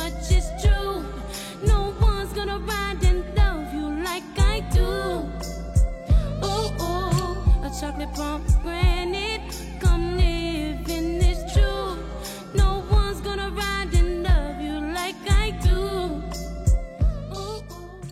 much 0.00 0.32
is 0.32 0.48
true. 0.62 1.04
No 1.72 1.94
one's 2.00 2.32
gonna 2.32 2.58
ride 2.58 3.02
and 3.10 3.22
love 3.36 3.68
you 3.74 3.86
like 4.08 4.30
I 4.52 4.56
do. 4.78 4.90
Ooh, 6.48 6.68
ooh, 6.86 7.66
a 7.66 7.70
chocolate. 7.78 8.14
Come 8.16 8.42
this 11.24 11.40
truth. 11.52 11.98
No 12.54 12.70
one's 12.90 13.20
gonna 13.20 13.50
ride 13.50 13.92
and 14.00 14.22
love 14.22 14.58
you 14.66 14.76
like 15.00 15.22
I 15.44 15.50
do. 15.68 15.78
Ooh, 17.36 17.38
ooh. 17.38 18.10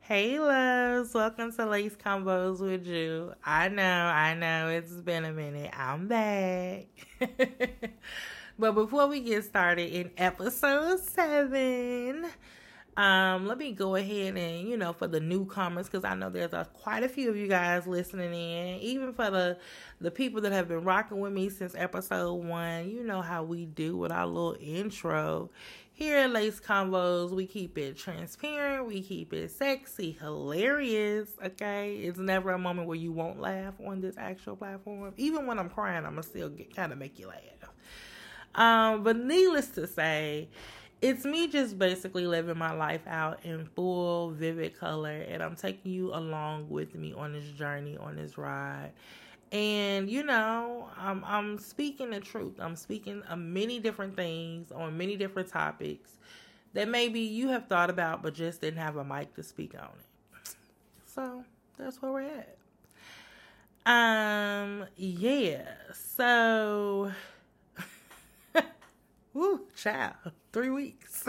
Hey 0.00 0.40
loves, 0.40 1.14
welcome 1.14 1.52
to 1.52 1.66
Lace 1.66 1.96
Combos 2.04 2.58
with 2.60 2.84
you. 2.86 3.32
I 3.44 3.68
know, 3.68 4.06
I 4.26 4.34
know, 4.34 4.70
it's 4.70 4.92
been 5.08 5.24
a 5.24 5.32
minute. 5.32 5.70
I'm 5.72 6.08
back. 6.08 6.88
but 8.58 8.72
before 8.72 9.08
we 9.08 9.20
get 9.20 9.44
started 9.44 9.92
in 9.92 10.10
episode 10.16 11.00
seven, 11.00 12.26
um, 12.96 13.48
let 13.48 13.58
me 13.58 13.72
go 13.72 13.96
ahead 13.96 14.36
and 14.36 14.68
you 14.68 14.76
know 14.76 14.92
for 14.92 15.08
the 15.08 15.18
newcomers 15.18 15.86
because 15.86 16.04
I 16.04 16.14
know 16.14 16.30
there's 16.30 16.52
a, 16.52 16.68
quite 16.72 17.02
a 17.02 17.08
few 17.08 17.28
of 17.30 17.36
you 17.36 17.48
guys 17.48 17.86
listening 17.86 18.32
in. 18.32 18.78
Even 18.78 19.12
for 19.12 19.30
the 19.30 19.58
the 20.00 20.12
people 20.12 20.40
that 20.42 20.52
have 20.52 20.68
been 20.68 20.84
rocking 20.84 21.18
with 21.18 21.32
me 21.32 21.48
since 21.48 21.74
episode 21.76 22.34
one, 22.34 22.90
you 22.90 23.02
know 23.02 23.22
how 23.22 23.42
we 23.42 23.66
do 23.66 23.96
with 23.96 24.12
our 24.12 24.26
little 24.26 24.56
intro. 24.60 25.50
Here 25.92 26.18
at 26.18 26.30
Lace 26.30 26.60
Combos, 26.60 27.30
we 27.30 27.46
keep 27.46 27.78
it 27.78 27.96
transparent, 27.96 28.86
we 28.86 29.02
keep 29.02 29.32
it 29.32 29.50
sexy, 29.50 30.12
hilarious. 30.12 31.30
Okay, 31.44 31.96
it's 31.96 32.18
never 32.18 32.52
a 32.52 32.58
moment 32.58 32.86
where 32.86 32.96
you 32.96 33.10
won't 33.10 33.40
laugh 33.40 33.74
on 33.84 34.00
this 34.00 34.16
actual 34.16 34.54
platform. 34.54 35.12
Even 35.16 35.46
when 35.46 35.58
I'm 35.58 35.70
crying, 35.70 36.04
I'm 36.04 36.12
gonna 36.12 36.22
still 36.22 36.52
kind 36.76 36.92
of 36.92 36.98
make 36.98 37.18
you 37.18 37.26
laugh. 37.26 37.73
Um, 38.54 39.02
but 39.02 39.16
needless 39.16 39.68
to 39.70 39.86
say, 39.86 40.48
it's 41.04 41.26
me 41.26 41.48
just 41.48 41.78
basically 41.78 42.26
living 42.26 42.56
my 42.56 42.72
life 42.72 43.02
out 43.06 43.38
in 43.44 43.66
full 43.76 44.30
vivid 44.30 44.78
color 44.78 45.10
and 45.28 45.42
i'm 45.42 45.54
taking 45.54 45.92
you 45.92 46.14
along 46.14 46.66
with 46.70 46.94
me 46.94 47.12
on 47.12 47.34
this 47.34 47.44
journey 47.50 47.98
on 47.98 48.16
this 48.16 48.38
ride. 48.38 48.90
And 49.52 50.08
you 50.08 50.24
know 50.24 50.88
i'm, 50.96 51.22
I'm 51.26 51.58
speaking 51.58 52.08
the 52.10 52.20
truth. 52.20 52.54
I'm 52.58 52.74
speaking 52.74 53.22
of 53.28 53.38
many 53.38 53.78
different 53.80 54.16
things 54.16 54.72
on 54.72 54.96
many 54.96 55.16
different 55.16 55.48
topics 55.48 56.12
that 56.72 56.88
maybe 56.88 57.20
you 57.20 57.48
have 57.48 57.66
thought 57.66 57.90
about 57.90 58.22
but 58.22 58.32
just 58.32 58.62
didn't 58.62 58.80
have 58.80 58.96
a 58.96 59.04
mic 59.04 59.34
to 59.34 59.42
speak 59.42 59.74
on 59.78 59.90
it. 59.98 60.54
So 61.04 61.44
that's 61.76 62.00
where 62.00 62.12
we're 62.12 62.22
at. 62.22 62.56
Um 63.84 64.86
yeah 64.96 65.66
so 65.92 67.12
Woo, 69.34 69.62
child, 69.74 70.14
three 70.52 70.70
weeks. 70.70 71.24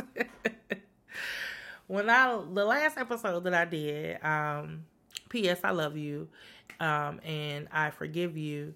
when 1.87 2.07
I 2.07 2.39
the 2.53 2.63
last 2.63 2.99
episode 2.99 3.43
that 3.45 3.53
I 3.55 3.65
did, 3.65 4.23
um, 4.23 4.85
P.S. 5.27 5.61
I 5.63 5.71
love 5.71 5.97
you, 5.97 6.29
um, 6.79 7.19
and 7.25 7.67
I 7.71 7.89
forgive 7.89 8.37
you. 8.37 8.75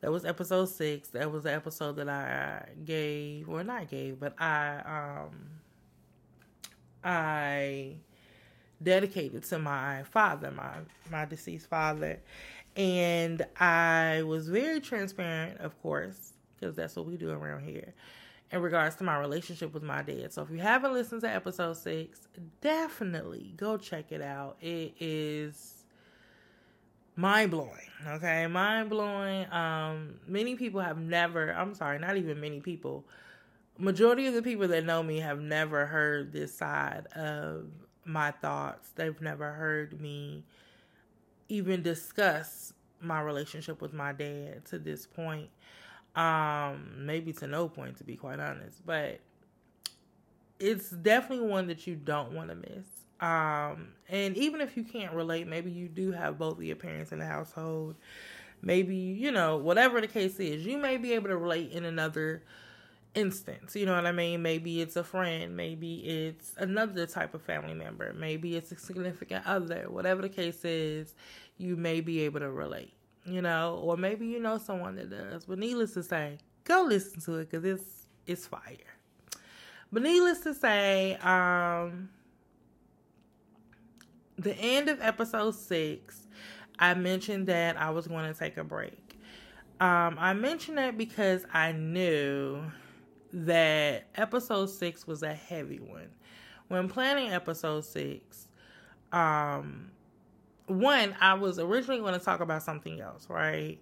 That 0.00 0.12
was 0.12 0.24
episode 0.24 0.66
six. 0.66 1.08
That 1.08 1.32
was 1.32 1.42
the 1.42 1.52
episode 1.52 1.96
that 1.96 2.08
I 2.08 2.68
gave, 2.84 3.48
well, 3.48 3.64
not 3.64 3.90
gave, 3.90 4.20
but 4.20 4.40
I 4.40 5.24
um, 5.26 5.48
I 7.02 7.96
dedicated 8.80 9.42
to 9.42 9.58
my 9.58 10.04
father, 10.04 10.52
my 10.52 10.74
my 11.10 11.24
deceased 11.24 11.68
father, 11.68 12.20
and 12.76 13.44
I 13.58 14.22
was 14.22 14.48
very 14.48 14.80
transparent, 14.80 15.58
of 15.58 15.76
course, 15.82 16.34
because 16.54 16.76
that's 16.76 16.94
what 16.94 17.06
we 17.06 17.16
do 17.16 17.30
around 17.32 17.64
here 17.64 17.92
in 18.50 18.62
regards 18.62 18.96
to 18.96 19.04
my 19.04 19.18
relationship 19.18 19.74
with 19.74 19.82
my 19.82 20.02
dad. 20.02 20.32
So 20.32 20.42
if 20.42 20.50
you 20.50 20.58
haven't 20.58 20.92
listened 20.92 21.20
to 21.22 21.28
episode 21.28 21.76
six, 21.76 22.28
definitely 22.60 23.52
go 23.56 23.76
check 23.76 24.10
it 24.10 24.22
out. 24.22 24.56
It 24.60 24.94
is 25.00 25.84
mind 27.16 27.50
blowing. 27.50 27.90
Okay, 28.06 28.46
mind 28.46 28.88
blowing. 28.88 29.52
Um, 29.52 30.20
many 30.26 30.54
people 30.54 30.80
have 30.80 30.98
never. 30.98 31.50
I'm 31.50 31.74
sorry, 31.74 31.98
not 31.98 32.16
even 32.16 32.40
many 32.40 32.60
people. 32.60 33.04
Majority 33.76 34.26
of 34.26 34.34
the 34.34 34.42
people 34.42 34.66
that 34.68 34.84
know 34.84 35.02
me 35.02 35.20
have 35.20 35.40
never 35.40 35.86
heard 35.86 36.32
this 36.32 36.54
side 36.54 37.06
of 37.14 37.66
my 38.04 38.30
thoughts. 38.30 38.90
They've 38.94 39.20
never 39.20 39.52
heard 39.52 40.00
me 40.00 40.44
even 41.48 41.82
discuss 41.82 42.72
my 43.00 43.20
relationship 43.20 43.80
with 43.80 43.92
my 43.92 44.12
dad 44.12 44.64
to 44.66 44.78
this 44.78 45.06
point 45.06 45.50
um 46.18 47.06
maybe 47.06 47.32
to 47.32 47.46
no 47.46 47.68
point 47.68 47.96
to 47.96 48.02
be 48.02 48.16
quite 48.16 48.40
honest 48.40 48.84
but 48.84 49.20
it's 50.58 50.90
definitely 50.90 51.46
one 51.46 51.68
that 51.68 51.86
you 51.86 51.94
don't 51.94 52.32
want 52.32 52.48
to 52.48 52.56
miss. 52.56 52.86
Um 53.20 53.90
and 54.08 54.36
even 54.36 54.60
if 54.60 54.76
you 54.76 54.82
can't 54.82 55.14
relate 55.14 55.46
maybe 55.46 55.70
you 55.70 55.86
do 55.88 56.10
have 56.10 56.36
both 56.36 56.58
of 56.58 56.64
your 56.64 56.76
parents 56.76 57.12
in 57.12 57.20
the 57.20 57.26
household. 57.26 57.94
Maybe 58.60 58.96
you 58.96 59.30
know 59.30 59.56
whatever 59.56 60.00
the 60.00 60.08
case 60.08 60.40
is 60.40 60.66
you 60.66 60.78
may 60.78 60.96
be 60.96 61.12
able 61.12 61.28
to 61.28 61.36
relate 61.36 61.70
in 61.70 61.84
another 61.84 62.42
instance 63.14 63.74
you 63.76 63.86
know 63.86 63.94
what 63.94 64.06
i 64.06 64.12
mean? 64.12 64.42
Maybe 64.42 64.80
it's 64.80 64.96
a 64.96 65.04
friend 65.04 65.56
maybe 65.56 65.94
it's 65.98 66.54
another 66.56 67.06
type 67.06 67.34
of 67.34 67.42
family 67.42 67.74
member 67.74 68.12
maybe 68.12 68.56
it's 68.56 68.72
a 68.72 68.76
significant 68.76 69.46
other 69.46 69.86
whatever 69.88 70.22
the 70.22 70.28
case 70.28 70.64
is 70.64 71.14
you 71.56 71.76
may 71.76 72.00
be 72.00 72.20
able 72.20 72.40
to 72.40 72.50
relate 72.50 72.92
you 73.28 73.42
know, 73.42 73.80
or 73.82 73.96
maybe 73.96 74.26
you 74.26 74.40
know 74.40 74.58
someone 74.58 74.96
that 74.96 75.10
does. 75.10 75.44
But 75.44 75.58
needless 75.58 75.94
to 75.94 76.02
say, 76.02 76.38
go 76.64 76.82
listen 76.82 77.20
to 77.22 77.36
it 77.36 77.50
because 77.50 77.64
it's 77.64 78.08
it's 78.26 78.46
fire. 78.46 78.76
But 79.90 80.02
needless 80.02 80.40
to 80.40 80.54
say, 80.54 81.16
um, 81.16 82.10
the 84.36 84.54
end 84.56 84.88
of 84.88 85.00
episode 85.00 85.54
six, 85.54 86.26
I 86.78 86.94
mentioned 86.94 87.46
that 87.46 87.76
I 87.80 87.90
was 87.90 88.06
going 88.06 88.32
to 88.32 88.38
take 88.38 88.56
a 88.56 88.64
break. 88.64 89.18
Um, 89.80 90.16
I 90.18 90.34
mentioned 90.34 90.78
that 90.78 90.98
because 90.98 91.46
I 91.52 91.72
knew 91.72 92.62
that 93.32 94.06
episode 94.14 94.66
six 94.66 95.06
was 95.06 95.22
a 95.22 95.32
heavy 95.32 95.78
one. 95.78 96.08
When 96.68 96.88
planning 96.88 97.32
episode 97.32 97.84
six, 97.84 98.48
um, 99.12 99.90
one, 100.68 101.14
I 101.20 101.34
was 101.34 101.58
originally 101.58 102.00
going 102.00 102.18
to 102.18 102.24
talk 102.24 102.40
about 102.40 102.62
something 102.62 103.00
else, 103.00 103.26
right? 103.28 103.78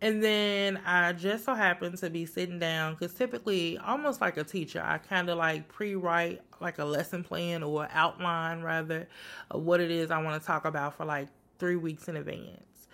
And 0.00 0.22
then 0.22 0.80
I 0.84 1.12
just 1.12 1.44
so 1.44 1.54
happened 1.54 1.96
to 1.98 2.10
be 2.10 2.26
sitting 2.26 2.58
down 2.58 2.94
because 2.94 3.14
typically, 3.14 3.78
almost 3.78 4.20
like 4.20 4.36
a 4.36 4.42
teacher, 4.42 4.82
I 4.84 4.98
kind 4.98 5.30
of 5.30 5.38
like 5.38 5.68
pre 5.68 5.94
write 5.94 6.42
like 6.60 6.78
a 6.78 6.84
lesson 6.84 7.22
plan 7.22 7.62
or 7.62 7.88
outline 7.92 8.62
rather 8.62 9.08
of 9.50 9.62
what 9.62 9.80
it 9.80 9.92
is 9.92 10.10
I 10.10 10.20
want 10.20 10.40
to 10.40 10.46
talk 10.46 10.64
about 10.64 10.94
for 10.96 11.04
like 11.04 11.28
three 11.58 11.76
weeks 11.76 12.08
in 12.08 12.16
advance. 12.16 12.88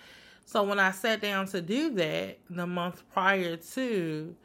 So 0.45 0.63
when 0.63 0.79
I 0.79 0.91
sat 0.91 1.23
down 1.23 1.47
to 1.49 1.63
do 1.63 1.95
that 1.95 2.39
the 2.51 2.67
month 2.67 3.03
prior 3.11 3.57
to 3.57 4.37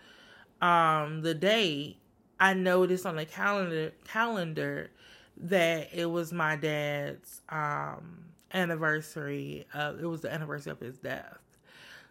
um, 0.62 1.22
the 1.22 1.34
date, 1.34 1.98
I 2.40 2.54
noticed 2.54 3.06
on 3.06 3.18
the 3.18 3.26
calendar 3.26 3.92
calendar 4.06 4.90
that 5.38 5.90
it 5.94 6.06
was 6.06 6.32
my 6.32 6.56
dad's 6.56 7.42
um, 7.50 8.26
anniversary 8.54 9.66
of 9.74 10.00
it 10.00 10.06
was 10.06 10.22
the 10.22 10.32
anniversary 10.32 10.72
of 10.72 10.80
his 10.80 10.98
death. 10.98 11.40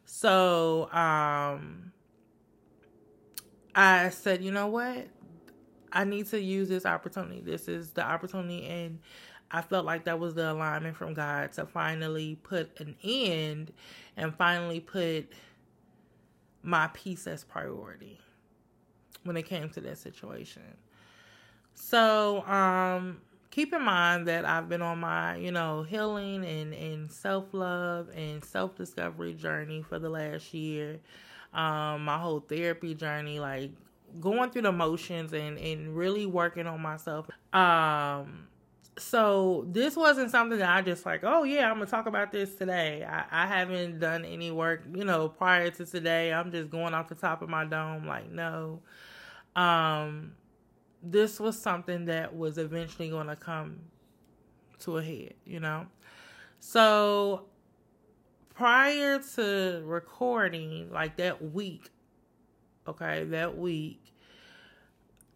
So 0.05 0.93
um 0.93 1.93
I 3.75 4.11
said, 4.11 4.43
you 4.43 4.51
know 4.53 4.67
what? 4.67 5.09
I 5.93 6.05
need 6.05 6.27
to 6.29 6.41
use 6.41 6.69
this 6.69 6.85
opportunity. 6.85 7.41
This 7.41 7.69
is 7.69 7.91
the 7.91 8.05
opportunity 8.05 8.67
and 8.67 8.99
I 9.51 9.61
felt 9.61 9.85
like 9.85 10.05
that 10.05 10.19
was 10.19 10.35
the 10.35 10.51
alignment 10.51 10.97
from 10.97 11.13
God 11.13 11.53
to 11.53 11.67
finally 11.67 12.37
put 12.43 12.81
an 12.81 12.97
end 13.05 13.73
and 14.17 14.35
finally 14.35 14.81
put 14.81 15.31
my 16.63 16.89
peace 16.95 17.27
as 17.27 17.45
priority 17.45 18.19
when 19.25 19.37
it 19.37 19.43
came 19.43 19.69
to 19.71 19.81
that 19.83 19.99
situation. 19.99 20.63
So, 21.75 22.43
um, 22.47 23.21
keep 23.53 23.73
in 23.75 23.83
mind 23.83 24.27
that 24.27 24.45
I've 24.45 24.69
been 24.69 24.83
on 24.83 24.99
my, 24.99 25.37
you 25.37 25.53
know, 25.53 25.85
healing 25.85 26.45
and, 26.45 26.75
and 26.75 27.13
self 27.13 27.53
love 27.53 28.09
and 28.17 28.43
self 28.43 28.75
discovery 28.75 29.35
journey 29.35 29.85
for 29.89 30.01
the 30.01 30.09
last 30.09 30.53
year. 30.53 30.99
Um, 31.53 32.07
my 32.07 32.19
whole 32.19 32.41
therapy 32.41 32.95
journey, 32.95 33.39
like 33.39 33.71
going 34.21 34.51
through 34.51 34.63
the 34.63 34.73
motions 34.73 35.33
and, 35.35 35.59
and 35.59 35.95
really 35.95 36.27
working 36.27 36.67
on 36.67 36.81
myself. 36.81 37.29
Um, 37.53 38.49
so 38.99 39.67
this 39.69 39.97
wasn't 39.97 40.31
something 40.31 40.59
that 40.59 40.71
I 40.71 40.81
just 40.81 41.05
like, 41.05 41.21
oh 41.23 41.45
yeah, 41.45 41.71
I'm 41.71 41.75
gonna 41.75 41.87
talk 41.87 42.07
about 42.07 42.33
this 42.33 42.55
today. 42.55 43.07
I, 43.09 43.45
I 43.45 43.47
haven't 43.47 44.01
done 44.01 44.25
any 44.25 44.51
work, 44.51 44.83
you 44.95 45.05
know, 45.05 45.29
prior 45.29 45.71
to 45.71 45.85
today. 45.85 46.33
I'm 46.33 46.51
just 46.51 46.71
going 46.71 46.95
off 46.95 47.09
the 47.09 47.15
top 47.15 47.43
of 47.43 47.51
my 47.51 47.67
dome, 47.67 48.07
like 48.07 48.31
no. 48.31 48.81
Um, 49.55 50.33
this 51.03 51.41
was 51.41 51.61
something 51.61 52.05
that 52.07 52.37
was 52.37 52.59
eventually 52.59 53.09
going 53.09 53.27
to 53.27 53.37
come 53.37 53.81
to 54.81 54.99
a 54.99 55.03
head, 55.03 55.35
you 55.45 55.61
know? 55.61 55.87
So 56.61 57.47
prior 58.55 59.21
to 59.35 59.83
recording, 59.85 60.93
like 60.93 61.17
that 61.17 61.53
week, 61.53 61.91
okay, 62.87 63.25
that 63.25 63.59
week, 63.59 64.01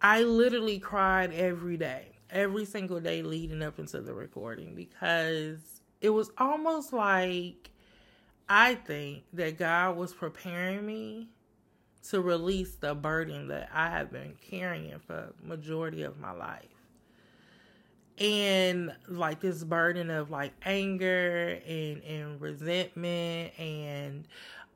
I 0.00 0.22
literally 0.22 0.78
cried 0.78 1.32
every 1.32 1.76
day, 1.76 2.12
every 2.30 2.64
single 2.64 3.00
day 3.00 3.22
leading 3.22 3.62
up 3.62 3.78
into 3.78 4.00
the 4.00 4.14
recording 4.14 4.74
because 4.74 5.80
it 6.00 6.10
was 6.10 6.30
almost 6.38 6.92
like 6.92 7.70
I 8.48 8.76
think 8.76 9.24
that 9.32 9.58
God 9.58 9.96
was 9.96 10.12
preparing 10.12 10.86
me 10.86 11.30
to 12.10 12.20
release 12.20 12.76
the 12.76 12.94
burden 12.94 13.48
that 13.48 13.68
I 13.72 13.90
have 13.90 14.12
been 14.12 14.34
carrying 14.50 14.98
for 14.98 15.32
majority 15.42 16.02
of 16.02 16.18
my 16.18 16.32
life. 16.32 16.64
And 18.18 18.94
like 19.08 19.40
this 19.40 19.62
burden 19.62 20.10
of 20.10 20.30
like 20.30 20.52
anger 20.64 21.60
and, 21.66 22.02
and 22.02 22.40
resentment 22.40 23.58
and 23.58 24.26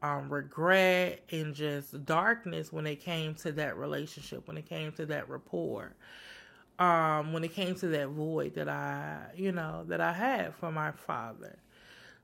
um, 0.02 0.32
regret 0.32 1.22
and 1.30 1.54
just 1.54 2.04
darkness 2.04 2.72
when 2.72 2.86
it 2.86 2.96
came 2.96 3.34
to 3.36 3.52
that 3.52 3.76
relationship, 3.76 4.46
when 4.46 4.58
it 4.58 4.68
came 4.68 4.92
to 4.92 5.06
that 5.06 5.28
rapport, 5.28 5.94
um, 6.78 7.32
when 7.32 7.44
it 7.44 7.54
came 7.54 7.74
to 7.76 7.88
that 7.88 8.08
void 8.08 8.54
that 8.54 8.68
I, 8.68 9.18
you 9.36 9.52
know, 9.52 9.84
that 9.88 10.00
I 10.00 10.12
had 10.12 10.54
for 10.54 10.72
my 10.72 10.92
father. 10.92 11.58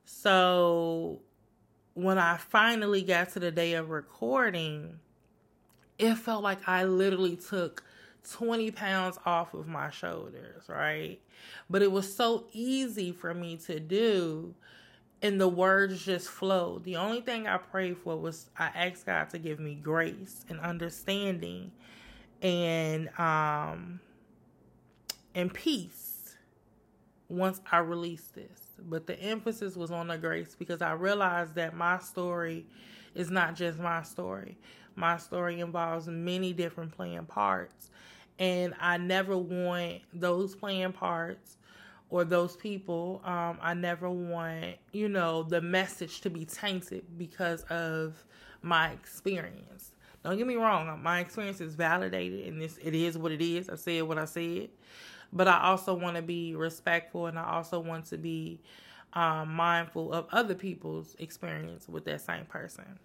So 0.05 1.21
when 1.97 2.19
I 2.19 2.37
finally 2.37 3.01
got 3.01 3.31
to 3.31 3.41
the 3.41 3.51
day 3.51 3.73
of 3.73 3.89
recording, 3.89 5.01
it 5.99 6.15
felt 6.17 6.43
like 6.43 6.69
I 6.69 6.85
literally 6.85 7.37
took 7.37 7.83
20 8.31 8.71
pounds 8.73 9.19
off 9.25 9.55
of 9.55 9.67
my 9.67 9.89
shoulders, 9.89 10.65
right? 10.69 11.19
But 11.71 11.81
it 11.81 11.91
was 11.91 12.15
so 12.15 12.45
easy 12.53 13.13
for 13.13 13.33
me 13.33 13.57
to 13.67 13.81
do 13.81 14.55
and 15.23 15.41
the 15.41 15.49
words 15.49 16.05
just 16.05 16.29
flowed. 16.29 16.85
The 16.85 16.97
only 16.97 17.23
thing 17.23 17.47
I 17.47 17.57
prayed 17.57 17.97
for 17.97 18.15
was 18.15 18.51
I 18.59 18.67
asked 18.67 19.07
God 19.07 19.31
to 19.31 19.39
give 19.39 19.59
me 19.59 19.75
grace 19.75 20.45
and 20.51 20.61
understanding 20.61 21.73
and 22.43 23.09
um 23.19 24.01
and 25.35 25.53
peace 25.53 26.37
once 27.31 27.59
I 27.73 27.79
released 27.79 28.35
this. 28.35 28.66
But 28.79 29.07
the 29.07 29.19
emphasis 29.21 29.77
was 29.77 29.91
on 29.91 30.09
the 30.09 30.19
grace 30.19 30.55
because 30.59 30.83
I 30.83 30.93
realized 30.93 31.55
that 31.55 31.75
my 31.75 31.99
story 31.99 32.67
is 33.15 33.31
not 33.31 33.55
just 33.55 33.79
my 33.79 34.03
story. 34.03 34.57
My 34.95 35.17
story 35.19 35.61
involves 35.61 36.07
many 36.07 36.53
different 36.53 36.93
playing 36.93 37.27
parts. 37.27 37.91
And 38.39 38.75
I 38.81 38.99
never 38.99 39.37
want 39.37 40.01
those 40.13 40.55
playing 40.55 40.93
parts 40.93 41.57
or 42.11 42.25
those 42.25 42.57
people. 42.57 43.21
Um, 43.25 43.59
I 43.61 43.75
never 43.75 44.11
want, 44.11 44.77
you 44.93 45.09
know, 45.09 45.43
the 45.43 45.61
message 45.61 46.21
to 46.23 46.31
be 46.31 46.45
tainted 46.45 47.05
because 47.19 47.63
of 47.65 48.25
my 48.63 48.91
experience. 48.91 49.93
Don't 50.25 50.37
get 50.37 50.47
me 50.47 50.57
wrong, 50.57 51.01
my 51.03 51.21
experience 51.21 51.61
is 51.61 51.77
validated 51.77 52.49
and 52.49 52.61
this 52.61 52.79
it 52.79 52.95
is 52.95 53.17
what 53.17 53.31
it 53.31 53.41
is. 53.41 53.71
I 53.71 53.77
said 53.77 54.03
what 54.03 54.19
I 54.19 54.25
said. 54.25 54.71
But 55.33 55.49
I 55.49 55.63
also 55.63 55.95
want 55.95 56.17
to 56.17 56.23
be 56.23 56.55
respectful 56.55 57.27
and 57.27 57.39
I 57.39 57.53
also 57.55 57.81
want 57.81 58.07
to 58.07 58.19
be 58.19 58.61
um, 59.13 59.55
mindful 59.55 60.13
of 60.13 60.27
other 60.31 60.55
people's 60.55 61.17
experience 61.19 61.89
with 61.89 62.05
that 62.05 62.21
same 62.21 62.45
person. 62.45 62.99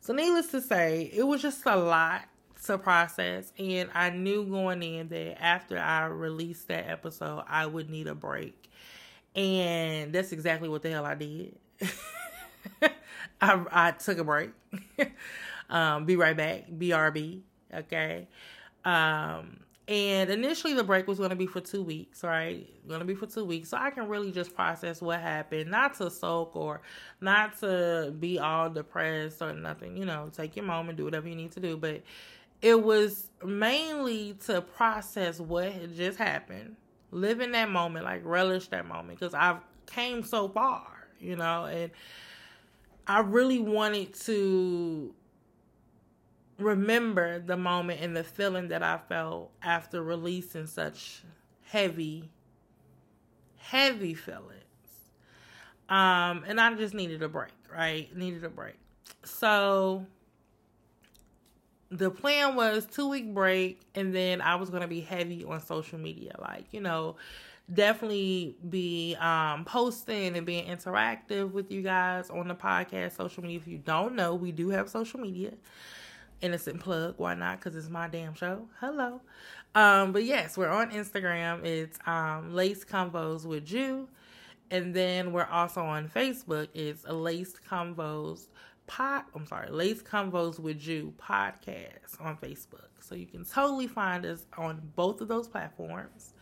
So, 0.00 0.12
needless 0.12 0.48
to 0.48 0.60
say, 0.60 1.10
it 1.12 1.24
was 1.24 1.42
just 1.42 1.64
a 1.66 1.76
lot 1.76 2.22
to 2.66 2.78
process. 2.78 3.52
And 3.58 3.90
I 3.94 4.10
knew 4.10 4.44
going 4.44 4.82
in 4.82 5.08
that 5.08 5.42
after 5.42 5.78
I 5.78 6.06
released 6.06 6.68
that 6.68 6.88
episode, 6.88 7.44
I 7.48 7.66
would 7.66 7.90
need 7.90 8.06
a 8.06 8.14
break. 8.14 8.70
And 9.34 10.12
that's 10.12 10.32
exactly 10.32 10.68
what 10.68 10.82
the 10.82 10.90
hell 10.90 11.04
I 11.04 11.14
did. 11.14 11.56
I, 13.40 13.64
I 13.70 13.90
took 13.92 14.18
a 14.18 14.24
break. 14.24 14.50
um, 15.70 16.04
be 16.04 16.16
right 16.16 16.36
back. 16.36 16.70
BRB. 16.70 17.40
Okay. 17.74 18.28
Um, 18.84 19.60
and 19.88 20.30
initially, 20.30 20.74
the 20.74 20.82
break 20.82 21.06
was 21.06 21.18
going 21.18 21.30
to 21.30 21.36
be 21.36 21.46
for 21.46 21.60
two 21.60 21.82
weeks, 21.82 22.24
right? 22.24 22.68
Going 22.88 23.00
to 23.00 23.06
be 23.06 23.14
for 23.14 23.26
two 23.26 23.44
weeks. 23.44 23.68
So 23.68 23.76
I 23.76 23.90
can 23.90 24.08
really 24.08 24.32
just 24.32 24.54
process 24.54 25.00
what 25.00 25.20
happened, 25.20 25.70
not 25.70 25.94
to 25.98 26.10
soak 26.10 26.56
or 26.56 26.80
not 27.20 27.58
to 27.60 28.12
be 28.18 28.38
all 28.38 28.68
depressed 28.68 29.42
or 29.42 29.52
nothing. 29.52 29.96
You 29.96 30.04
know, 30.04 30.30
take 30.34 30.56
your 30.56 30.64
moment, 30.64 30.98
do 30.98 31.04
whatever 31.04 31.28
you 31.28 31.36
need 31.36 31.52
to 31.52 31.60
do. 31.60 31.76
But 31.76 32.02
it 32.62 32.82
was 32.82 33.30
mainly 33.44 34.36
to 34.46 34.60
process 34.60 35.38
what 35.38 35.70
had 35.70 35.94
just 35.94 36.18
happened, 36.18 36.74
live 37.12 37.40
in 37.40 37.52
that 37.52 37.70
moment, 37.70 38.04
like 38.04 38.22
relish 38.24 38.66
that 38.68 38.86
moment, 38.86 39.20
because 39.20 39.34
I've 39.34 39.58
came 39.86 40.24
so 40.24 40.48
far, 40.48 40.84
you 41.20 41.36
know, 41.36 41.66
and 41.66 41.92
I 43.06 43.20
really 43.20 43.60
wanted 43.60 44.14
to 44.22 45.14
remember 46.58 47.38
the 47.38 47.56
moment 47.56 48.00
and 48.00 48.16
the 48.16 48.24
feeling 48.24 48.68
that 48.68 48.82
I 48.82 48.98
felt 49.08 49.52
after 49.62 50.02
releasing 50.02 50.66
such 50.66 51.22
heavy, 51.64 52.30
heavy 53.56 54.14
feelings. 54.14 54.52
Um, 55.88 56.44
and 56.46 56.60
I 56.60 56.74
just 56.74 56.94
needed 56.94 57.22
a 57.22 57.28
break, 57.28 57.52
right? 57.72 58.14
Needed 58.16 58.44
a 58.44 58.48
break. 58.48 58.76
So 59.24 60.06
the 61.90 62.10
plan 62.10 62.56
was 62.56 62.86
two 62.86 63.08
week 63.08 63.32
break 63.32 63.80
and 63.94 64.14
then 64.14 64.40
I 64.40 64.56
was 64.56 64.70
gonna 64.70 64.88
be 64.88 65.00
heavy 65.00 65.44
on 65.44 65.60
social 65.60 65.98
media. 65.98 66.34
Like, 66.40 66.72
you 66.72 66.80
know, 66.80 67.16
definitely 67.72 68.56
be 68.68 69.16
um 69.20 69.64
posting 69.64 70.36
and 70.36 70.46
being 70.46 70.66
interactive 70.66 71.52
with 71.52 71.70
you 71.70 71.82
guys 71.82 72.30
on 72.30 72.48
the 72.48 72.54
podcast, 72.54 73.16
social 73.16 73.42
media. 73.42 73.58
If 73.58 73.68
you 73.68 73.78
don't 73.78 74.14
know, 74.16 74.34
we 74.34 74.52
do 74.52 74.70
have 74.70 74.88
social 74.88 75.20
media. 75.20 75.52
Innocent 76.42 76.80
plug, 76.80 77.14
why 77.16 77.34
not? 77.34 77.58
Because 77.58 77.76
it's 77.76 77.88
my 77.88 78.08
damn 78.08 78.34
show. 78.34 78.68
Hello. 78.80 79.22
Um, 79.74 80.12
but 80.12 80.24
yes, 80.24 80.56
we're 80.56 80.68
on 80.68 80.90
Instagram. 80.90 81.64
It's 81.64 81.98
um 82.06 82.54
Lace 82.54 82.84
combos 82.84 83.44
with 83.46 83.64
Jew. 83.64 84.08
And 84.70 84.92
then 84.94 85.32
we're 85.32 85.46
also 85.46 85.82
on 85.82 86.08
Facebook. 86.08 86.68
It's 86.74 87.04
Laced 87.06 87.60
combos 87.68 88.48
pod 88.86 89.24
I'm 89.34 89.46
sorry, 89.46 89.70
Lace 89.70 90.02
combos 90.02 90.58
with 90.58 90.78
Jew 90.78 91.12
podcast 91.18 92.20
on 92.20 92.36
Facebook. 92.36 92.88
So 93.00 93.14
you 93.14 93.26
can 93.26 93.44
totally 93.44 93.86
find 93.86 94.24
us 94.26 94.44
on 94.56 94.80
both 94.94 95.20
of 95.20 95.28
those 95.28 95.48
platforms. 95.48 96.34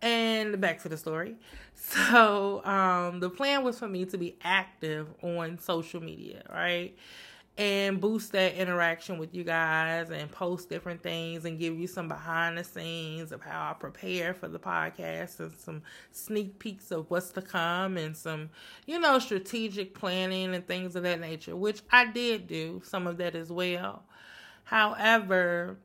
And 0.00 0.60
back 0.60 0.80
to 0.82 0.88
the 0.88 0.96
story. 0.96 1.36
So 1.74 2.64
um 2.64 3.20
the 3.20 3.30
plan 3.30 3.62
was 3.62 3.78
for 3.78 3.88
me 3.88 4.04
to 4.06 4.18
be 4.18 4.36
active 4.42 5.06
on 5.22 5.58
social 5.58 6.02
media, 6.02 6.42
right? 6.52 6.96
And 7.58 8.00
boost 8.00 8.30
that 8.30 8.54
interaction 8.54 9.18
with 9.18 9.34
you 9.34 9.42
guys 9.42 10.10
and 10.10 10.30
post 10.30 10.68
different 10.68 11.02
things 11.02 11.44
and 11.44 11.58
give 11.58 11.76
you 11.76 11.88
some 11.88 12.06
behind 12.06 12.56
the 12.56 12.62
scenes 12.62 13.32
of 13.32 13.42
how 13.42 13.70
I 13.70 13.74
prepare 13.74 14.32
for 14.32 14.46
the 14.46 14.60
podcast 14.60 15.40
and 15.40 15.52
some 15.52 15.82
sneak 16.12 16.60
peeks 16.60 16.92
of 16.92 17.10
what's 17.10 17.30
to 17.30 17.42
come 17.42 17.96
and 17.96 18.16
some, 18.16 18.50
you 18.86 19.00
know, 19.00 19.18
strategic 19.18 19.92
planning 19.92 20.54
and 20.54 20.64
things 20.68 20.94
of 20.94 21.02
that 21.02 21.18
nature, 21.18 21.56
which 21.56 21.82
I 21.90 22.06
did 22.06 22.46
do 22.46 22.80
some 22.84 23.08
of 23.08 23.16
that 23.16 23.34
as 23.34 23.50
well. 23.50 24.04
However, 24.62 25.78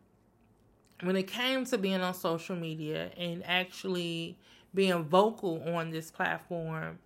when 1.01 1.15
it 1.15 1.27
came 1.27 1.65
to 1.65 1.77
being 1.80 2.01
on 2.01 2.13
social 2.13 2.56
media 2.56 3.10
and 3.18 3.44
actually 3.48 4.38
being 4.75 5.06
vocal 5.06 5.63
on 5.68 5.89
this 5.89 6.12
platform, 6.12 7.00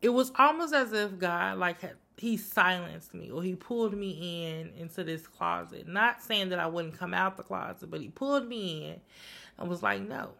it 0.00 0.08
was 0.08 0.32
almost 0.38 0.72
as 0.72 0.94
if 0.94 1.18
God 1.18 1.58
like 1.58 1.82
had 1.82 1.96
he 2.20 2.36
silenced 2.36 3.14
me 3.14 3.30
or 3.30 3.42
he 3.42 3.54
pulled 3.54 3.94
me 3.96 4.46
in 4.46 4.72
into 4.76 5.02
this 5.02 5.26
closet. 5.26 5.88
Not 5.88 6.22
saying 6.22 6.50
that 6.50 6.58
I 6.58 6.66
wouldn't 6.66 6.98
come 6.98 7.14
out 7.14 7.38
the 7.38 7.42
closet, 7.42 7.90
but 7.90 8.02
he 8.02 8.08
pulled 8.08 8.46
me 8.46 8.88
in 8.88 9.00
and 9.58 9.70
was 9.70 9.82
like, 9.82 10.02
no. 10.02 10.32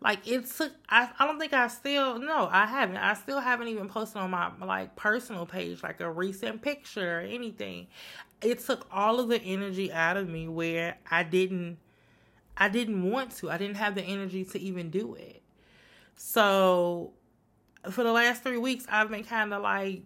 Like 0.00 0.26
it 0.26 0.46
took 0.46 0.72
I 0.88 1.08
I 1.20 1.24
don't 1.24 1.38
think 1.38 1.52
I 1.52 1.68
still 1.68 2.18
no, 2.18 2.48
I 2.50 2.66
haven't. 2.66 2.96
I 2.96 3.14
still 3.14 3.38
haven't 3.38 3.68
even 3.68 3.88
posted 3.88 4.20
on 4.20 4.30
my 4.30 4.50
like 4.60 4.96
personal 4.96 5.46
page 5.46 5.84
like 5.84 6.00
a 6.00 6.10
recent 6.10 6.62
picture 6.62 7.18
or 7.18 7.20
anything. 7.20 7.86
It 8.42 8.58
took 8.58 8.88
all 8.92 9.20
of 9.20 9.28
the 9.28 9.40
energy 9.40 9.92
out 9.92 10.16
of 10.16 10.28
me 10.28 10.48
where 10.48 10.96
I 11.08 11.22
didn't 11.22 11.78
I 12.56 12.68
didn't 12.68 13.08
want 13.08 13.36
to. 13.36 13.52
I 13.52 13.56
didn't 13.56 13.76
have 13.76 13.94
the 13.94 14.02
energy 14.02 14.44
to 14.46 14.58
even 14.58 14.90
do 14.90 15.14
it. 15.14 15.42
So 16.16 17.12
for 17.90 18.04
the 18.04 18.12
last 18.12 18.42
three 18.42 18.58
weeks, 18.58 18.84
I've 18.88 19.10
been 19.10 19.24
kind 19.24 19.52
of 19.54 19.62
like, 19.62 20.02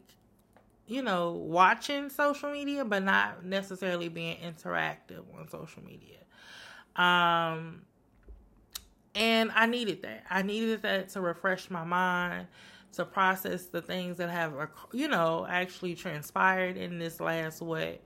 you 0.86 1.02
know, 1.02 1.32
watching 1.32 2.10
social 2.10 2.52
media, 2.52 2.84
but 2.84 3.02
not 3.02 3.44
necessarily 3.44 4.08
being 4.08 4.36
interactive 4.38 5.22
on 5.38 5.48
social 5.48 5.82
media. 5.82 6.18
Um, 6.96 7.82
and 9.14 9.50
I 9.54 9.66
needed 9.66 10.02
that. 10.02 10.24
I 10.30 10.42
needed 10.42 10.82
that 10.82 11.10
to 11.10 11.20
refresh 11.20 11.70
my 11.70 11.84
mind, 11.84 12.48
to 12.92 13.04
process 13.04 13.66
the 13.66 13.82
things 13.82 14.18
that 14.18 14.30
have, 14.30 14.54
you 14.92 15.08
know, 15.08 15.46
actually 15.48 15.94
transpired 15.94 16.76
in 16.76 16.98
this 16.98 17.20
last 17.20 17.60
what, 17.62 18.00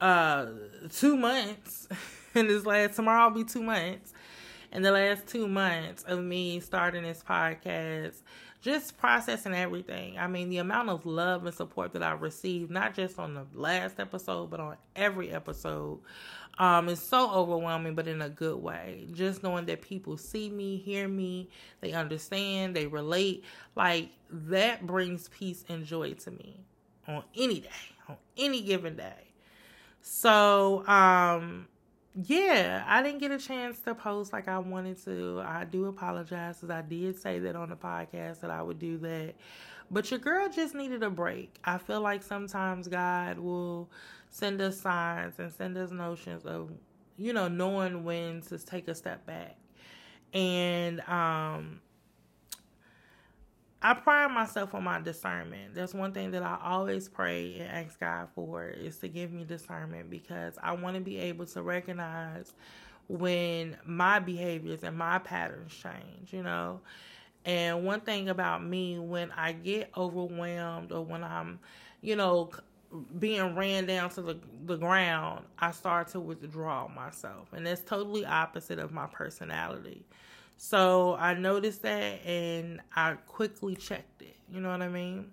uh, 0.00 0.46
two 0.90 1.16
months. 1.16 1.88
in 2.34 2.48
this 2.48 2.64
last 2.64 2.96
tomorrow 2.96 3.28
will 3.28 3.42
be 3.42 3.44
two 3.44 3.62
months. 3.62 4.12
In 4.72 4.82
the 4.82 4.90
last 4.90 5.26
two 5.26 5.48
months 5.48 6.02
of 6.04 6.22
me 6.24 6.60
starting 6.60 7.02
this 7.02 7.22
podcast, 7.22 8.22
just 8.62 8.96
processing 8.96 9.54
everything. 9.54 10.18
I 10.18 10.28
mean, 10.28 10.48
the 10.48 10.58
amount 10.58 10.88
of 10.88 11.04
love 11.04 11.44
and 11.44 11.54
support 11.54 11.92
that 11.92 12.02
I've 12.02 12.22
received, 12.22 12.70
not 12.70 12.94
just 12.94 13.18
on 13.18 13.34
the 13.34 13.44
last 13.52 13.98
episode, 13.98 14.50
but 14.50 14.60
on 14.60 14.76
every 14.94 15.32
episode, 15.32 15.98
um, 16.58 16.88
is 16.88 17.00
so 17.00 17.30
overwhelming, 17.32 17.96
but 17.96 18.06
in 18.06 18.22
a 18.22 18.28
good 18.28 18.56
way. 18.56 19.08
Just 19.12 19.42
knowing 19.42 19.66
that 19.66 19.82
people 19.82 20.16
see 20.16 20.48
me, 20.48 20.76
hear 20.76 21.08
me, 21.08 21.50
they 21.80 21.92
understand, 21.92 22.76
they 22.76 22.86
relate, 22.86 23.44
like 23.74 24.10
that 24.30 24.86
brings 24.86 25.28
peace 25.28 25.64
and 25.68 25.84
joy 25.84 26.12
to 26.12 26.30
me 26.30 26.60
on 27.08 27.24
any 27.36 27.60
day, 27.60 27.68
on 28.08 28.16
any 28.36 28.60
given 28.62 28.96
day. 28.96 29.32
So, 30.02 30.86
um, 30.86 31.66
yeah, 32.14 32.84
I 32.86 33.02
didn't 33.02 33.20
get 33.20 33.30
a 33.30 33.38
chance 33.38 33.78
to 33.80 33.94
post 33.94 34.32
like 34.32 34.48
I 34.48 34.58
wanted 34.58 35.02
to. 35.04 35.42
I 35.46 35.64
do 35.64 35.86
apologize 35.86 36.56
because 36.56 36.70
I 36.70 36.82
did 36.82 37.18
say 37.18 37.38
that 37.40 37.56
on 37.56 37.70
the 37.70 37.76
podcast 37.76 38.40
that 38.40 38.50
I 38.50 38.62
would 38.62 38.78
do 38.78 38.98
that. 38.98 39.34
But 39.90 40.10
your 40.10 40.20
girl 40.20 40.48
just 40.48 40.74
needed 40.74 41.02
a 41.02 41.10
break. 41.10 41.58
I 41.64 41.78
feel 41.78 42.00
like 42.00 42.22
sometimes 42.22 42.88
God 42.88 43.38
will 43.38 43.90
send 44.30 44.60
us 44.60 44.80
signs 44.80 45.38
and 45.38 45.52
send 45.52 45.76
us 45.76 45.90
notions 45.90 46.44
of, 46.44 46.70
you 47.16 47.32
know, 47.32 47.48
knowing 47.48 48.04
when 48.04 48.42
to 48.42 48.58
take 48.58 48.88
a 48.88 48.94
step 48.94 49.24
back. 49.26 49.56
And 50.34 51.00
um 51.08 51.80
I 53.84 53.94
pride 53.94 54.30
myself 54.30 54.74
on 54.74 54.84
my 54.84 55.00
discernment. 55.00 55.74
That's 55.74 55.92
one 55.92 56.12
thing 56.12 56.30
that 56.30 56.42
I 56.42 56.56
always 56.62 57.08
pray 57.08 57.56
and 57.58 57.68
ask 57.68 57.98
God 57.98 58.28
for 58.34 58.68
is 58.68 58.98
to 58.98 59.08
give 59.08 59.32
me 59.32 59.44
discernment 59.44 60.08
because 60.08 60.54
I 60.62 60.72
want 60.72 60.94
to 60.94 61.00
be 61.02 61.18
able 61.18 61.46
to 61.46 61.62
recognize 61.62 62.54
when 63.08 63.76
my 63.84 64.20
behaviors 64.20 64.84
and 64.84 64.96
my 64.96 65.18
patterns 65.18 65.74
change, 65.74 66.32
you 66.32 66.44
know. 66.44 66.80
And 67.44 67.84
one 67.84 68.00
thing 68.00 68.28
about 68.28 68.64
me, 68.64 69.00
when 69.00 69.32
I 69.32 69.50
get 69.50 69.90
overwhelmed 69.96 70.92
or 70.92 71.04
when 71.04 71.24
I'm, 71.24 71.58
you 72.02 72.14
know, 72.14 72.50
being 73.18 73.56
ran 73.56 73.86
down 73.86 74.10
to 74.10 74.22
the, 74.22 74.38
the 74.64 74.76
ground, 74.76 75.44
I 75.58 75.72
start 75.72 76.08
to 76.08 76.20
withdraw 76.20 76.86
myself. 76.86 77.52
And 77.52 77.66
that's 77.66 77.82
totally 77.82 78.24
opposite 78.24 78.78
of 78.78 78.92
my 78.92 79.06
personality. 79.06 80.04
So 80.64 81.16
I 81.16 81.34
noticed 81.34 81.82
that 81.82 82.24
and 82.24 82.80
I 82.94 83.14
quickly 83.26 83.74
checked 83.74 84.22
it. 84.22 84.36
You 84.48 84.60
know 84.60 84.70
what 84.70 84.80
I 84.80 84.88
mean? 84.88 85.32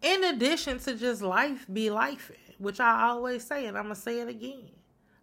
In 0.00 0.22
addition 0.22 0.78
to 0.78 0.94
just 0.94 1.22
life 1.22 1.66
be 1.70 1.90
life, 1.90 2.30
which 2.58 2.78
I 2.78 3.08
always 3.08 3.44
say, 3.44 3.66
and 3.66 3.76
I'm 3.76 3.86
going 3.86 3.96
to 3.96 4.00
say 4.00 4.20
it 4.20 4.28
again 4.28 4.70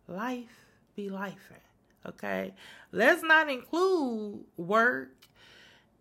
life 0.05 0.65
be 0.97 1.09
life. 1.09 1.49
Okay? 2.05 2.53
Let's 2.91 3.23
not 3.23 3.49
include 3.49 4.43
work. 4.57 5.11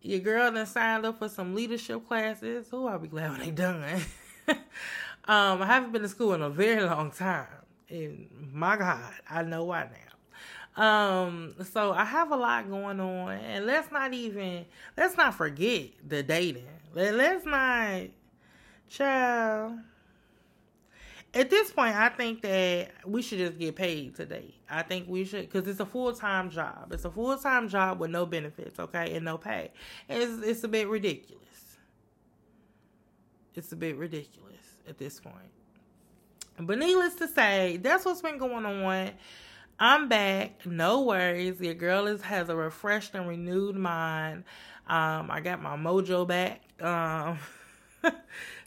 Your 0.02 0.18
girl 0.18 0.50
done 0.50 0.66
signed 0.66 1.06
up 1.06 1.20
for 1.20 1.28
some 1.28 1.54
leadership 1.54 2.08
classes. 2.08 2.66
Oh, 2.72 2.88
I'll 2.88 2.98
be 2.98 3.06
glad 3.06 3.30
when 3.30 3.40
they 3.40 3.52
done. 3.52 3.84
um, 4.48 5.62
I 5.62 5.66
haven't 5.66 5.92
been 5.92 6.02
to 6.02 6.08
school 6.08 6.34
in 6.34 6.42
a 6.42 6.50
very 6.50 6.82
long 6.82 7.12
time. 7.12 7.46
And 7.88 8.26
my 8.52 8.76
God, 8.76 9.12
I 9.30 9.44
know 9.44 9.66
why 9.66 9.84
now. 9.84 10.09
Um, 10.76 11.54
so 11.72 11.92
I 11.92 12.04
have 12.04 12.30
a 12.30 12.36
lot 12.36 12.68
going 12.70 13.00
on, 13.00 13.32
and 13.32 13.66
let's 13.66 13.90
not 13.90 14.14
even 14.14 14.64
let's 14.96 15.16
not 15.16 15.34
forget 15.34 15.90
the 16.06 16.22
dating. 16.22 16.66
Let, 16.94 17.14
let's 17.14 17.44
not, 17.44 18.02
child. 18.88 19.78
At 21.32 21.48
this 21.48 21.70
point, 21.70 21.94
I 21.94 22.08
think 22.08 22.42
that 22.42 22.90
we 23.06 23.22
should 23.22 23.38
just 23.38 23.58
get 23.58 23.76
paid 23.76 24.16
today. 24.16 24.54
I 24.68 24.82
think 24.82 25.08
we 25.08 25.24
should, 25.24 25.42
because 25.42 25.68
it's 25.68 25.78
a 25.78 25.86
full 25.86 26.12
time 26.12 26.50
job. 26.50 26.92
It's 26.92 27.04
a 27.04 27.10
full 27.10 27.36
time 27.36 27.68
job 27.68 28.00
with 28.00 28.10
no 28.10 28.26
benefits, 28.26 28.78
okay, 28.80 29.14
and 29.14 29.24
no 29.24 29.38
pay. 29.38 29.70
It's 30.08 30.42
it's 30.42 30.64
a 30.64 30.68
bit 30.68 30.88
ridiculous. 30.88 31.40
It's 33.54 33.72
a 33.72 33.76
bit 33.76 33.96
ridiculous 33.96 34.76
at 34.88 34.98
this 34.98 35.20
point. 35.20 35.36
But 36.58 36.78
needless 36.78 37.14
to 37.16 37.28
say, 37.28 37.78
that's 37.78 38.04
what's 38.04 38.22
been 38.22 38.38
going 38.38 38.66
on. 38.66 39.10
I'm 39.82 40.08
back. 40.08 40.66
No 40.66 41.00
worries. 41.00 41.58
Your 41.58 41.72
girl 41.72 42.06
is 42.06 42.20
has 42.20 42.50
a 42.50 42.54
refreshed 42.54 43.14
and 43.14 43.26
renewed 43.26 43.76
mind. 43.76 44.44
Um, 44.86 45.30
I 45.30 45.40
got 45.42 45.62
my 45.62 45.74
mojo 45.74 46.28
back. 46.28 46.60
Um, 46.82 47.38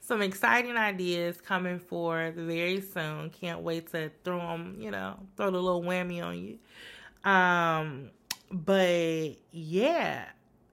some 0.01 0.23
exciting 0.23 0.75
ideas 0.75 1.39
coming 1.39 1.77
forth 1.77 2.33
very 2.33 2.81
soon. 2.81 3.29
Can't 3.29 3.61
wait 3.61 3.91
to 3.91 4.09
throw 4.23 4.39
them, 4.39 4.77
you 4.79 4.89
know, 4.89 5.19
throw 5.37 5.51
the 5.51 5.61
little 5.61 5.83
whammy 5.83 6.23
on 6.23 6.39
you. 6.39 7.29
Um, 7.29 8.09
but 8.51 9.35
yeah, 9.51 10.25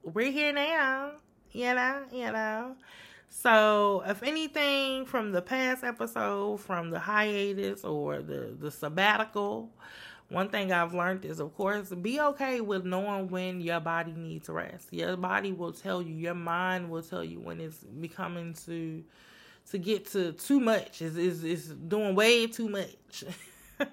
we're 0.03 0.33
here 0.33 0.55
now, 0.55 1.13
you 1.53 1.75
know, 1.75 2.03
you 2.11 2.33
know. 2.33 2.77
So, 3.29 4.03
if 4.07 4.23
anything 4.23 5.05
from 5.05 5.33
the 5.33 5.43
past 5.43 5.85
episode, 5.85 6.61
from 6.61 6.91
the 6.91 6.99
hiatus 6.99 7.85
or 7.85 8.23
the 8.23 8.57
the 8.59 8.71
sabbatical, 8.71 9.71
one 10.31 10.49
thing 10.49 10.73
I've 10.73 10.95
learned 10.95 11.25
is, 11.25 11.41
of 11.41 11.55
course, 11.57 11.91
be 11.91 12.21
okay 12.21 12.61
with 12.61 12.85
knowing 12.85 13.29
when 13.29 13.61
your 13.61 13.81
body 13.81 14.13
needs 14.13 14.49
rest. 14.49 14.93
Your 14.93 15.17
body 15.17 15.51
will 15.53 15.73
tell 15.73 16.01
you, 16.01 16.15
your 16.15 16.35
mind 16.35 16.89
will 16.89 17.03
tell 17.03 17.25
you 17.25 17.41
when 17.41 17.61
it's 17.61 17.79
becoming 17.79 18.55
to 18.67 19.03
to 19.73 19.79
get 19.79 20.07
to 20.13 20.33
too 20.33 20.61
much. 20.61 21.03
Is 21.03 21.17
is 21.17 21.43
is 21.43 21.67
doing 21.67 22.15
way 22.15 22.47
too 22.47 22.69
much. 22.69 23.25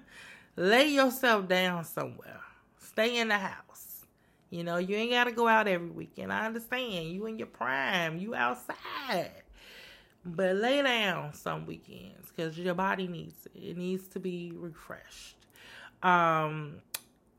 Lay 0.56 0.88
yourself 0.90 1.48
down 1.48 1.84
somewhere. 1.84 2.40
Stay 2.78 3.18
in 3.18 3.28
the 3.28 3.38
house. 3.38 4.06
You 4.50 4.62
know, 4.62 4.76
you 4.76 4.94
ain't 4.94 5.10
gotta 5.10 5.32
go 5.32 5.48
out 5.48 5.66
every 5.66 5.90
weekend. 5.90 6.32
I 6.32 6.46
understand. 6.46 7.08
You 7.08 7.26
in 7.26 7.38
your 7.38 7.48
prime. 7.48 8.16
You 8.16 8.36
outside. 8.36 9.32
But 10.24 10.56
lay 10.56 10.82
down 10.82 11.32
some 11.34 11.66
weekends 11.66 12.28
because 12.28 12.56
your 12.56 12.74
body 12.74 13.08
needs 13.08 13.46
it. 13.46 13.58
It 13.60 13.76
needs 13.76 14.06
to 14.08 14.20
be 14.20 14.52
refreshed 14.54 15.37
um 16.02 16.80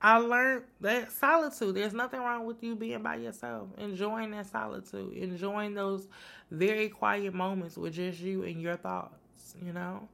I 0.01 0.17
learned 0.17 0.63
that 0.79 1.11
solitude, 1.11 1.75
there's 1.75 1.93
nothing 1.93 2.21
wrong 2.21 2.45
with 2.45 2.63
you 2.63 2.75
being 2.75 3.03
by 3.03 3.17
yourself, 3.17 3.67
enjoying 3.77 4.31
that 4.31 4.45
solitude, 4.45 5.13
enjoying 5.13 5.73
those 5.73 6.07
very 6.51 6.87
quiet 6.87 7.33
moments 7.33 7.75
with 7.75 7.93
just 7.93 8.19
you 8.21 8.43
and 8.43 8.61
your 8.61 8.77
thoughts, 8.77 9.55
you 9.61 9.73
know? 9.73 10.07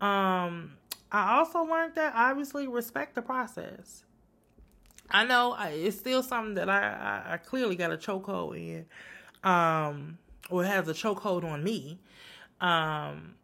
Um, 0.00 0.72
I 1.12 1.36
also 1.36 1.62
learned 1.62 1.94
that 1.94 2.12
obviously 2.16 2.66
respect 2.66 3.14
the 3.14 3.22
process. 3.22 4.02
I 5.10 5.24
know 5.24 5.56
it's 5.60 5.96
still 5.96 6.24
something 6.24 6.54
that 6.54 6.68
I, 6.68 7.22
I, 7.28 7.34
I 7.34 7.36
clearly 7.36 7.76
got 7.76 7.92
a 7.92 7.96
chokehold 7.96 8.56
in, 8.56 8.86
um, 9.48 10.18
or 10.50 10.64
has 10.64 10.88
a 10.88 10.92
chokehold 10.94 11.44
on 11.44 11.62
me. 11.62 12.00
Um, 12.60 13.36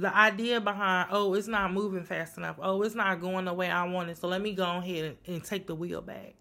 the 0.00 0.14
idea 0.14 0.60
behind 0.60 1.08
oh 1.10 1.34
it's 1.34 1.48
not 1.48 1.72
moving 1.72 2.04
fast 2.04 2.36
enough. 2.36 2.56
Oh 2.60 2.82
it's 2.82 2.94
not 2.94 3.20
going 3.20 3.46
the 3.46 3.54
way 3.54 3.70
i 3.70 3.84
want 3.84 4.10
it. 4.10 4.18
So 4.18 4.28
let 4.28 4.40
me 4.40 4.52
go 4.52 4.64
ahead 4.64 5.04
and, 5.04 5.16
and 5.26 5.44
take 5.44 5.66
the 5.66 5.74
wheel 5.74 6.02
back. 6.02 6.34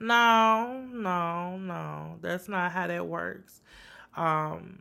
No 0.00 0.84
no 0.92 1.56
no. 1.56 2.16
That's 2.20 2.48
not 2.48 2.72
how 2.72 2.86
that 2.86 3.06
works. 3.06 3.60
Um 4.16 4.80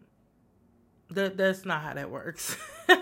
that 1.11 1.37
that's 1.37 1.65
not 1.65 1.81
how 1.81 1.93
that 1.93 2.09
works. 2.09 2.57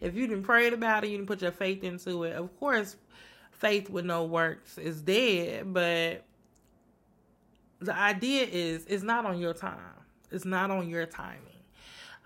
If 0.00 0.14
you 0.14 0.28
didn't 0.28 0.44
pray 0.44 0.68
about 0.68 1.04
it 1.04 1.10
you 1.10 1.16
didn't 1.16 1.28
put 1.28 1.42
your 1.42 1.50
faith 1.50 1.82
into 1.82 2.22
it 2.22 2.34
of 2.34 2.56
course 2.58 2.96
faith 3.50 3.90
with 3.90 4.04
no 4.04 4.24
works 4.24 4.78
is 4.78 5.02
dead 5.02 5.72
but 5.74 6.24
the 7.80 7.94
idea 7.94 8.44
is 8.44 8.86
it's 8.86 9.02
not 9.02 9.24
on 9.24 9.38
your 9.38 9.54
time. 9.54 9.78
It's 10.30 10.44
not 10.44 10.70
on 10.70 10.88
your 10.88 11.06
timing 11.06 11.57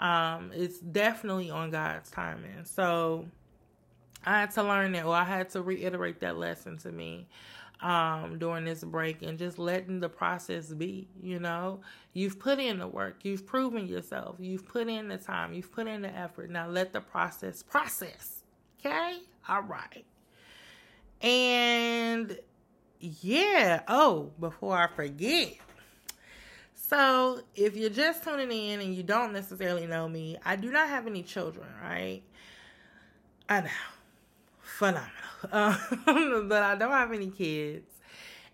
um, 0.02 0.50
it's 0.52 0.80
definitely 0.80 1.48
on 1.48 1.70
God's 1.70 2.10
timing. 2.10 2.64
So 2.64 3.26
I 4.26 4.40
had 4.40 4.50
to 4.52 4.64
learn 4.64 4.92
that, 4.92 5.04
or 5.04 5.14
I 5.14 5.22
had 5.22 5.50
to 5.50 5.62
reiterate 5.62 6.18
that 6.20 6.36
lesson 6.36 6.76
to 6.78 6.90
me 6.90 7.28
um, 7.80 8.36
during 8.40 8.64
this 8.64 8.82
break 8.82 9.22
and 9.22 9.38
just 9.38 9.60
letting 9.60 10.00
the 10.00 10.08
process 10.08 10.72
be. 10.72 11.06
You 11.22 11.38
know, 11.38 11.82
you've 12.14 12.40
put 12.40 12.58
in 12.58 12.80
the 12.80 12.88
work, 12.88 13.20
you've 13.22 13.46
proven 13.46 13.86
yourself, 13.86 14.36
you've 14.40 14.66
put 14.66 14.88
in 14.88 15.06
the 15.06 15.18
time, 15.18 15.54
you've 15.54 15.72
put 15.72 15.86
in 15.86 16.02
the 16.02 16.14
effort. 16.14 16.50
Now 16.50 16.68
let 16.68 16.92
the 16.92 17.00
process 17.00 17.62
process. 17.62 18.42
Okay? 18.80 19.18
All 19.48 19.62
right. 19.62 20.04
And 21.20 22.36
yeah, 22.98 23.82
oh, 23.86 24.32
before 24.40 24.76
I 24.76 24.88
forget, 24.88 25.58
so, 26.92 27.40
if 27.54 27.74
you're 27.74 27.88
just 27.88 28.22
tuning 28.22 28.52
in 28.52 28.80
and 28.80 28.94
you 28.94 29.02
don't 29.02 29.32
necessarily 29.32 29.86
know 29.86 30.06
me, 30.06 30.36
I 30.44 30.56
do 30.56 30.70
not 30.70 30.90
have 30.90 31.06
any 31.06 31.22
children, 31.22 31.66
right? 31.82 32.20
I 33.48 33.62
know. 33.62 33.70
Phenomenal. 34.60 35.10
Um, 35.50 36.46
but 36.48 36.62
I 36.62 36.76
don't 36.76 36.92
have 36.92 37.10
any 37.10 37.26
kids. 37.26 37.90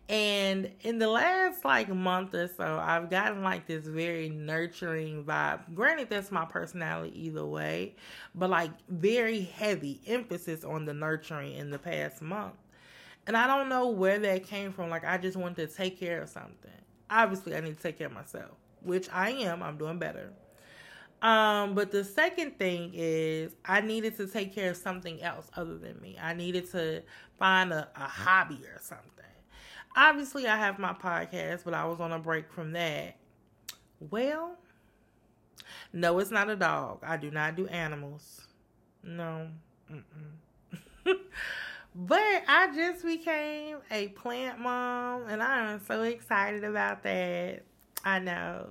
And 0.09 0.71
in 0.81 0.99
the 0.99 1.09
last 1.09 1.63
like 1.67 1.91
month 1.91 2.35
or 2.35 2.49
so, 2.49 2.81
I've 2.83 3.11
gotten 3.11 3.43
like 3.43 3.67
this 3.67 3.87
very 3.87 4.31
nurturing 4.31 5.25
vibe. 5.25 5.75
Granted, 5.75 6.09
that's 6.09 6.33
my 6.33 6.47
personality 6.47 7.27
either 7.27 7.45
way, 7.45 7.95
but 8.35 8.49
like 8.49 8.71
very 8.89 9.41
heavy 9.43 10.01
emphasis 10.07 10.65
on 10.65 10.87
the 10.87 10.95
nurturing 10.95 11.57
in 11.57 11.71
the 11.71 11.79
past 11.79 12.23
month. 12.23 12.55
And 13.27 13.37
I 13.37 13.47
don't 13.47 13.69
know 13.69 13.89
where 13.89 14.19
that 14.21 14.45
came 14.45 14.73
from. 14.73 14.89
Like, 14.89 15.05
I 15.05 15.19
just 15.19 15.37
wanted 15.37 15.69
to 15.69 15.77
take 15.77 16.01
care 16.01 16.23
of 16.23 16.31
something 16.31 16.78
obviously 17.11 17.55
I 17.57 17.61
need 17.61 17.77
to 17.77 17.83
take 17.83 17.99
care 17.99 18.07
of 18.09 18.13
myself. 18.13 18.51
which 18.83 19.09
I 19.13 19.31
am. 19.31 19.63
I'm 19.63 19.77
doing 19.77 19.99
better. 19.99 20.33
Um, 21.21 21.75
but 21.75 21.91
the 21.91 22.05
second 22.05 22.59
thing 22.59 22.93
is 22.95 23.53
I 23.65 23.81
needed 23.81 24.17
to 24.19 24.29
take 24.29 24.55
care 24.55 24.71
of 24.71 24.77
something 24.77 25.21
else 25.21 25.51
other 25.57 25.77
than 25.77 26.01
me. 26.01 26.17
I 26.21 26.33
needed 26.35 26.71
to 26.73 27.03
find 27.39 27.73
a, 27.73 27.89
a 27.97 28.01
hobby 28.05 28.61
or 28.73 28.79
something. 28.81 29.05
Obviously, 29.97 30.47
I 30.47 30.57
have 30.57 30.79
my 30.79 30.93
podcast, 30.93 31.65
but 31.65 31.75
I 31.75 31.85
was 31.87 31.99
on 31.99 32.13
a 32.13 32.21
break 32.21 32.53
from 32.53 32.73
that. 32.73 33.17
Well, 33.99 34.57
no, 35.93 36.19
it's 36.21 36.31
not 36.31 36.49
a 36.49 36.57
dog. 36.57 37.01
I 37.05 37.17
do 37.17 37.31
not 37.33 37.57
do 37.57 37.67
animals. 37.67 38.43
No. 39.03 39.49
but 42.01 42.45
I 42.47 42.71
just 42.73 43.05
became 43.05 43.79
a 43.91 44.07
plant 44.09 44.61
mom, 44.61 45.25
and 45.27 45.43
I 45.43 45.73
am 45.73 45.81
so 45.85 46.03
excited 46.03 46.63
about 46.63 47.03
that. 47.03 47.65
I 48.05 48.21
know. 48.21 48.69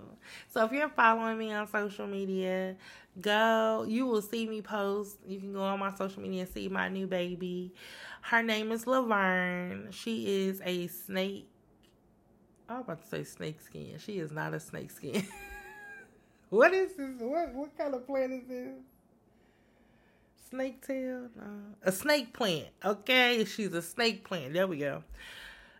So 0.47 0.63
if 0.63 0.71
you're 0.71 0.87
following 0.87 1.37
me 1.37 1.51
on 1.51 1.67
social 1.67 2.07
media, 2.07 2.77
go. 3.19 3.85
You 3.85 4.05
will 4.05 4.21
see 4.21 4.47
me 4.47 4.61
post. 4.61 5.17
You 5.27 5.41
can 5.41 5.51
go 5.51 5.61
on 5.61 5.77
my 5.77 5.93
social 5.93 6.21
media 6.21 6.43
and 6.43 6.49
see 6.49 6.69
my 6.69 6.87
new 6.87 7.05
baby. 7.05 7.73
Her 8.21 8.41
name 8.41 8.71
is 8.71 8.87
Laverne. 8.87 9.89
She 9.91 10.47
is 10.47 10.61
a 10.63 10.87
snake. 10.87 11.49
Oh, 12.69 12.75
I 12.75 12.77
was 12.77 12.83
about 12.85 13.01
to 13.01 13.07
say 13.09 13.23
snake 13.25 13.59
skin. 13.59 13.95
She 13.97 14.19
is 14.19 14.31
not 14.31 14.53
a 14.53 14.59
snake 14.61 14.91
skin. 14.91 15.27
what 16.49 16.73
is 16.73 16.95
this? 16.95 17.19
What 17.19 17.53
what 17.53 17.77
kind 17.77 17.93
of 17.93 18.07
plant 18.07 18.31
is 18.31 18.47
this? 18.47 18.73
Snake 20.49 20.85
tail? 20.85 21.27
A 21.83 21.91
snake 21.91 22.33
plant. 22.33 22.67
Okay, 22.83 23.43
she's 23.45 23.73
a 23.73 23.81
snake 23.81 24.23
plant. 24.23 24.53
There 24.53 24.67
we 24.67 24.77
go. 24.77 25.03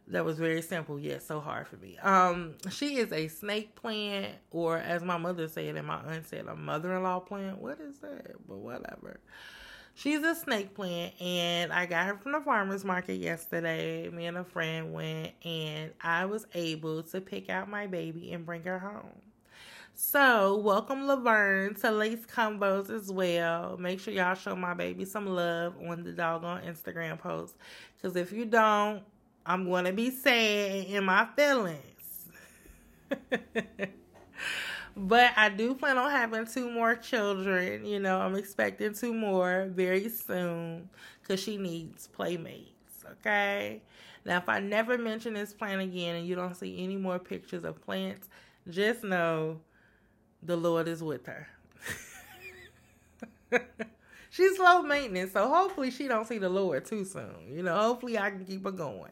That 0.09 0.25
was 0.25 0.37
very 0.37 0.61
simple, 0.61 0.99
yet 0.99 1.23
so 1.23 1.39
hard 1.39 1.67
for 1.67 1.77
me. 1.77 1.97
Um, 1.99 2.55
she 2.69 2.97
is 2.97 3.11
a 3.11 3.27
snake 3.27 3.75
plant, 3.75 4.33
or 4.51 4.77
as 4.77 5.03
my 5.03 5.17
mother 5.17 5.47
said 5.47 5.75
and 5.75 5.87
my 5.87 5.99
aunt 6.01 6.27
said, 6.27 6.47
a 6.47 6.55
mother-in-law 6.55 7.21
plant. 7.21 7.59
What 7.59 7.79
is 7.79 7.99
that? 7.99 8.35
But 8.47 8.57
whatever. 8.57 9.19
She's 9.95 10.21
a 10.21 10.35
snake 10.35 10.75
plant, 10.75 11.19
and 11.19 11.73
I 11.73 11.85
got 11.87 12.05
her 12.05 12.17
from 12.17 12.33
the 12.33 12.41
farmer's 12.41 12.85
market 12.85 13.15
yesterday. 13.15 14.09
Me 14.09 14.27
and 14.27 14.37
a 14.37 14.43
friend 14.43 14.93
went, 14.93 15.31
and 15.43 15.91
I 16.01 16.25
was 16.25 16.45
able 16.53 17.03
to 17.03 17.19
pick 17.19 17.49
out 17.49 17.69
my 17.69 17.87
baby 17.87 18.31
and 18.31 18.45
bring 18.45 18.63
her 18.63 18.79
home. 18.79 19.21
So, 19.99 20.57
welcome 20.57 21.07
Laverne 21.07 21.73
to 21.81 21.89
Lace 21.89 22.23
Combos 22.27 22.91
as 22.91 23.11
well. 23.11 23.77
Make 23.79 23.99
sure 23.99 24.13
y'all 24.13 24.35
show 24.35 24.55
my 24.55 24.75
baby 24.75 25.05
some 25.05 25.25
love 25.25 25.73
on 25.83 26.03
the 26.03 26.11
doggone 26.11 26.61
Instagram 26.61 27.17
post. 27.17 27.55
Because 27.95 28.15
if 28.15 28.31
you 28.31 28.45
don't, 28.45 29.01
I'm 29.43 29.67
going 29.67 29.85
to 29.85 29.93
be 29.93 30.11
sad 30.11 30.85
in 30.85 31.03
my 31.03 31.27
feelings. 31.35 32.27
but 34.95 35.31
I 35.35 35.49
do 35.49 35.73
plan 35.73 35.97
on 35.97 36.11
having 36.11 36.45
two 36.45 36.69
more 36.69 36.95
children. 36.95 37.83
You 37.83 37.99
know, 37.99 38.19
I'm 38.19 38.35
expecting 38.35 38.93
two 38.93 39.15
more 39.15 39.67
very 39.71 40.09
soon 40.09 40.89
because 41.23 41.39
she 41.39 41.57
needs 41.57 42.05
playmates. 42.05 43.03
Okay. 43.13 43.81
Now, 44.25 44.37
if 44.37 44.47
I 44.47 44.59
never 44.59 44.99
mention 44.99 45.33
this 45.33 45.53
plant 45.53 45.81
again 45.81 46.17
and 46.17 46.27
you 46.27 46.35
don't 46.35 46.55
see 46.55 46.83
any 46.83 46.97
more 46.97 47.17
pictures 47.17 47.63
of 47.63 47.81
plants, 47.81 48.29
just 48.69 49.03
know 49.03 49.59
the 50.43 50.55
Lord 50.55 50.87
is 50.87 51.03
with 51.03 51.25
her. 51.25 51.47
She's 54.29 54.59
low 54.59 54.83
maintenance, 54.83 55.33
so 55.33 55.47
hopefully 55.47 55.89
she 55.89 56.07
don't 56.07 56.27
see 56.27 56.37
the 56.37 56.49
Lord 56.49 56.85
too 56.85 57.05
soon. 57.05 57.51
You 57.51 57.63
know, 57.63 57.75
hopefully 57.75 58.17
I 58.19 58.29
can 58.29 58.45
keep 58.45 58.65
her 58.65 58.71
going. 58.71 59.11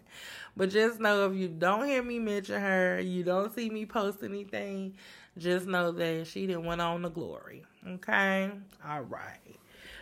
But 0.58 0.70
just 0.70 1.00
know 1.00 1.30
if 1.30 1.36
you 1.36 1.48
don't 1.48 1.86
hear 1.86 2.04
me 2.04 2.20
mention 2.20 2.62
her, 2.62 3.00
you 3.00 3.24
don't 3.24 3.54
see 3.54 3.70
me 3.70 3.86
post 3.86 4.24
anything, 4.24 4.94
just 5.38 5.68
know 5.68 5.92
that 5.94 6.28
she 6.28 6.48
didn't 6.48 6.66
went 6.66 6.82
on 6.82 7.02
the 7.02 7.10
glory. 7.10 7.64
Okay? 7.88 8.52
All 8.88 9.02
right. 9.02 9.40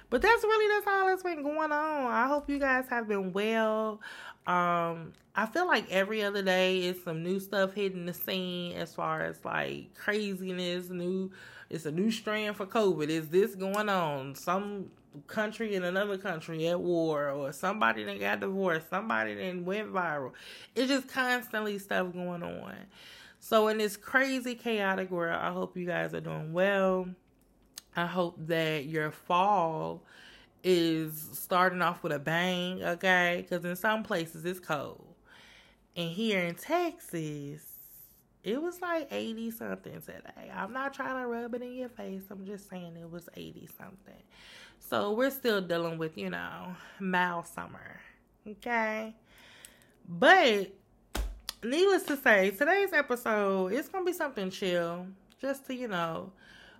But 0.09 0.21
that's 0.21 0.43
really 0.43 0.75
that's 0.75 0.87
all 0.87 1.07
that's 1.07 1.23
been 1.23 1.41
going 1.41 1.71
on. 1.71 2.11
I 2.11 2.27
hope 2.27 2.49
you 2.49 2.59
guys 2.59 2.85
have 2.89 3.07
been 3.07 3.33
well. 3.33 3.99
Um, 4.45 5.13
I 5.35 5.45
feel 5.45 5.67
like 5.67 5.89
every 5.89 6.23
other 6.23 6.41
day 6.41 6.83
is 6.83 7.03
some 7.03 7.23
new 7.23 7.39
stuff 7.39 7.73
hitting 7.73 8.05
the 8.05 8.13
scene 8.13 8.73
as 8.73 8.93
far 8.93 9.21
as 9.21 9.43
like 9.43 9.93
craziness, 9.95 10.89
new 10.89 11.31
it's 11.69 11.85
a 11.87 11.91
new 11.91 12.11
strand 12.11 12.55
for 12.55 12.67
COVID. 12.67 13.07
Is 13.07 13.29
this 13.29 13.55
going 13.55 13.89
on? 13.89 14.35
Some 14.35 14.91
country 15.25 15.75
in 15.75 15.83
another 15.83 16.17
country 16.17 16.67
at 16.67 16.79
war 16.79 17.29
or 17.29 17.51
somebody 17.51 18.03
that 18.03 18.19
got 18.19 18.41
divorced, 18.41 18.89
somebody 18.89 19.35
that 19.35 19.63
went 19.63 19.91
viral. 19.91 20.33
It's 20.75 20.89
just 20.89 21.07
constantly 21.07 21.79
stuff 21.79 22.13
going 22.13 22.43
on. 22.43 22.75
So 23.39 23.69
in 23.69 23.77
this 23.77 23.97
crazy 23.97 24.55
chaotic 24.55 25.09
world, 25.09 25.39
I 25.41 25.51
hope 25.51 25.75
you 25.75 25.85
guys 25.85 26.13
are 26.13 26.21
doing 26.21 26.53
well. 26.53 27.07
I 27.95 28.05
hope 28.05 28.35
that 28.47 28.85
your 28.85 29.11
fall 29.11 30.03
is 30.63 31.29
starting 31.33 31.81
off 31.81 32.03
with 32.03 32.11
a 32.13 32.19
bang, 32.19 32.83
okay? 32.83 33.45
Because 33.47 33.65
in 33.65 33.75
some 33.75 34.03
places 34.03 34.45
it's 34.45 34.59
cold. 34.59 35.13
And 35.95 36.09
here 36.09 36.39
in 36.39 36.55
Texas, 36.55 37.61
it 38.43 38.61
was 38.61 38.81
like 38.81 39.07
80 39.11 39.51
something 39.51 40.01
today. 40.01 40.51
I'm 40.53 40.73
not 40.73 40.93
trying 40.93 41.21
to 41.21 41.27
rub 41.27 41.53
it 41.53 41.61
in 41.61 41.73
your 41.73 41.89
face. 41.89 42.23
I'm 42.29 42.45
just 42.45 42.69
saying 42.69 42.97
it 42.99 43.09
was 43.09 43.29
80 43.35 43.69
something. 43.77 44.23
So 44.79 45.13
we're 45.13 45.31
still 45.31 45.61
dealing 45.61 45.97
with, 45.97 46.17
you 46.17 46.29
know, 46.29 46.75
mild 46.99 47.47
summer. 47.47 47.99
Okay. 48.47 49.13
But 50.07 50.73
needless 51.63 52.03
to 52.03 52.17
say, 52.17 52.51
today's 52.51 52.91
episode 52.91 53.71
is 53.71 53.87
gonna 53.87 54.05
be 54.05 54.13
something 54.13 54.49
chill. 54.49 55.07
Just 55.39 55.65
to, 55.67 55.75
you 55.75 55.87
know, 55.87 56.31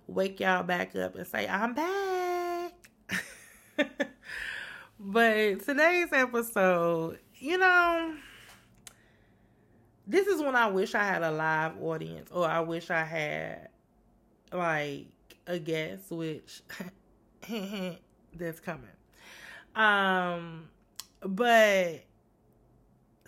wake 0.06 0.40
y'all 0.40 0.62
back 0.62 0.94
up 0.96 1.14
and 1.16 1.26
say, 1.26 1.48
I'm 1.48 1.74
back. 1.74 2.53
but 5.00 5.64
today's 5.64 6.12
episode, 6.12 7.18
you 7.36 7.58
know, 7.58 8.14
this 10.06 10.26
is 10.26 10.40
when 10.40 10.54
I 10.54 10.68
wish 10.68 10.94
I 10.94 11.04
had 11.04 11.22
a 11.22 11.30
live 11.30 11.82
audience 11.82 12.30
or 12.30 12.46
I 12.46 12.60
wish 12.60 12.90
I 12.90 13.04
had 13.04 13.68
like 14.52 15.06
a 15.46 15.58
guest, 15.58 16.10
which 16.10 16.62
that's 18.36 18.60
coming. 18.60 18.88
Um, 19.74 20.68
but 21.22 22.04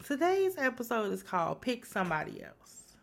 today's 0.04 0.56
episode 0.58 1.12
is 1.12 1.22
called 1.22 1.60
Pick 1.60 1.84
Somebody 1.86 2.42
Else. 2.42 2.94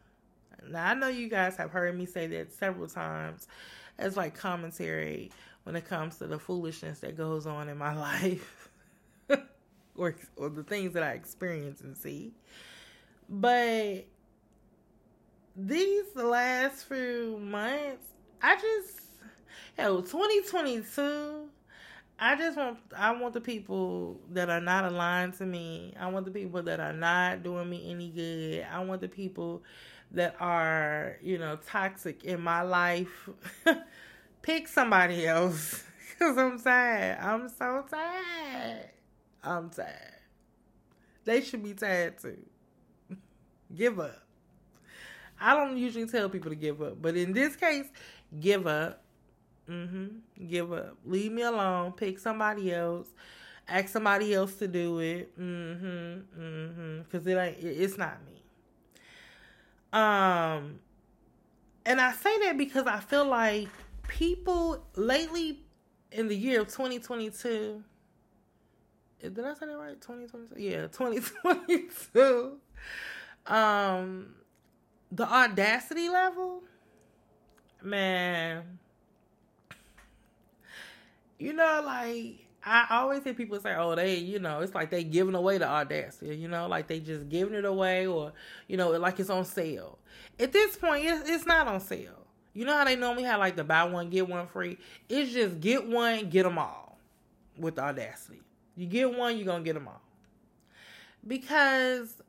Now, 0.69 0.91
I 0.91 0.93
know 0.93 1.07
you 1.09 1.27
guys 1.27 1.57
have 1.57 1.71
heard 1.71 1.97
me 1.97 2.05
say 2.05 2.27
that 2.27 2.53
several 2.53 2.87
times 2.87 3.47
as 3.97 4.15
like 4.17 4.35
commentary 4.35 5.31
when 5.63 5.75
it 5.75 5.85
comes 5.85 6.17
to 6.17 6.27
the 6.27 6.39
foolishness 6.39 6.99
that 6.99 7.17
goes 7.17 7.45
on 7.45 7.69
in 7.69 7.77
my 7.77 7.95
life 7.99 8.69
or, 9.95 10.15
or 10.35 10.49
the 10.49 10.63
things 10.63 10.93
that 10.93 11.03
I 11.03 11.11
experience 11.11 11.81
and 11.81 11.95
see. 11.97 12.33
But 13.29 14.05
these 15.55 16.15
last 16.15 16.85
few 16.85 17.39
months, 17.41 18.05
I 18.41 18.55
just, 18.55 19.01
hell, 19.77 20.01
2022 20.01 21.49
I 22.19 22.35
just 22.35 22.57
want 22.57 22.77
I 22.95 23.11
want 23.11 23.33
the 23.33 23.41
people 23.41 24.19
that 24.31 24.49
are 24.49 24.61
not 24.61 24.85
aligned 24.85 25.33
to 25.39 25.45
me. 25.45 25.93
I 25.99 26.07
want 26.07 26.25
the 26.25 26.31
people 26.31 26.61
that 26.63 26.79
are 26.79 26.93
not 26.93 27.43
doing 27.43 27.69
me 27.69 27.89
any 27.91 28.09
good. 28.09 28.65
I 28.71 28.79
want 28.83 29.01
the 29.01 29.09
people 29.09 29.63
that 30.11 30.35
are, 30.39 31.17
you 31.21 31.37
know, 31.37 31.57
toxic 31.67 32.23
in 32.23 32.39
my 32.41 32.61
life. 32.61 33.29
Pick 34.43 34.67
somebody 34.67 35.25
else 35.25 35.83
cuz 36.19 36.37
I'm 36.37 36.59
tired. 36.59 37.17
I'm 37.19 37.49
so 37.49 37.83
tired. 37.89 38.89
I'm 39.43 39.71
tired. 39.71 40.19
They 41.25 41.41
should 41.41 41.63
be 41.63 41.73
tired 41.73 42.19
too. 42.19 42.37
give 43.75 43.99
up. 43.99 44.19
I 45.41 45.55
don't 45.55 45.77
usually 45.77 46.05
tell 46.05 46.29
people 46.29 46.51
to 46.51 46.55
give 46.55 46.81
up, 46.81 47.01
but 47.01 47.17
in 47.17 47.33
this 47.33 47.55
case, 47.55 47.87
give 48.39 48.67
up 48.67 49.03
Mm-hmm. 49.69 50.47
Give 50.47 50.71
up. 50.73 50.97
Leave 51.05 51.31
me 51.31 51.41
alone. 51.43 51.93
Pick 51.93 52.19
somebody 52.19 52.73
else. 52.73 53.07
Ask 53.67 53.89
somebody 53.89 54.33
else 54.33 54.55
to 54.55 54.67
do 54.67 54.99
it. 54.99 55.39
Mm-hmm. 55.39 56.41
Mm-hmm. 56.41 57.01
Because 57.03 57.25
it 57.25 57.37
ain't. 57.37 57.57
It's 57.59 57.97
not 57.97 58.17
me. 58.25 58.41
Um, 59.93 60.79
and 61.85 62.01
I 62.01 62.11
say 62.13 62.39
that 62.39 62.57
because 62.57 62.87
I 62.87 62.99
feel 62.99 63.25
like 63.25 63.69
people 64.07 64.85
lately 64.95 65.59
in 66.11 66.27
the 66.27 66.35
year 66.35 66.61
of 66.61 66.67
2022. 66.67 67.83
Did 69.21 69.39
I 69.39 69.53
say 69.53 69.65
that 69.67 69.77
right? 69.77 70.01
2022. 70.01 70.61
Yeah, 70.61 70.87
2022. 70.87 72.57
Um, 73.47 74.35
the 75.11 75.27
audacity 75.27 76.09
level, 76.09 76.63
man 77.81 78.79
you 81.43 81.51
know, 81.51 81.81
like 81.85 82.47
I 82.65 82.87
always 82.91 83.23
hear 83.23 83.33
people 83.33 83.59
say, 83.59 83.75
"Oh, 83.75 83.95
they, 83.95 84.15
you 84.15 84.39
know, 84.39 84.61
it's 84.61 84.73
like 84.73 84.89
they 84.89 85.03
giving 85.03 85.35
away 85.35 85.57
the 85.57 85.67
audacity, 85.67 86.35
you 86.37 86.47
know, 86.47 86.67
like 86.67 86.87
they 86.87 87.01
just 87.01 87.27
giving 87.27 87.53
it 87.53 87.65
away, 87.65 88.07
or 88.07 88.31
you 88.67 88.77
know, 88.77 88.91
like 88.91 89.19
it's 89.19 89.29
on 89.29 89.43
sale." 89.43 89.99
At 90.39 90.53
this 90.53 90.77
point, 90.77 91.05
it's, 91.05 91.29
it's 91.29 91.45
not 91.45 91.67
on 91.67 91.81
sale. 91.81 92.22
You 92.53 92.65
know 92.65 92.73
how 92.77 92.85
they 92.85 92.95
normally 92.95 93.23
have 93.23 93.39
like 93.39 93.55
the 93.55 93.63
buy 93.63 93.83
one 93.85 94.09
get 94.09 94.27
one 94.27 94.47
free. 94.47 94.77
It's 95.09 95.33
just 95.33 95.59
get 95.59 95.87
one, 95.87 96.29
get 96.29 96.43
them 96.43 96.57
all, 96.57 96.97
with 97.57 97.79
audacity. 97.79 98.41
You 98.75 98.85
get 98.87 99.15
one, 99.15 99.37
you're 99.37 99.45
gonna 99.45 99.63
get 99.63 99.73
them 99.73 99.87
all, 99.87 100.01
because 101.27 102.21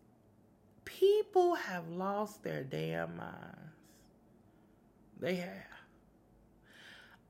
people 0.84 1.54
have 1.54 1.88
lost 1.88 2.42
their 2.42 2.62
damn 2.62 3.16
minds. 3.16 3.58
They 5.20 5.36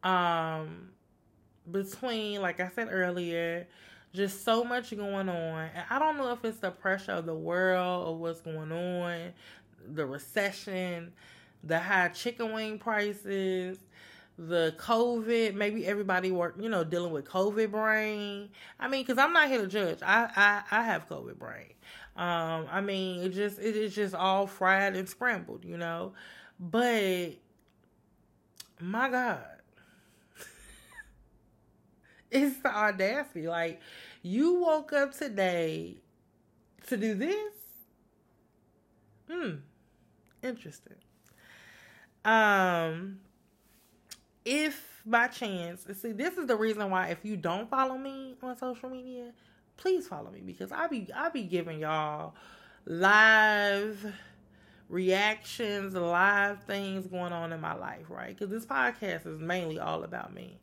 have. 0.02 0.10
Um 0.10 0.90
between, 1.70 2.42
like 2.42 2.60
I 2.60 2.68
said 2.68 2.88
earlier, 2.90 3.66
just 4.12 4.44
so 4.44 4.64
much 4.64 4.94
going 4.96 5.28
on. 5.28 5.68
And 5.74 5.84
I 5.88 5.98
don't 5.98 6.16
know 6.18 6.30
if 6.32 6.44
it's 6.44 6.58
the 6.58 6.70
pressure 6.70 7.12
of 7.12 7.26
the 7.26 7.34
world 7.34 8.08
or 8.08 8.16
what's 8.16 8.40
going 8.40 8.70
on, 8.70 9.32
the 9.94 10.04
recession, 10.04 11.12
the 11.66 11.78
high 11.78 12.08
chicken 12.08 12.52
wing 12.52 12.78
prices, 12.78 13.78
the 14.38 14.74
COVID. 14.78 15.54
Maybe 15.54 15.86
everybody 15.86 16.30
work, 16.30 16.56
you 16.60 16.68
know, 16.68 16.84
dealing 16.84 17.12
with 17.12 17.24
COVID 17.24 17.70
brain. 17.70 18.50
I 18.78 18.88
mean, 18.88 19.02
because 19.02 19.18
I'm 19.18 19.32
not 19.32 19.48
here 19.48 19.60
to 19.60 19.66
judge. 19.66 19.98
I, 20.02 20.28
I 20.70 20.78
I 20.78 20.82
have 20.84 21.08
COVID 21.08 21.38
brain. 21.38 21.72
Um, 22.16 22.66
I 22.70 22.80
mean, 22.80 23.22
it 23.22 23.30
just 23.30 23.58
it 23.58 23.76
is 23.76 23.94
just 23.94 24.14
all 24.14 24.46
fried 24.46 24.94
and 24.96 25.08
scrambled, 25.08 25.64
you 25.64 25.76
know. 25.76 26.12
But 26.60 27.32
my 28.80 29.08
God 29.08 29.44
it's 32.30 32.58
the 32.58 32.68
audacity. 32.68 33.48
Like, 33.48 33.80
you 34.22 34.54
woke 34.54 34.92
up 34.92 35.16
today 35.16 35.96
to 36.88 36.96
do 36.96 37.14
this? 37.14 37.52
Hmm. 39.30 39.56
Interesting. 40.42 40.96
Um, 42.24 43.20
if 44.44 45.02
by 45.06 45.28
chance, 45.28 45.86
see, 46.00 46.12
this 46.12 46.36
is 46.38 46.46
the 46.46 46.56
reason 46.56 46.90
why 46.90 47.08
if 47.08 47.24
you 47.24 47.36
don't 47.36 47.68
follow 47.68 47.96
me 47.96 48.36
on 48.42 48.56
social 48.56 48.88
media, 48.88 49.32
please 49.76 50.06
follow 50.06 50.30
me 50.30 50.40
because 50.40 50.72
I'll 50.72 50.88
be 50.88 51.08
I'll 51.14 51.30
be 51.30 51.42
giving 51.42 51.80
y'all 51.80 52.34
live 52.86 54.14
reactions, 54.88 55.94
live 55.94 56.62
things 56.64 57.06
going 57.06 57.32
on 57.32 57.52
in 57.52 57.60
my 57.60 57.74
life, 57.74 58.06
right? 58.08 58.36
Because 58.36 58.50
this 58.50 58.66
podcast 58.66 59.26
is 59.26 59.40
mainly 59.40 59.78
all 59.78 60.04
about 60.04 60.34
me. 60.34 60.58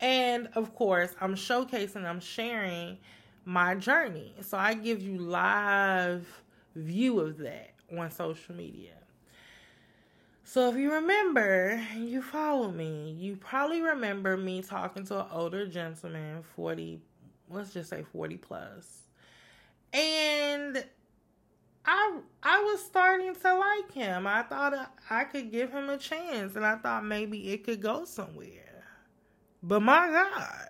And 0.00 0.48
of 0.54 0.74
course, 0.74 1.14
I'm 1.20 1.34
showcasing, 1.34 2.04
I'm 2.04 2.20
sharing 2.20 2.98
my 3.44 3.74
journey. 3.74 4.34
So 4.42 4.56
I 4.56 4.74
give 4.74 5.02
you 5.02 5.18
live 5.18 6.26
view 6.76 7.20
of 7.20 7.38
that 7.38 7.70
on 7.96 8.10
social 8.10 8.54
media. 8.54 8.92
So 10.48 10.70
if 10.70 10.78
you 10.78 10.94
remember, 10.94 11.78
you 11.94 12.22
follow 12.22 12.70
me, 12.70 13.14
you 13.18 13.36
probably 13.36 13.82
remember 13.82 14.34
me 14.34 14.62
talking 14.62 15.04
to 15.04 15.20
an 15.20 15.26
older 15.30 15.66
gentleman, 15.66 16.42
40, 16.56 17.02
let's 17.50 17.74
just 17.74 17.90
say 17.90 18.02
40 18.14 18.38
plus. 18.38 19.02
And 19.92 20.82
I 21.84 22.20
I 22.42 22.62
was 22.62 22.82
starting 22.82 23.34
to 23.34 23.54
like 23.58 23.92
him. 23.92 24.26
I 24.26 24.42
thought 24.42 24.90
I 25.10 25.24
could 25.24 25.52
give 25.52 25.70
him 25.70 25.90
a 25.90 25.98
chance 25.98 26.56
and 26.56 26.64
I 26.64 26.76
thought 26.76 27.04
maybe 27.04 27.52
it 27.52 27.64
could 27.64 27.82
go 27.82 28.06
somewhere. 28.06 28.86
But 29.62 29.80
my 29.80 30.06
God, 30.06 30.68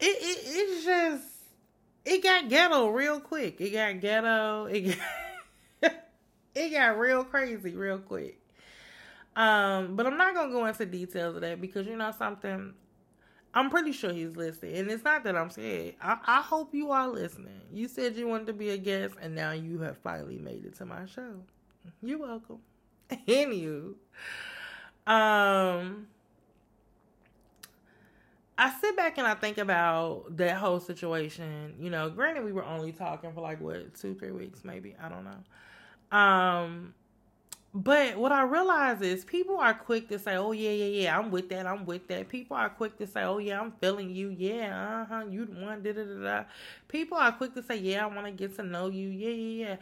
it, 0.00 0.06
it 0.06 0.38
it's 0.46 0.84
just 0.86 1.28
it 2.06 2.22
got 2.22 2.48
ghetto 2.48 2.88
real 2.88 3.20
quick. 3.20 3.60
It 3.60 3.74
got 3.74 4.00
ghetto. 4.00 4.64
It 4.64 4.80
got 4.80 4.98
it 6.58 6.72
got 6.72 6.98
real 6.98 7.24
crazy 7.24 7.74
real 7.74 7.98
quick. 7.98 8.38
Um, 9.36 9.94
but 9.94 10.06
I'm 10.06 10.16
not 10.16 10.34
gonna 10.34 10.50
go 10.52 10.66
into 10.66 10.84
details 10.84 11.36
of 11.36 11.42
that 11.42 11.60
because 11.60 11.86
you 11.86 11.96
know 11.96 12.12
something. 12.16 12.74
I'm 13.54 13.70
pretty 13.70 13.92
sure 13.92 14.12
he's 14.12 14.36
listening, 14.36 14.76
and 14.76 14.90
it's 14.90 15.04
not 15.04 15.24
that 15.24 15.34
I'm 15.36 15.50
scared. 15.50 15.94
I, 16.02 16.18
I 16.26 16.42
hope 16.42 16.74
you 16.74 16.90
are 16.90 17.08
listening. 17.08 17.60
You 17.72 17.88
said 17.88 18.16
you 18.16 18.28
wanted 18.28 18.48
to 18.48 18.52
be 18.52 18.70
a 18.70 18.76
guest, 18.76 19.14
and 19.20 19.34
now 19.34 19.52
you 19.52 19.80
have 19.80 19.96
finally 19.98 20.38
made 20.38 20.64
it 20.66 20.76
to 20.76 20.84
my 20.84 21.06
show. 21.06 21.34
You're 22.02 22.18
welcome. 22.18 22.58
Anywho, 23.10 23.94
um, 25.06 26.06
I 28.58 28.74
sit 28.80 28.96
back 28.96 29.18
and 29.18 29.26
I 29.26 29.34
think 29.34 29.58
about 29.58 30.36
that 30.36 30.56
whole 30.56 30.80
situation. 30.80 31.74
You 31.80 31.90
know, 31.90 32.10
granted, 32.10 32.44
we 32.44 32.52
were 32.52 32.64
only 32.64 32.92
talking 32.92 33.32
for 33.32 33.40
like 33.40 33.60
what 33.60 33.94
two, 33.94 34.14
three 34.14 34.32
weeks, 34.32 34.64
maybe. 34.64 34.96
I 35.00 35.08
don't 35.08 35.24
know. 35.24 35.38
Um, 36.10 36.94
but 37.74 38.16
what 38.16 38.32
I 38.32 38.42
realize 38.44 39.02
is 39.02 39.24
people 39.24 39.58
are 39.58 39.74
quick 39.74 40.08
to 40.08 40.18
say, 40.18 40.36
"Oh 40.36 40.52
yeah, 40.52 40.70
yeah, 40.70 41.02
yeah, 41.02 41.18
I'm 41.18 41.30
with 41.30 41.50
that, 41.50 41.66
I'm 41.66 41.84
with 41.84 42.08
that." 42.08 42.28
People 42.28 42.56
are 42.56 42.70
quick 42.70 42.96
to 42.98 43.06
say, 43.06 43.22
"Oh 43.24 43.38
yeah, 43.38 43.60
I'm 43.60 43.72
feeling 43.72 44.10
you, 44.10 44.30
yeah, 44.30 45.02
uh 45.02 45.04
huh, 45.04 45.24
you 45.30 45.44
the 45.44 45.60
one." 45.60 45.82
Da 45.82 45.92
da 45.92 46.02
da 46.04 46.22
da. 46.22 46.44
People 46.88 47.18
are 47.18 47.30
quick 47.32 47.54
to 47.54 47.62
say, 47.62 47.76
"Yeah, 47.76 48.04
I 48.04 48.06
want 48.06 48.26
to 48.26 48.32
get 48.32 48.56
to 48.56 48.62
know 48.62 48.88
you, 48.88 49.08
yeah, 49.08 49.28
yeah, 49.30 49.66
yeah." 49.66 49.76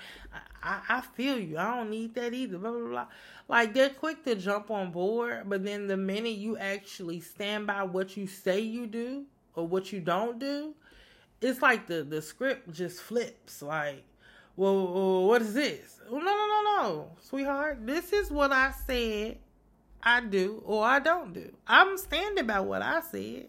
I, 0.63 0.81
I, 0.89 0.99
I 0.99 1.01
feel 1.01 1.39
you. 1.39 1.59
I 1.59 1.77
don't 1.77 1.91
need 1.91 2.15
that 2.17 2.35
either. 2.35 2.59
Blah 2.59 2.73
blah 2.73 2.89
blah. 2.89 3.07
Like 3.49 3.73
they're 3.73 3.91
quick 3.91 4.25
to 4.25 4.35
jump 4.35 4.71
on 4.71 4.91
board, 4.91 5.45
but 5.49 5.65
then 5.65 5.87
the 5.87 5.97
minute 5.97 6.37
you 6.37 6.59
actually 6.59 7.21
stand 7.21 7.69
by 7.69 7.85
what 7.85 8.17
you 8.17 8.27
say 8.27 8.59
you 8.61 8.89
do 8.89 9.25
or 9.55 9.67
what 9.67 9.93
you 9.93 10.01
don't 10.01 10.41
do, 10.41 10.75
it's 11.41 11.63
like 11.63 11.87
the 11.87 12.03
the 12.03 12.21
script 12.21 12.73
just 12.73 13.01
flips. 13.01 13.63
Like 13.63 14.05
well, 14.57 15.27
what 15.27 15.43
is 15.43 15.55
this? 15.55 16.01
No, 16.11 16.19
no, 16.19 16.25
no, 16.25 16.63
no, 16.65 17.11
sweetheart. 17.21 17.87
This 17.87 18.13
is 18.13 18.31
what 18.31 18.53
I 18.53 18.73
said 18.87 19.39
I 20.07 20.21
do 20.21 20.63
or 20.65 20.85
I 20.85 21.01
don't 21.01 21.33
do. 21.35 21.53
I'm 21.67 21.99
standing 21.99 22.47
by 22.47 22.61
what 22.61 22.81
I 22.81 23.01
said. 23.01 23.49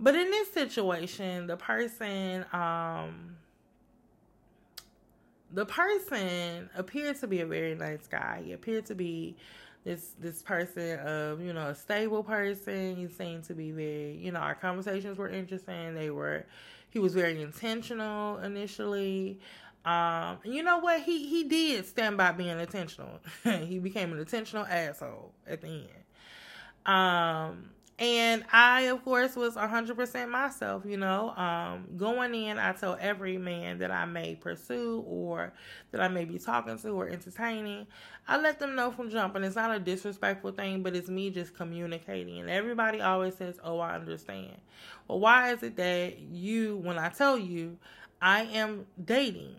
But 0.00 0.16
in 0.16 0.30
this 0.30 0.52
situation, 0.52 1.46
the 1.46 1.56
person, 1.56 2.44
um, 2.52 3.36
the 5.52 5.64
person 5.66 6.68
appeared 6.74 7.20
to 7.20 7.28
be 7.28 7.40
a 7.40 7.46
very 7.46 7.76
nice 7.76 8.06
guy. 8.08 8.42
He 8.44 8.52
appeared 8.52 8.86
to 8.86 8.94
be 8.94 9.36
this 9.84 10.14
this 10.18 10.42
person 10.42 10.98
of 11.00 11.40
you 11.40 11.52
know 11.52 11.68
a 11.68 11.74
stable 11.74 12.24
person. 12.24 12.96
He 12.96 13.08
seemed 13.08 13.44
to 13.44 13.54
be 13.54 13.70
very 13.70 14.16
you 14.16 14.32
know 14.32 14.40
our 14.40 14.54
conversations 14.54 15.16
were 15.16 15.28
interesting. 15.28 15.94
They 15.94 16.10
were 16.10 16.44
he 16.88 16.98
was 16.98 17.14
very 17.14 17.40
intentional 17.40 18.38
initially. 18.38 19.38
Um, 19.84 20.38
you 20.44 20.62
know 20.62 20.78
what? 20.78 21.02
He 21.02 21.26
he 21.28 21.44
did 21.44 21.86
stand 21.86 22.16
by 22.16 22.32
being 22.32 22.58
intentional. 22.58 23.20
he 23.44 23.78
became 23.78 24.12
an 24.12 24.18
intentional 24.18 24.66
asshole 24.66 25.32
at 25.46 25.62
the 25.62 25.68
end. 25.68 25.88
Um, 26.86 27.70
and 28.00 28.44
I, 28.50 28.82
of 28.82 29.04
course, 29.04 29.36
was 29.36 29.56
100% 29.56 30.30
myself, 30.30 30.84
you 30.86 30.96
know. 30.96 31.36
Um, 31.36 31.84
going 31.98 32.34
in, 32.34 32.58
I 32.58 32.72
tell 32.72 32.96
every 32.98 33.36
man 33.36 33.78
that 33.80 33.90
I 33.90 34.06
may 34.06 34.36
pursue 34.36 35.04
or 35.06 35.52
that 35.90 36.00
I 36.00 36.08
may 36.08 36.24
be 36.24 36.38
talking 36.38 36.78
to 36.78 36.88
or 36.88 37.10
entertaining, 37.10 37.86
I 38.26 38.40
let 38.40 38.58
them 38.58 38.74
know 38.74 38.90
from 38.90 39.10
jumping. 39.10 39.44
It's 39.44 39.54
not 39.54 39.76
a 39.76 39.78
disrespectful 39.78 40.52
thing, 40.52 40.82
but 40.82 40.96
it's 40.96 41.10
me 41.10 41.28
just 41.28 41.54
communicating. 41.54 42.38
And 42.38 42.48
everybody 42.48 43.02
always 43.02 43.34
says, 43.34 43.58
Oh, 43.62 43.80
I 43.80 43.96
understand. 43.96 44.56
Well, 45.06 45.20
why 45.20 45.52
is 45.52 45.62
it 45.62 45.76
that 45.76 46.18
you, 46.18 46.78
when 46.78 46.98
I 46.98 47.10
tell 47.10 47.36
you, 47.36 47.76
I 48.22 48.44
am 48.44 48.86
dating, 49.04 49.56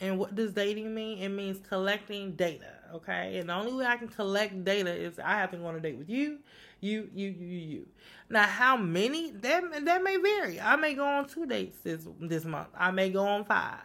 and 0.00 0.18
what 0.18 0.34
does 0.34 0.52
dating 0.52 0.94
mean? 0.94 1.18
It 1.18 1.30
means 1.30 1.58
collecting 1.68 2.32
data, 2.32 2.72
okay? 2.94 3.38
And 3.38 3.48
the 3.48 3.54
only 3.54 3.72
way 3.72 3.86
I 3.86 3.96
can 3.96 4.08
collect 4.08 4.64
data 4.64 4.92
is 4.92 5.18
I 5.18 5.38
have 5.38 5.50
to 5.50 5.56
go 5.56 5.66
on 5.66 5.74
a 5.74 5.80
date 5.80 5.98
with 5.98 6.08
you, 6.08 6.38
you, 6.80 7.10
you, 7.12 7.30
you, 7.30 7.58
you. 7.58 7.86
Now, 8.30 8.44
how 8.44 8.76
many? 8.76 9.32
That 9.32 9.84
that 9.84 10.02
may 10.02 10.16
vary. 10.16 10.60
I 10.60 10.76
may 10.76 10.94
go 10.94 11.04
on 11.04 11.26
two 11.26 11.46
dates 11.46 11.78
this 11.80 12.06
this 12.20 12.44
month. 12.44 12.68
I 12.76 12.90
may 12.90 13.10
go 13.10 13.26
on 13.26 13.44
five. 13.44 13.80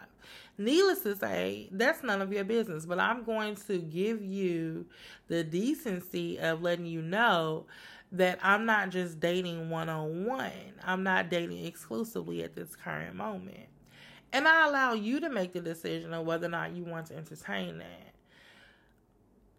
Needless 0.56 1.00
to 1.00 1.16
say, 1.16 1.68
that's 1.72 2.04
none 2.04 2.22
of 2.22 2.32
your 2.32 2.44
business. 2.44 2.86
But 2.86 3.00
I'm 3.00 3.24
going 3.24 3.56
to 3.66 3.78
give 3.78 4.22
you 4.22 4.86
the 5.26 5.42
decency 5.42 6.38
of 6.38 6.62
letting 6.62 6.86
you 6.86 7.02
know 7.02 7.66
that 8.12 8.38
I'm 8.40 8.64
not 8.64 8.90
just 8.90 9.18
dating 9.18 9.68
one 9.70 9.88
on 9.88 10.26
one. 10.26 10.52
I'm 10.84 11.02
not 11.02 11.28
dating 11.28 11.66
exclusively 11.66 12.44
at 12.44 12.54
this 12.54 12.76
current 12.76 13.16
moment. 13.16 13.66
And 14.34 14.48
I 14.48 14.66
allow 14.66 14.94
you 14.94 15.20
to 15.20 15.30
make 15.30 15.52
the 15.52 15.60
decision 15.60 16.12
of 16.12 16.26
whether 16.26 16.46
or 16.46 16.50
not 16.50 16.74
you 16.74 16.82
want 16.82 17.06
to 17.06 17.16
entertain 17.16 17.78
that. 17.78 18.12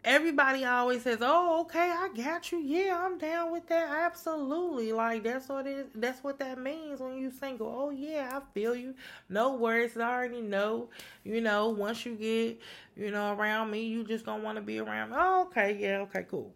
Everybody 0.03 0.65
always 0.65 1.01
says, 1.01 1.19
"Oh, 1.21 1.61
okay, 1.61 1.79
I 1.79 2.09
got 2.13 2.51
you. 2.51 2.59
Yeah, 2.59 3.01
I'm 3.01 3.17
down 3.17 3.53
with 3.53 3.67
that. 3.69 3.89
Absolutely. 3.89 4.91
Like 4.91 5.23
that's 5.23 5.47
what 5.47 5.65
it. 5.65 5.89
That's 5.99 6.21
what 6.25 6.39
that 6.39 6.59
means 6.59 6.99
when 6.99 7.17
you 7.17 7.31
single. 7.31 7.73
Oh 7.73 7.89
yeah, 7.89 8.29
I 8.37 8.41
feel 8.53 8.75
you. 8.75 8.95
No 9.29 9.55
worries. 9.55 9.95
I 9.97 10.13
already 10.13 10.41
know. 10.41 10.89
You 11.23 11.39
know, 11.39 11.69
once 11.69 12.05
you 12.05 12.15
get, 12.15 12.59
you 12.97 13.11
know, 13.11 13.33
around 13.33 13.71
me, 13.71 13.85
you 13.85 14.03
just 14.03 14.25
don't 14.25 14.43
want 14.43 14.57
to 14.57 14.61
be 14.61 14.79
around. 14.79 15.11
Me. 15.11 15.15
Oh, 15.17 15.43
okay, 15.43 15.77
yeah, 15.79 15.99
okay, 16.01 16.25
cool. 16.29 16.53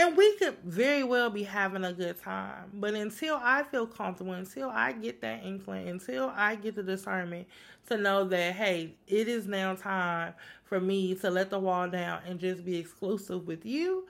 And 0.00 0.16
we 0.16 0.34
could 0.36 0.56
very 0.64 1.04
well 1.04 1.28
be 1.28 1.42
having 1.42 1.84
a 1.84 1.92
good 1.92 2.18
time. 2.22 2.70
But 2.72 2.94
until 2.94 3.38
I 3.38 3.64
feel 3.64 3.86
comfortable, 3.86 4.32
until 4.32 4.70
I 4.70 4.92
get 4.92 5.20
that 5.20 5.44
inkling, 5.44 5.88
until 5.88 6.32
I 6.34 6.54
get 6.54 6.74
the 6.74 6.82
discernment 6.82 7.46
to 7.88 7.98
know 7.98 8.24
that, 8.24 8.54
hey, 8.54 8.94
it 9.06 9.28
is 9.28 9.46
now 9.46 9.74
time 9.74 10.32
for 10.64 10.80
me 10.80 11.14
to 11.16 11.28
let 11.28 11.50
the 11.50 11.58
wall 11.58 11.86
down 11.90 12.22
and 12.26 12.40
just 12.40 12.64
be 12.64 12.78
exclusive 12.78 13.46
with 13.46 13.66
you, 13.66 14.06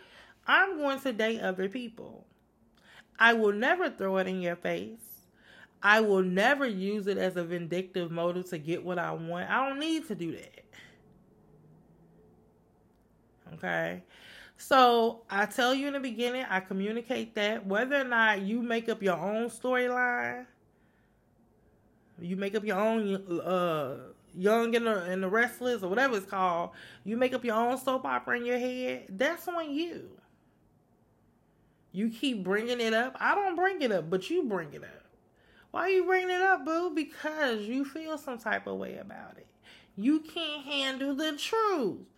I'm 0.46 0.79
going 0.79 1.00
to 1.00 1.12
date 1.12 1.40
other 1.40 1.68
people. 1.68 2.24
I 3.18 3.33
will 3.33 3.53
never 3.53 3.90
throw 3.90 4.18
it 4.18 4.29
in 4.29 4.40
your 4.40 4.55
face. 4.55 5.00
I 5.83 6.03
will 6.03 6.22
never 6.22 6.66
use 6.66 7.09
it 7.09 7.18
as 7.18 7.37
a 7.37 7.42
vindictive 7.42 8.12
motive 8.12 8.48
to 8.50 8.59
get 8.59 8.85
what 8.85 9.00
I 9.00 9.11
want. 9.11 9.50
I 9.50 9.68
don't 9.68 9.81
need 9.81 10.07
to 10.07 10.14
do 10.14 10.37
that. 10.37 10.64
Okay. 13.55 14.03
So 14.61 15.23
I 15.31 15.46
tell 15.46 15.75
you 15.75 15.87
in 15.87 15.94
the 15.94 16.01
beginning, 16.01 16.44
I 16.49 16.61
communicate 16.61 17.35
that 17.35 17.66
whether 17.66 17.99
or 17.99 18.05
not 18.05 18.42
you 18.42 18.61
make 18.61 18.90
up 18.90 19.03
your 19.03 19.16
own 19.16 19.49
storyline, 19.49 20.44
you 22.20 22.37
make 22.37 22.55
up 22.55 22.62
your 22.62 22.79
own 22.79 23.40
uh, 23.40 23.96
Young 24.37 24.77
and 24.77 24.87
the, 24.87 25.03
and 25.05 25.23
the 25.23 25.29
Restless 25.29 25.83
or 25.83 25.88
whatever 25.88 26.18
it's 26.18 26.27
called, 26.27 26.70
you 27.05 27.16
make 27.16 27.33
up 27.33 27.42
your 27.42 27.55
own 27.55 27.79
soap 27.79 28.05
opera 28.05 28.37
in 28.37 28.44
your 28.44 28.59
head. 28.59 29.07
That's 29.09 29.49
on 29.49 29.73
you. 29.73 30.11
You 31.92 32.11
keep 32.11 32.44
bringing 32.44 32.81
it 32.81 32.92
up. 32.92 33.16
I 33.18 33.35
don't 33.35 33.57
bring 33.57 33.81
it 33.81 33.90
up, 33.90 34.11
but 34.11 34.29
you 34.29 34.42
bring 34.42 34.75
it 34.75 34.85
up. 34.85 35.07
Why 35.70 35.81
are 35.85 35.88
you 35.88 36.05
bringing 36.05 36.29
it 36.29 36.42
up, 36.42 36.66
boo? 36.66 36.92
Because 36.94 37.62
you 37.62 37.87
feel 37.87 38.18
some 38.18 38.37
type 38.37 38.66
of 38.66 38.77
way 38.77 38.99
about 38.99 39.38
it. 39.38 39.46
You 39.96 40.20
can't 40.20 40.66
handle 40.66 41.14
the 41.14 41.33
truth. 41.38 42.10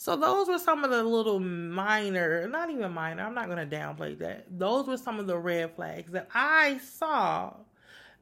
So 0.00 0.14
those 0.14 0.46
were 0.46 0.60
some 0.60 0.84
of 0.84 0.92
the 0.92 1.02
little 1.02 1.40
minor, 1.40 2.46
not 2.46 2.70
even 2.70 2.92
minor, 2.92 3.24
I'm 3.24 3.34
not 3.34 3.46
going 3.46 3.68
to 3.68 3.76
downplay 3.76 4.16
that. 4.20 4.46
Those 4.56 4.86
were 4.86 4.96
some 4.96 5.18
of 5.18 5.26
the 5.26 5.36
red 5.36 5.74
flags 5.74 6.12
that 6.12 6.28
I 6.32 6.78
saw 6.78 7.54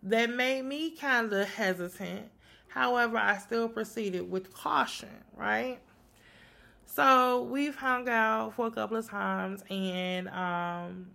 that 0.05 0.31
made 0.31 0.65
me 0.65 0.93
kind 0.93 1.31
of 1.31 1.47
hesitant. 1.47 2.31
However, 2.69 3.19
I 3.19 3.37
still 3.37 3.69
proceeded 3.69 4.31
with 4.31 4.55
caution, 4.55 5.11
right? 5.37 5.79
So 6.87 7.43
we've 7.43 7.77
hung 7.77 8.09
out 8.09 8.55
for 8.55 8.69
a 8.69 8.71
couple 8.71 8.97
of 8.97 9.07
times 9.07 9.63
and 9.69 10.29
um 10.31 11.09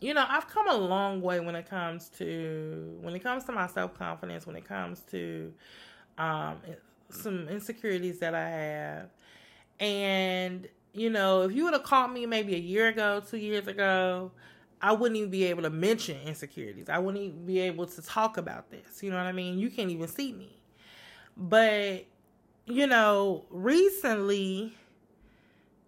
you 0.00 0.14
know, 0.14 0.24
I've 0.28 0.46
come 0.46 0.68
a 0.68 0.76
long 0.76 1.20
way 1.20 1.40
when 1.40 1.56
it 1.56 1.68
comes 1.68 2.10
to 2.18 2.96
when 3.00 3.12
it 3.16 3.24
comes 3.24 3.42
to 3.46 3.52
my 3.52 3.66
self-confidence, 3.66 4.46
when 4.46 4.54
it 4.54 4.64
comes 4.64 5.00
to 5.10 5.52
um 6.16 6.58
some 7.10 7.48
insecurities 7.48 8.20
that 8.20 8.36
I 8.36 8.48
have 8.48 9.08
and, 9.82 10.68
you 10.92 11.10
know, 11.10 11.42
if 11.42 11.52
you 11.52 11.64
would 11.64 11.72
have 11.72 11.82
caught 11.82 12.12
me 12.12 12.24
maybe 12.24 12.54
a 12.54 12.58
year 12.58 12.86
ago, 12.86 13.20
two 13.28 13.36
years 13.36 13.66
ago, 13.66 14.30
I 14.80 14.92
wouldn't 14.92 15.18
even 15.18 15.30
be 15.30 15.44
able 15.44 15.62
to 15.62 15.70
mention 15.70 16.20
insecurities. 16.24 16.88
I 16.88 16.98
wouldn't 16.98 17.22
even 17.22 17.44
be 17.44 17.58
able 17.58 17.86
to 17.86 18.00
talk 18.00 18.36
about 18.36 18.70
this. 18.70 19.02
You 19.02 19.10
know 19.10 19.16
what 19.16 19.26
I 19.26 19.32
mean? 19.32 19.58
You 19.58 19.70
can't 19.70 19.90
even 19.90 20.06
see 20.06 20.32
me. 20.32 20.56
But, 21.36 22.06
you 22.66 22.86
know, 22.86 23.44
recently 23.50 24.72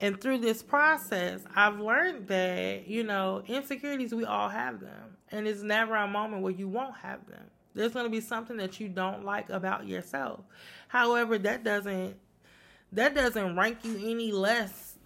and 0.01 0.21
through 0.21 0.39
this 0.39 0.61
process, 0.61 1.43
I've 1.55 1.79
learned 1.79 2.27
that, 2.27 2.89
you 2.89 3.05
know, 3.05 3.45
insecurities, 3.47 4.13
we 4.13 4.25
all 4.25 4.49
have 4.49 4.81
them. 4.81 5.17
And 5.31 5.47
it's 5.47 5.63
never 5.63 5.95
a 5.95 6.09
moment 6.09 6.43
where 6.43 6.53
you 6.53 6.67
won't 6.67 6.97
have 6.97 7.25
them. 7.29 7.45
There's 7.75 7.93
going 7.93 8.07
to 8.07 8.11
be 8.11 8.21
something 8.21 8.57
that 8.57 8.81
you 8.81 8.89
don't 8.89 9.25
like 9.25 9.51
about 9.51 9.87
yourself. 9.87 10.41
However, 10.89 11.39
that 11.39 11.63
doesn't 11.63 12.17
that 12.95 13.15
doesn't 13.15 13.57
rank 13.57 13.79
you 13.85 13.97
any 13.97 14.33
less 14.33 14.97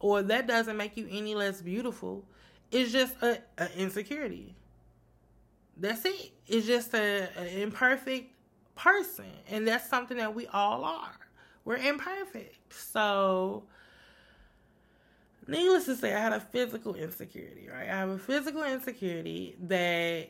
or 0.00 0.22
that 0.22 0.46
doesn't 0.46 0.76
make 0.76 0.96
you 0.96 1.08
any 1.10 1.34
less 1.34 1.62
beautiful. 1.62 2.24
It's 2.70 2.92
just 2.92 3.14
a, 3.22 3.38
a 3.56 3.68
insecurity. 3.78 4.54
That's 5.76 6.04
it. 6.04 6.32
It's 6.46 6.66
just 6.66 6.94
a, 6.94 7.28
a 7.38 7.62
imperfect 7.62 8.30
person, 8.74 9.30
and 9.48 9.66
that's 9.66 9.88
something 9.88 10.16
that 10.18 10.34
we 10.34 10.46
all 10.48 10.84
are. 10.84 11.16
We're 11.64 11.76
imperfect. 11.76 12.72
So, 12.72 13.64
needless 15.46 15.86
to 15.86 15.96
say, 15.96 16.14
I 16.14 16.18
had 16.18 16.32
a 16.32 16.40
physical 16.40 16.94
insecurity, 16.94 17.68
right? 17.72 17.88
I 17.88 17.94
have 17.96 18.10
a 18.10 18.18
physical 18.18 18.62
insecurity 18.62 19.56
that 19.62 20.28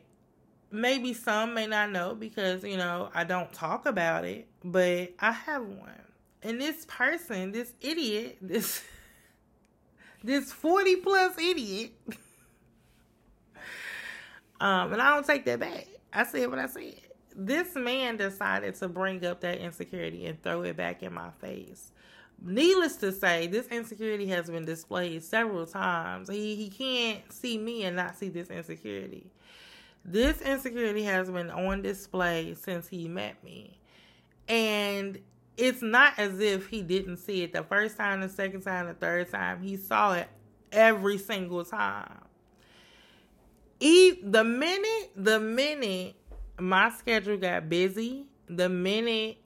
maybe 0.71 1.15
some 1.15 1.55
may 1.55 1.67
not 1.67 1.91
know 1.91 2.15
because, 2.15 2.63
you 2.63 2.77
know, 2.77 3.11
I 3.15 3.25
don't 3.25 3.53
talk 3.53 3.87
about 3.87 4.25
it, 4.25 4.47
but 4.63 5.13
I 5.19 5.33
have 5.33 5.63
one. 5.63 6.04
And 6.45 6.61
this 6.61 6.85
person, 6.87 7.53
this 7.53 7.73
idiot, 7.81 8.37
this 8.41 8.85
this 10.23 10.53
40 10.53 10.97
plus 10.97 11.39
idiot, 11.39 11.93
um, 14.61 14.93
and 14.93 15.01
I 15.01 15.15
don't 15.15 15.27
take 15.27 15.47
that 15.47 15.59
back. 15.59 15.89
I 16.13 16.25
said 16.25 16.51
what 16.51 16.59
I 16.59 16.67
said. 16.67 17.01
This 17.35 17.75
man 17.75 18.19
decided 18.19 18.77
to 18.77 18.89
bring 18.89 19.25
up 19.25 19.41
that 19.41 19.59
insecurity 19.59 20.27
and 20.27 20.41
throw 20.43 20.63
it 20.63 20.77
back 20.77 21.03
in 21.03 21.13
my 21.15 21.31
face. 21.41 21.91
Needless 22.41 22.97
to 22.97 23.11
say, 23.11 23.47
this 23.47 23.67
insecurity 23.69 24.27
has 24.27 24.51
been 24.51 24.67
displayed 24.67 25.25
several 25.25 25.67
times. 25.67 26.29
He 26.29 26.55
he 26.57 26.69
can't 26.69 27.33
see 27.33 27.57
me 27.57 27.85
and 27.85 27.97
not 27.97 28.17
see 28.17 28.29
this 28.29 28.51
insecurity. 28.51 29.31
This 30.05 30.43
insecurity 30.43 31.05
has 31.05 31.31
been 31.31 31.51
on 31.51 31.81
display 31.81 32.55
since 32.55 32.87
he 32.87 33.09
met 33.09 33.43
me. 33.43 33.79
And 34.47 35.19
it's 35.57 35.83
not 35.83 36.15
as 36.19 36.41
if 36.41 36.69
he 36.69 36.83
didn't 36.83 37.19
see 37.19 37.43
it 37.43 37.53
the 37.53 37.63
first 37.63 37.97
time, 37.97 38.21
the 38.21 38.29
second 38.29 38.63
time, 38.63 38.87
the 38.87 38.95
third 38.95 39.31
time. 39.31 39.63
He 39.63 39.77
saw 39.77 40.15
it 40.15 40.29
every 40.73 41.19
single 41.19 41.65
time. 41.65 42.21
He, 43.79 44.19
the 44.23 44.45
minute, 44.45 45.11
the 45.17 45.39
minute 45.39 46.15
my 46.59 46.91
schedule 46.91 47.37
got 47.37 47.69
busy, 47.69 48.27
the 48.49 48.69
minute 48.69 49.39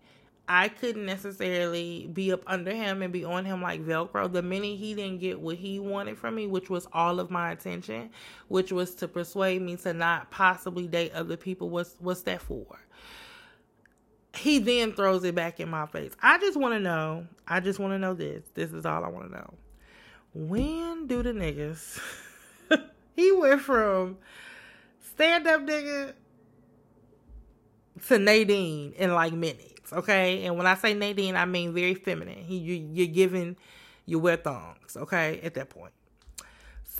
I 0.50 0.68
couldn't 0.68 1.04
necessarily 1.04 2.08
be 2.10 2.32
up 2.32 2.42
under 2.46 2.74
him 2.74 3.02
and 3.02 3.12
be 3.12 3.22
on 3.22 3.44
him 3.44 3.60
like 3.60 3.84
Velcro. 3.84 4.32
The 4.32 4.42
minute 4.42 4.78
he 4.78 4.94
didn't 4.94 5.18
get 5.18 5.38
what 5.38 5.56
he 5.56 5.78
wanted 5.78 6.16
from 6.16 6.36
me, 6.36 6.46
which 6.46 6.70
was 6.70 6.86
all 6.92 7.20
of 7.20 7.30
my 7.30 7.52
attention, 7.52 8.10
which 8.48 8.72
was 8.72 8.94
to 8.96 9.08
persuade 9.08 9.60
me 9.60 9.76
to 9.76 9.92
not 9.92 10.30
possibly 10.30 10.86
date 10.86 11.12
other 11.12 11.36
people, 11.36 11.68
what's 11.68 11.96
what's 11.98 12.22
that 12.22 12.40
for? 12.40 12.78
He 14.38 14.58
then 14.58 14.92
throws 14.92 15.24
it 15.24 15.34
back 15.34 15.60
in 15.60 15.68
my 15.68 15.86
face. 15.86 16.12
I 16.22 16.38
just 16.38 16.56
want 16.56 16.74
to 16.74 16.80
know. 16.80 17.26
I 17.46 17.60
just 17.60 17.78
want 17.78 17.92
to 17.92 17.98
know 17.98 18.14
this. 18.14 18.44
This 18.54 18.72
is 18.72 18.86
all 18.86 19.04
I 19.04 19.08
want 19.08 19.30
to 19.30 19.32
know. 19.32 19.54
When 20.34 21.06
do 21.06 21.22
the 21.22 21.32
niggas? 21.32 22.00
he 23.16 23.32
went 23.32 23.60
from 23.60 24.18
stand 25.00 25.46
up 25.46 25.62
nigga 25.62 26.12
to 28.06 28.18
Nadine 28.18 28.92
in 28.92 29.12
like 29.12 29.32
minutes. 29.32 29.92
Okay, 29.92 30.44
and 30.44 30.56
when 30.56 30.66
I 30.66 30.74
say 30.74 30.94
Nadine, 30.94 31.34
I 31.34 31.44
mean 31.44 31.74
very 31.74 31.94
feminine. 31.94 32.44
He 32.44 32.58
you, 32.58 32.88
you're 32.92 33.06
giving 33.06 33.56
you 34.06 34.18
wear 34.18 34.36
thongs. 34.36 34.96
Okay, 34.96 35.40
at 35.42 35.54
that 35.54 35.70
point. 35.70 35.92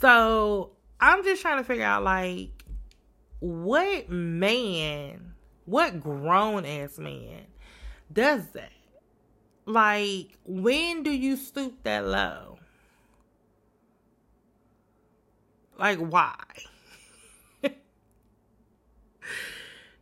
So 0.01 0.73
I'm 1.01 1.23
just 1.23 1.43
trying 1.43 1.59
to 1.59 1.65
figure 1.65 1.85
out 1.85 2.03
like 2.03 2.51
what 3.41 4.11
man 4.11 5.35
what 5.69 6.01
grown 6.01 6.65
ass 6.65 6.99
man 6.99 7.47
does 8.13 8.47
that? 8.55 8.73
Like, 9.67 10.29
when 10.47 11.03
do 11.03 11.11
you 11.11 11.37
stoop 11.37 11.83
that 11.83 12.07
low? 12.07 12.59
Like, 15.79 15.99
why? 15.99 16.35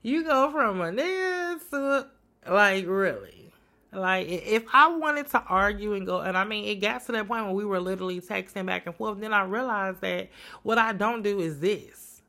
you 0.03 0.23
go 0.25 0.51
from 0.53 0.81
a 0.81 0.93
this 0.93 1.63
to, 1.71 2.07
like, 2.49 2.87
really. 2.87 3.53
Like, 3.93 4.29
if 4.29 4.65
I 4.73 4.89
wanted 4.89 5.27
to 5.29 5.43
argue 5.43 5.95
and 5.95 6.07
go, 6.07 6.21
and 6.21 6.37
I 6.37 6.45
mean, 6.45 6.67
it 6.67 6.77
got 6.77 7.05
to 7.07 7.13
that 7.13 7.27
point 7.27 7.47
where 7.47 7.55
we 7.55 7.65
were 7.65 7.81
literally 7.81 8.21
texting 8.21 8.67
back 8.67 8.87
and 8.87 8.95
forth, 8.95 9.19
then 9.19 9.33
I 9.33 9.43
realized 9.43 10.01
that 10.03 10.29
what 10.63 10.79
I 10.79 10.93
don't 10.93 11.23
do 11.23 11.41
is 11.41 11.59
this 11.61 12.23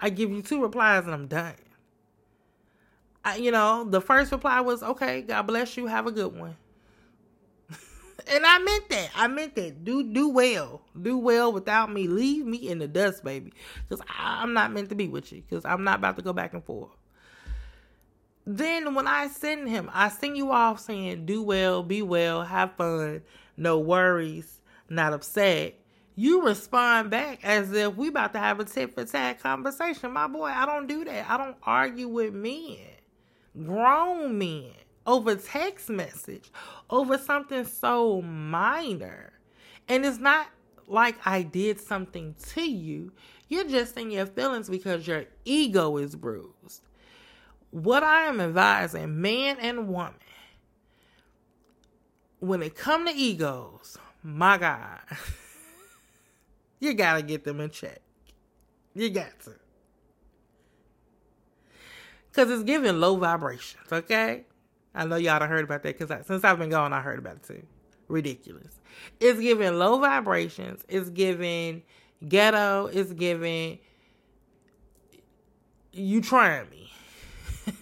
I 0.00 0.10
give 0.10 0.30
you 0.30 0.42
two 0.42 0.62
replies 0.62 1.04
and 1.04 1.14
I'm 1.14 1.26
done. 1.26 1.54
I, 3.24 3.36
you 3.36 3.50
know, 3.50 3.84
the 3.84 4.00
first 4.00 4.32
reply 4.32 4.60
was, 4.60 4.82
okay, 4.82 5.22
God 5.22 5.42
bless 5.42 5.76
you. 5.76 5.86
Have 5.86 6.06
a 6.06 6.12
good 6.12 6.34
one. 6.34 6.56
and 8.28 8.46
I 8.46 8.58
meant 8.58 8.88
that. 8.90 9.10
I 9.14 9.26
meant 9.26 9.54
that. 9.56 9.84
Do 9.84 10.02
do 10.02 10.28
well. 10.28 10.82
Do 11.00 11.18
well 11.18 11.52
without 11.52 11.92
me. 11.92 12.06
Leave 12.06 12.46
me 12.46 12.56
in 12.68 12.78
the 12.78 12.88
dust, 12.88 13.24
baby. 13.24 13.52
Because 13.88 14.04
I'm 14.08 14.54
not 14.54 14.72
meant 14.72 14.88
to 14.90 14.94
be 14.94 15.08
with 15.08 15.32
you. 15.32 15.42
Because 15.42 15.64
I'm 15.64 15.84
not 15.84 15.98
about 15.98 16.16
to 16.16 16.22
go 16.22 16.32
back 16.32 16.54
and 16.54 16.64
forth. 16.64 16.90
Then 18.46 18.94
when 18.94 19.06
I 19.06 19.28
send 19.28 19.68
him, 19.68 19.90
I 19.92 20.08
send 20.08 20.38
you 20.38 20.50
off 20.52 20.80
saying, 20.80 21.26
do 21.26 21.42
well, 21.42 21.82
be 21.82 22.00
well, 22.00 22.44
have 22.44 22.72
fun, 22.76 23.20
no 23.58 23.78
worries, 23.78 24.62
not 24.88 25.12
upset. 25.12 25.74
You 26.14 26.46
respond 26.46 27.10
back 27.10 27.44
as 27.44 27.70
if 27.74 27.94
we 27.94 28.08
about 28.08 28.32
to 28.32 28.38
have 28.38 28.58
a 28.58 28.64
tit 28.64 28.94
for 28.94 29.04
tat 29.04 29.42
conversation. 29.42 30.12
My 30.12 30.28
boy, 30.28 30.46
I 30.46 30.64
don't 30.64 30.86
do 30.86 31.04
that. 31.04 31.28
I 31.28 31.36
don't 31.36 31.58
argue 31.62 32.08
with 32.08 32.32
men 32.32 32.78
grown 33.64 34.38
men, 34.38 34.72
over 35.06 35.36
text 35.36 35.88
message, 35.88 36.50
over 36.90 37.18
something 37.18 37.64
so 37.64 38.22
minor. 38.22 39.32
And 39.88 40.04
it's 40.04 40.18
not 40.18 40.48
like 40.86 41.16
I 41.26 41.42
did 41.42 41.80
something 41.80 42.34
to 42.54 42.62
you. 42.62 43.12
You're 43.48 43.68
just 43.68 43.96
in 43.96 44.10
your 44.10 44.26
feelings 44.26 44.68
because 44.68 45.06
your 45.06 45.24
ego 45.44 45.96
is 45.96 46.14
bruised. 46.14 46.82
What 47.70 48.02
I 48.02 48.24
am 48.24 48.40
advising, 48.40 49.20
man 49.20 49.58
and 49.60 49.88
woman, 49.88 50.14
when 52.40 52.62
it 52.62 52.74
come 52.74 53.06
to 53.06 53.12
egos, 53.12 53.98
my 54.22 54.58
God, 54.58 55.00
you 56.80 56.94
gotta 56.94 57.22
get 57.22 57.44
them 57.44 57.60
in 57.60 57.70
check. 57.70 58.00
You 58.94 59.10
got 59.10 59.38
to. 59.44 59.54
Cause 62.38 62.50
it's 62.50 62.62
giving 62.62 63.00
low 63.00 63.16
vibrations, 63.16 63.90
okay? 63.90 64.44
I 64.94 65.04
know 65.06 65.16
y'all 65.16 65.40
have 65.40 65.48
heard 65.48 65.64
about 65.64 65.82
that 65.82 65.98
because 65.98 66.24
since 66.24 66.44
I've 66.44 66.56
been 66.56 66.70
gone, 66.70 66.92
I 66.92 67.00
heard 67.00 67.18
about 67.18 67.34
it 67.34 67.42
too. 67.42 67.66
Ridiculous. 68.06 68.78
It's 69.18 69.40
giving 69.40 69.76
low 69.76 69.98
vibrations. 69.98 70.84
It's 70.88 71.10
giving 71.10 71.82
ghetto. 72.28 72.90
It's 72.92 73.12
giving 73.12 73.80
you 75.90 76.20
trying 76.20 76.70
me. 76.70 76.92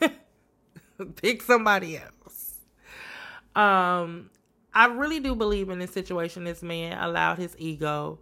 Pick 1.16 1.42
somebody 1.42 1.98
else. 1.98 2.54
Um, 3.54 4.30
I 4.72 4.86
really 4.86 5.20
do 5.20 5.34
believe 5.34 5.68
in 5.68 5.80
this 5.80 5.92
situation. 5.92 6.44
This 6.44 6.62
man 6.62 6.96
allowed 6.96 7.36
his 7.36 7.54
ego 7.58 8.20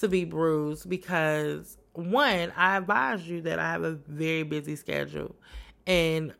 to 0.00 0.08
be 0.08 0.24
bruised 0.24 0.90
because 0.90 1.78
one, 1.92 2.52
I 2.56 2.76
advise 2.76 3.28
you 3.28 3.42
that 3.42 3.60
I 3.60 3.70
have 3.70 3.82
a 3.82 3.92
very 3.92 4.42
busy 4.44 4.76
schedule, 4.76 5.34
and 5.88 6.34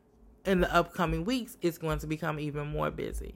in 0.44 0.61
the 0.61 0.72
upcoming 0.72 1.24
weeks, 1.24 1.56
it's 1.62 1.78
going 1.78 1.98
to 1.98 2.06
become 2.06 2.38
even 2.38 2.68
more 2.68 2.90
busy. 2.90 3.34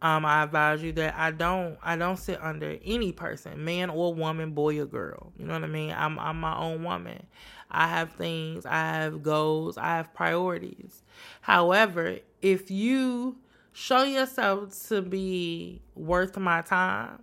Um, 0.00 0.24
I 0.24 0.42
advise 0.42 0.82
you 0.82 0.92
that 0.92 1.14
I 1.16 1.30
don't 1.30 1.78
I 1.82 1.96
don't 1.96 2.18
sit 2.18 2.42
under 2.42 2.78
any 2.84 3.12
person, 3.12 3.64
man 3.64 3.90
or 3.90 4.14
woman, 4.14 4.52
boy 4.52 4.80
or 4.80 4.86
girl. 4.86 5.32
You 5.38 5.46
know 5.46 5.54
what 5.54 5.64
I 5.64 5.66
mean? 5.66 5.94
I'm 5.96 6.18
I'm 6.18 6.40
my 6.40 6.56
own 6.56 6.84
woman. 6.84 7.26
I 7.70 7.88
have 7.88 8.12
things, 8.12 8.66
I 8.66 8.78
have 8.78 9.22
goals, 9.22 9.76
I 9.76 9.96
have 9.96 10.14
priorities. 10.14 11.02
However, 11.40 12.18
if 12.42 12.70
you 12.70 13.36
show 13.72 14.04
yourself 14.04 14.78
to 14.88 15.02
be 15.02 15.82
worth 15.94 16.36
my 16.36 16.62
time, 16.62 17.22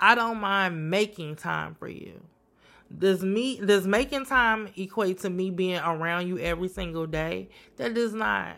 I 0.00 0.14
don't 0.14 0.38
mind 0.38 0.90
making 0.90 1.36
time 1.36 1.74
for 1.74 1.88
you. 1.88 2.22
Does 2.96 3.22
me 3.22 3.60
does 3.60 3.86
making 3.86 4.26
time 4.26 4.68
equate 4.76 5.20
to 5.20 5.30
me 5.30 5.50
being 5.50 5.78
around 5.78 6.28
you 6.28 6.38
every 6.38 6.68
single 6.68 7.06
day? 7.06 7.48
That 7.76 7.94
does 7.94 8.14
not 8.14 8.56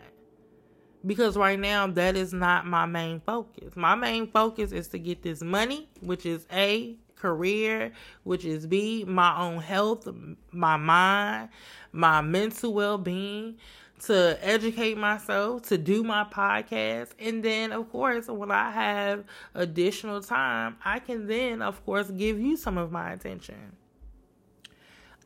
because 1.05 1.37
right 1.37 1.59
now 1.59 1.87
that 1.87 2.15
is 2.15 2.33
not 2.33 2.65
my 2.65 2.85
main 2.85 3.21
focus. 3.21 3.75
My 3.75 3.95
main 3.95 4.27
focus 4.27 4.71
is 4.71 4.87
to 4.89 4.99
get 4.99 5.23
this 5.23 5.41
money, 5.41 5.87
which 6.01 6.25
is 6.25 6.45
A, 6.51 6.97
career, 7.15 7.91
which 8.23 8.45
is 8.45 8.67
B, 8.67 9.05
my 9.07 9.37
own 9.39 9.61
health, 9.61 10.07
my 10.51 10.77
mind, 10.77 11.49
my 11.91 12.21
mental 12.21 12.73
well 12.73 12.97
being, 12.97 13.57
to 14.03 14.37
educate 14.41 14.97
myself, 14.97 15.63
to 15.63 15.77
do 15.77 16.03
my 16.03 16.23
podcast. 16.23 17.09
And 17.19 17.43
then, 17.43 17.71
of 17.71 17.89
course, 17.91 18.27
when 18.27 18.51
I 18.51 18.71
have 18.71 19.23
additional 19.53 20.21
time, 20.21 20.77
I 20.83 20.99
can 20.99 21.27
then, 21.27 21.61
of 21.61 21.83
course, 21.85 22.09
give 22.09 22.39
you 22.39 22.57
some 22.57 22.77
of 22.77 22.91
my 22.91 23.11
attention 23.11 23.73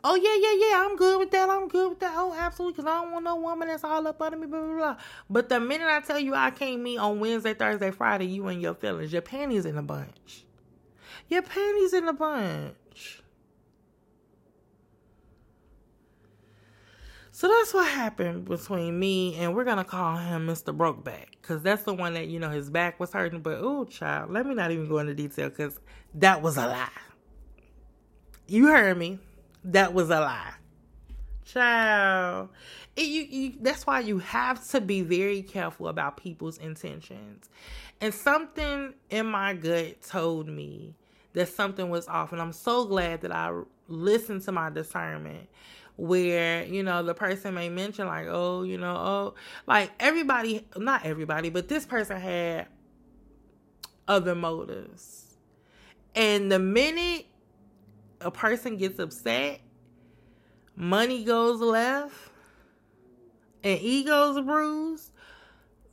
oh 0.04 0.16
yeah, 0.16 0.36
yeah, 0.36 0.68
yeah, 0.68 0.86
I'm 0.86 0.96
good 0.96 1.20
with 1.20 1.32
that. 1.32 1.50
I'm 1.50 1.68
good 1.68 1.90
with 1.90 2.00
that. 2.02 2.14
Oh, 2.16 2.36
absolutely, 2.38 2.74
because 2.74 2.92
I 2.92 3.02
don't 3.02 3.12
want 3.12 3.26
no 3.26 3.36
woman 3.36 3.68
that's 3.68 3.84
all 3.84 4.08
up 4.08 4.22
under 4.22 4.38
me, 4.38 4.48
blah, 4.48 4.60
blah, 4.60 4.76
blah. 4.76 4.98
But 5.30 5.50
the 5.50 5.60
minute 5.60 5.88
I 5.88 6.02
tell 6.02 6.20
you 6.20 6.36
I 6.36 6.52
can't 6.52 6.82
meet 6.82 6.98
on 6.98 7.20
Wednesday, 7.20 7.54
Thursday, 7.54 7.92
Friday, 7.92 8.26
you 8.26 8.48
and 8.48 8.62
your 8.62 8.74
feelings, 8.74 9.14
your 9.14 9.22
panties 9.22 9.66
in 9.66 9.78
a 9.78 9.84
bunch. 9.84 10.46
Your 11.30 11.42
panties 11.42 11.94
in 11.94 12.08
a 12.08 12.14
bunch. 12.14 13.24
So 17.32 17.48
that's 17.48 17.74
what 17.74 17.88
happened 17.88 18.46
between 18.46 19.00
me 19.00 19.36
and 19.36 19.56
we're 19.56 19.64
gonna 19.64 19.84
call 19.84 20.18
him 20.18 20.46
Mr. 20.46 20.76
Brokeback 20.76 21.32
because 21.42 21.64
that's 21.64 21.82
the 21.82 21.94
one 21.94 22.14
that 22.14 22.28
you 22.28 22.40
know 22.40 22.52
his 22.52 22.70
back 22.70 23.00
was 23.00 23.12
hurting. 23.12 23.42
But 23.42 23.58
oh, 23.60 23.86
child, 23.86 24.32
let 24.32 24.46
me 24.46 24.54
not 24.54 24.70
even 24.70 24.88
go 24.88 25.00
into 25.00 25.16
detail 25.16 25.50
because 25.50 25.80
that 26.14 26.44
was 26.44 26.58
a 26.58 26.68
lie. 26.68 26.90
You 28.46 28.68
heard 28.68 28.98
me 28.98 29.18
that 29.66 29.94
was 29.94 30.10
a 30.10 30.20
lie. 30.20 30.54
Child. 31.46 32.50
It, 32.96 33.08
you, 33.08 33.22
you, 33.24 33.54
that's 33.62 33.86
why 33.86 34.02
you 34.02 34.20
have 34.20 34.66
to 34.70 34.82
be 34.82 35.02
very 35.02 35.42
careful 35.42 35.88
about 35.88 36.18
people's 36.18 36.58
intentions. 36.58 37.50
And 38.02 38.14
something 38.14 38.94
in 39.10 39.26
my 39.26 39.54
gut 39.54 40.02
told 40.02 40.48
me 40.48 40.96
that 41.34 41.48
something 41.50 41.90
was 41.90 42.08
off. 42.08 42.32
And 42.32 42.42
I'm 42.42 42.54
so 42.54 42.86
glad 42.86 43.22
that 43.22 43.32
I 43.32 43.52
listened 43.88 44.42
to 44.44 44.52
my 44.52 44.70
discernment 44.70 45.48
where 45.96 46.64
you 46.66 46.82
know 46.82 47.04
the 47.04 47.14
person 47.14 47.54
may 47.54 47.70
mention 47.70 48.08
like 48.08 48.26
oh 48.28 48.64
you 48.64 48.78
know 48.78 48.96
oh 48.96 49.34
like 49.68 49.92
everybody 50.00 50.66
not 50.76 51.06
everybody 51.06 51.52
but 51.52 51.68
this 51.68 51.86
person 51.86 52.20
had 52.20 52.66
other 54.08 54.34
motives 54.34 55.36
and 56.16 56.52
the 56.52 56.58
minute 56.58 57.26
a 58.24 58.32
person 58.32 58.78
gets 58.78 59.00
upset, 59.00 59.62
money 60.76 61.24
goes 61.24 61.60
left, 61.60 62.16
and 63.64 63.80
ego's 63.80 64.44
bruised, 64.44 65.12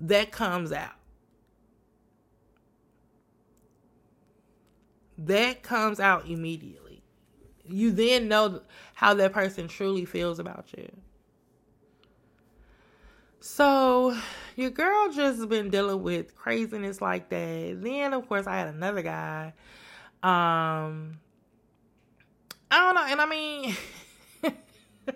that 0.01 0.33
comes 0.33 0.73
out. 0.73 0.95
That 5.19 5.63
comes 5.63 6.01
out 6.01 6.27
immediately. 6.27 7.03
You 7.65 7.93
then 7.93 8.29
know 8.29 8.63
how 8.95 9.15
that 9.15 9.33
person 9.33 9.69
truly 9.69 10.05
feels 10.05 10.39
about 10.39 10.73
you. 10.77 10.91
So, 13.41 14.17
your 14.57 14.71
girl 14.71 15.11
just 15.13 15.49
been 15.49 15.71
dealing 15.71 16.03
with 16.03 16.35
craziness 16.35 17.01
like 17.01 17.29
that. 17.31 17.81
Then, 17.83 18.13
of 18.13 18.29
course, 18.29 18.47
I 18.47 18.57
had 18.57 18.69
another 18.69 19.03
guy 19.03 19.53
um 20.23 21.19
I 22.71 22.79
don't 22.79 22.95
know. 22.95 23.07
And 23.09 23.21
I 23.21 23.27
mean, 23.27 23.77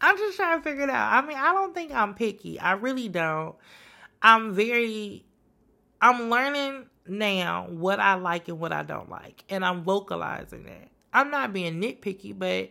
I'm 0.00 0.16
just 0.16 0.36
trying 0.36 0.58
to 0.58 0.62
figure 0.62 0.84
it 0.84 0.90
out. 0.90 1.12
I 1.12 1.26
mean, 1.26 1.36
I 1.36 1.52
don't 1.52 1.74
think 1.74 1.92
I'm 1.92 2.14
picky. 2.14 2.60
I 2.60 2.72
really 2.72 3.08
don't. 3.08 3.56
I'm 4.22 4.54
very, 4.54 5.24
I'm 6.00 6.30
learning 6.30 6.86
now 7.06 7.66
what 7.68 8.00
I 8.00 8.14
like 8.14 8.48
and 8.48 8.60
what 8.60 8.72
I 8.72 8.82
don't 8.82 9.10
like. 9.10 9.44
And 9.48 9.64
I'm 9.64 9.82
vocalizing 9.82 10.64
that. 10.64 10.90
I'm 11.12 11.30
not 11.30 11.52
being 11.52 11.80
nitpicky, 11.80 12.38
but 12.38 12.70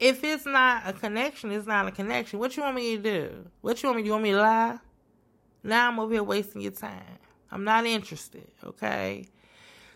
if 0.00 0.24
it's 0.24 0.46
not 0.46 0.82
a 0.86 0.92
connection, 0.92 1.52
it's 1.52 1.66
not 1.66 1.86
a 1.86 1.90
connection. 1.90 2.38
What 2.38 2.56
you 2.56 2.62
want 2.62 2.76
me 2.76 2.96
to 2.96 3.02
do? 3.02 3.46
What 3.60 3.82
you 3.82 3.88
want 3.88 3.98
me 3.98 4.02
to 4.02 4.04
do? 4.04 4.08
You 4.08 4.12
want 4.12 4.24
me 4.24 4.30
to 4.32 4.40
lie? 4.40 4.78
Now 5.62 5.88
I'm 5.88 6.00
over 6.00 6.12
here 6.12 6.22
wasting 6.22 6.62
your 6.62 6.72
time. 6.72 7.18
I'm 7.50 7.64
not 7.64 7.86
interested, 7.86 8.48
okay? 8.64 9.26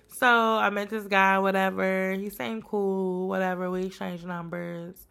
So 0.08 0.26
I 0.26 0.70
met 0.70 0.90
this 0.90 1.04
guy, 1.04 1.38
whatever. 1.38 2.12
He 2.14 2.30
seemed 2.30 2.64
cool, 2.64 3.28
whatever. 3.28 3.70
We 3.70 3.86
exchanged 3.86 4.26
numbers. 4.26 5.06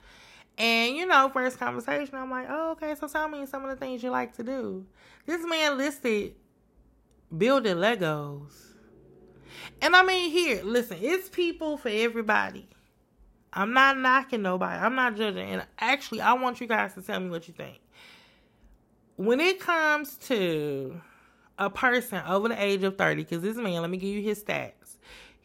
And, 0.57 0.95
you 0.95 1.05
know, 1.05 1.29
first 1.29 1.59
conversation, 1.59 2.15
I'm 2.15 2.31
like, 2.31 2.47
oh, 2.49 2.71
okay, 2.71 2.95
so 2.95 3.07
tell 3.07 3.29
me 3.29 3.45
some 3.45 3.63
of 3.63 3.69
the 3.69 3.75
things 3.75 4.01
you 4.01 4.09
like 4.09 4.35
to 4.37 4.43
do. 4.43 4.85
This 5.25 5.45
man 5.45 5.77
listed 5.77 6.33
building 7.35 7.75
Legos. 7.75 8.51
And 9.81 9.95
I 9.95 10.03
mean, 10.03 10.31
here, 10.31 10.63
listen, 10.63 10.97
it's 10.99 11.29
people 11.29 11.77
for 11.77 11.89
everybody. 11.89 12.67
I'm 13.53 13.73
not 13.73 13.97
knocking 13.97 14.41
nobody. 14.41 14.79
I'm 14.79 14.95
not 14.95 15.15
judging. 15.15 15.49
And 15.49 15.65
actually, 15.79 16.21
I 16.21 16.33
want 16.33 16.59
you 16.59 16.67
guys 16.67 16.93
to 16.95 17.01
tell 17.01 17.19
me 17.19 17.29
what 17.29 17.47
you 17.47 17.53
think. 17.53 17.79
When 19.15 19.39
it 19.39 19.59
comes 19.59 20.15
to 20.27 21.01
a 21.57 21.69
person 21.69 22.21
over 22.27 22.49
the 22.49 22.61
age 22.61 22.83
of 22.83 22.97
30, 22.97 23.23
because 23.23 23.41
this 23.41 23.57
man, 23.57 23.81
let 23.81 23.89
me 23.89 23.97
give 23.97 24.09
you 24.09 24.21
his 24.21 24.43
stats. 24.43 24.73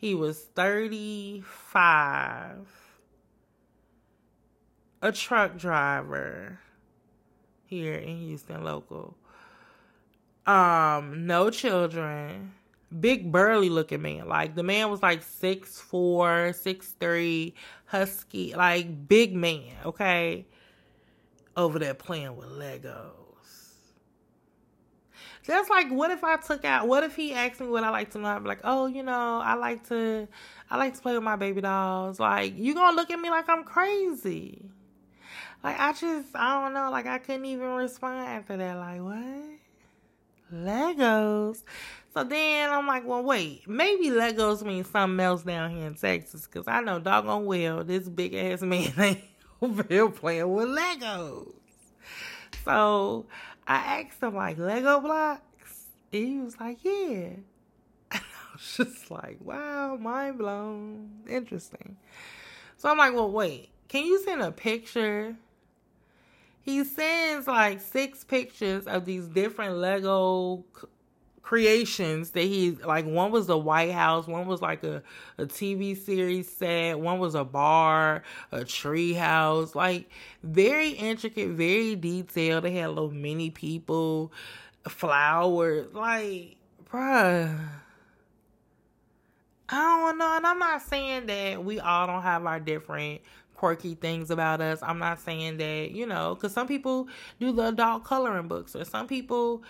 He 0.03 0.15
was 0.17 0.41
35. 0.57 2.67
A 5.01 5.13
truck 5.13 5.57
driver 5.57 6.59
here 7.67 7.95
in 7.95 8.19
Houston 8.19 8.65
local. 8.65 9.17
Um, 10.45 11.29
no 11.29 11.51
children. 11.51 12.53
Big 12.99 13.31
burly 13.31 13.71
looking 13.71 14.03
man. 14.03 14.27
Like 14.27 14.57
the 14.57 14.65
man 14.65 14.91
was 14.91 15.03
like 15.03 15.23
six 15.23 15.81
four, 15.81 16.53
six 16.53 16.97
three, 16.99 17.55
husky, 17.87 18.57
like 18.57 19.07
big 19.07 19.37
man, 19.37 19.77
okay? 19.87 20.47
Over 21.57 21.79
there 21.79 21.95
playing 21.95 22.37
with 22.37 22.49
Legos. 22.49 23.22
That's 25.47 25.69
like, 25.69 25.91
what 25.91 26.11
if 26.11 26.23
I 26.23 26.37
took 26.37 26.65
out? 26.65 26.87
What 26.87 27.03
if 27.03 27.17
he 27.17 27.35
asked 27.35 27.61
me 27.61 27.67
what 27.67 27.83
I 27.83 27.91
like 27.91 28.11
to 28.13 28.19
know? 28.19 28.29
I'd 28.29 28.43
be 28.43 28.49
like, 28.49 28.61
oh, 28.63 28.87
you 28.87 29.03
know, 29.03 29.41
I 29.43 29.55
like 29.55 29.89
to, 29.89 30.29
I 30.71 30.77
like 30.77 30.95
to 30.95 31.01
play 31.01 31.15
with 31.15 31.23
my 31.23 31.37
baby 31.37 31.61
dolls. 31.61 32.21
Like, 32.21 32.57
you 32.57 32.75
gonna 32.75 32.97
look 32.97 33.11
at 33.11 33.19
me 33.19 33.29
like 33.29 33.49
I'm 33.49 33.65
crazy? 33.65 34.65
Like, 35.65 35.79
I 35.79 35.93
just, 35.93 36.29
I 36.35 36.63
don't 36.63 36.75
know. 36.75 36.91
Like, 36.91 37.07
I 37.07 37.19
couldn't 37.19 37.45
even 37.45 37.69
respond 37.71 38.27
after 38.27 38.57
that. 38.57 38.77
Like, 38.77 39.01
what? 39.01 39.59
Legos. 40.53 41.63
So 42.15 42.25
then 42.25 42.71
I'm 42.71 42.87
like, 42.87 43.07
well, 43.07 43.23
wait, 43.23 43.67
maybe 43.67 44.09
Legos 44.09 44.63
means 44.63 44.89
something 44.89 45.19
else 45.19 45.43
down 45.43 45.71
here 45.71 45.87
in 45.87 45.95
Texas, 45.95 46.47
because 46.47 46.69
I 46.69 46.81
know 46.81 46.99
doggone 46.99 47.47
well 47.47 47.85
this 47.85 48.09
big 48.09 48.35
ass 48.35 48.61
man 48.63 48.93
ain't 48.99 49.25
over 49.61 49.85
here 49.89 50.09
playing 50.11 50.53
with 50.53 50.69
Legos. 50.69 51.53
So 52.65 53.27
I 53.73 54.03
asked 54.03 54.23
him, 54.23 54.35
like, 54.35 54.59
Lego 54.59 55.01
blocks? 55.01 55.87
And 56.13 56.27
he 56.27 56.39
was 56.39 56.59
like, 56.61 56.79
yeah. 56.85 56.93
And 58.11 58.21
I 58.21 58.53
was 58.53 58.77
just 58.77 59.11
like, 59.11 59.39
wow, 59.41 59.97
mind 59.97 60.39
blown. 60.39 61.11
Interesting. 61.29 61.97
So 62.77 62.91
I'm 62.91 62.99
like, 62.99 63.15
well, 63.15 63.31
wait, 63.31 63.71
can 63.89 64.05
you 64.05 64.23
send 64.23 64.43
a 64.43 64.53
picture? 64.53 65.37
He 66.61 66.85
sends 66.85 67.47
like 67.47 67.81
six 67.81 68.25
pictures 68.25 68.87
of 68.87 69.05
these 69.05 69.27
different 69.27 69.77
Lego 69.77 70.65
creations 71.43 72.31
that 72.31 72.43
he 72.45 72.71
like 72.71 73.05
one 73.05 73.31
was 73.31 73.47
the 73.47 73.59
White 73.59 73.93
House, 73.93 74.27
one 74.27 74.47
was 74.47 74.63
like 74.63 74.85
a, 74.85 75.03
a 75.39 75.45
TV 75.45 75.97
series 75.97 76.51
set, 76.51 76.99
one 76.99 77.19
was 77.19 77.35
a 77.35 77.45
bar, 77.45 78.23
a 78.53 78.65
tree 78.65 79.13
house, 79.13 79.75
like 79.75 80.09
very 80.43 80.91
intricate, 80.91 81.51
very 81.51 81.97
detailed. 81.97 82.65
They 82.65 82.73
had 82.73 82.89
little 82.91 83.11
mini 83.11 83.51
people, 83.51 84.33
flowers, 84.89 85.93
like 85.93 86.57
bruh. 86.91 87.59
I 89.69 90.01
don't 90.01 90.19
know, 90.19 90.37
and 90.37 90.47
I'm 90.47 90.59
not 90.59 90.83
saying 90.83 91.27
that 91.27 91.65
we 91.65 91.81
all 91.81 92.07
don't 92.07 92.23
have 92.23 92.45
our 92.45 92.61
different 92.61 93.23
quirky 93.55 93.95
things 93.95 94.31
about 94.31 94.61
us. 94.61 94.81
I'm 94.83 94.99
not 94.99 95.19
saying 95.21 95.57
that, 95.59 95.93
you 95.93 96.05
know, 96.05 96.35
because 96.35 96.53
some 96.53 96.67
people 96.67 97.09
do 97.41 97.53
the 97.53 97.69
adult 97.69 98.05
coloring 98.05 98.49
books, 98.49 98.77
or 98.77 98.85
some 98.85 99.07
people 99.07 99.63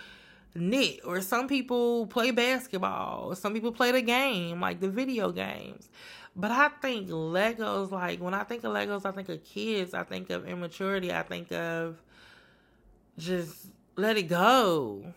knit 0.55 0.99
or 1.03 1.21
some 1.21 1.47
people 1.47 2.05
play 2.07 2.29
basketball 2.31 3.35
some 3.35 3.53
people 3.53 3.71
play 3.71 3.91
the 3.91 4.01
game 4.01 4.59
like 4.59 4.79
the 4.79 4.89
video 4.89 5.31
games. 5.31 5.89
But 6.35 6.51
i 6.51 6.69
think 6.81 7.09
legos 7.09 7.91
like 7.91 8.19
when 8.19 8.33
i 8.33 8.43
think 8.43 8.63
of 8.63 8.73
legos 8.73 9.05
i 9.05 9.11
think 9.11 9.29
of 9.29 9.43
kids 9.43 9.93
i 9.93 10.03
think 10.03 10.29
of 10.29 10.47
immaturity 10.47 11.13
i 11.13 11.21
think 11.23 11.51
of 11.51 12.01
just 13.17 13.67
let 13.95 14.17
it 14.17 14.23
go. 14.23 15.13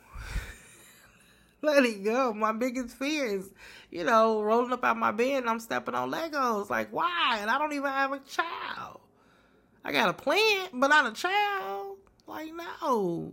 Let 1.63 1.85
it 1.85 2.05
go. 2.05 2.35
My 2.35 2.53
biggest 2.53 2.97
fear 2.97 3.25
is 3.25 3.51
you 3.91 4.05
know 4.05 4.43
rolling 4.43 4.73
up 4.73 4.85
out 4.85 4.99
my 4.99 5.11
bed 5.11 5.39
and 5.39 5.51
i'm 5.51 5.61
stepping 5.61 5.95
on 5.95 6.11
legos. 6.11 6.69
Like 6.69 6.93
why? 6.93 7.39
And 7.41 7.51
i 7.51 7.59
don't 7.59 7.73
even 7.73 7.91
have 7.91 8.13
a 8.13 8.21
child. 8.21 9.01
I 9.85 9.93
got 9.93 10.11
a 10.11 10.13
plant 10.13 10.71
but 10.75 10.89
not 10.89 11.07
a 11.07 11.15
child. 11.15 11.97
Like 12.27 12.53
no 12.55 13.33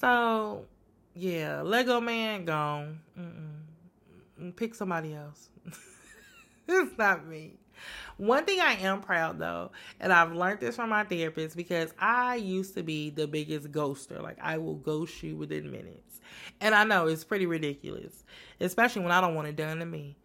so, 0.00 0.64
yeah, 1.14 1.62
Lego 1.62 2.00
Man 2.00 2.44
gone. 2.44 3.00
Mm-mm. 3.18 4.56
Pick 4.56 4.74
somebody 4.74 5.14
else. 5.14 5.48
it's 6.68 6.98
not 6.98 7.26
me. 7.26 7.54
One 8.16 8.44
thing 8.44 8.60
I 8.60 8.72
am 8.74 9.02
proud 9.02 9.38
though, 9.38 9.70
and 10.00 10.12
I've 10.12 10.32
learned 10.32 10.60
this 10.60 10.76
from 10.76 10.88
my 10.88 11.04
therapist 11.04 11.56
because 11.56 11.92
I 11.98 12.36
used 12.36 12.74
to 12.74 12.82
be 12.82 13.10
the 13.10 13.26
biggest 13.26 13.70
ghoster. 13.72 14.22
Like 14.22 14.38
I 14.40 14.58
will 14.58 14.76
ghost 14.76 15.22
you 15.22 15.36
within 15.36 15.70
minutes. 15.70 16.20
And 16.60 16.74
I 16.74 16.84
know 16.84 17.06
it's 17.06 17.24
pretty 17.24 17.46
ridiculous, 17.46 18.24
especially 18.60 19.02
when 19.02 19.12
I 19.12 19.20
don't 19.20 19.34
want 19.34 19.48
it 19.48 19.56
done 19.56 19.78
to 19.78 19.86
me. 19.86 20.16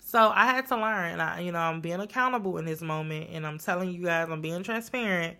So 0.00 0.30
I 0.34 0.46
had 0.46 0.66
to 0.68 0.76
learn. 0.76 1.20
I, 1.20 1.40
you 1.40 1.52
know, 1.52 1.58
I'm 1.58 1.80
being 1.80 2.00
accountable 2.00 2.58
in 2.58 2.64
this 2.64 2.80
moment, 2.80 3.30
and 3.32 3.46
I'm 3.46 3.58
telling 3.58 3.90
you 3.90 4.04
guys, 4.04 4.28
I'm 4.30 4.40
being 4.40 4.62
transparent, 4.62 5.36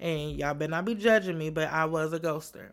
and 0.00 0.32
y'all 0.32 0.54
better 0.54 0.70
not 0.70 0.84
be 0.84 0.94
judging 0.94 1.38
me. 1.38 1.50
But 1.50 1.70
I 1.70 1.84
was 1.86 2.12
a 2.12 2.20
ghoster. 2.20 2.70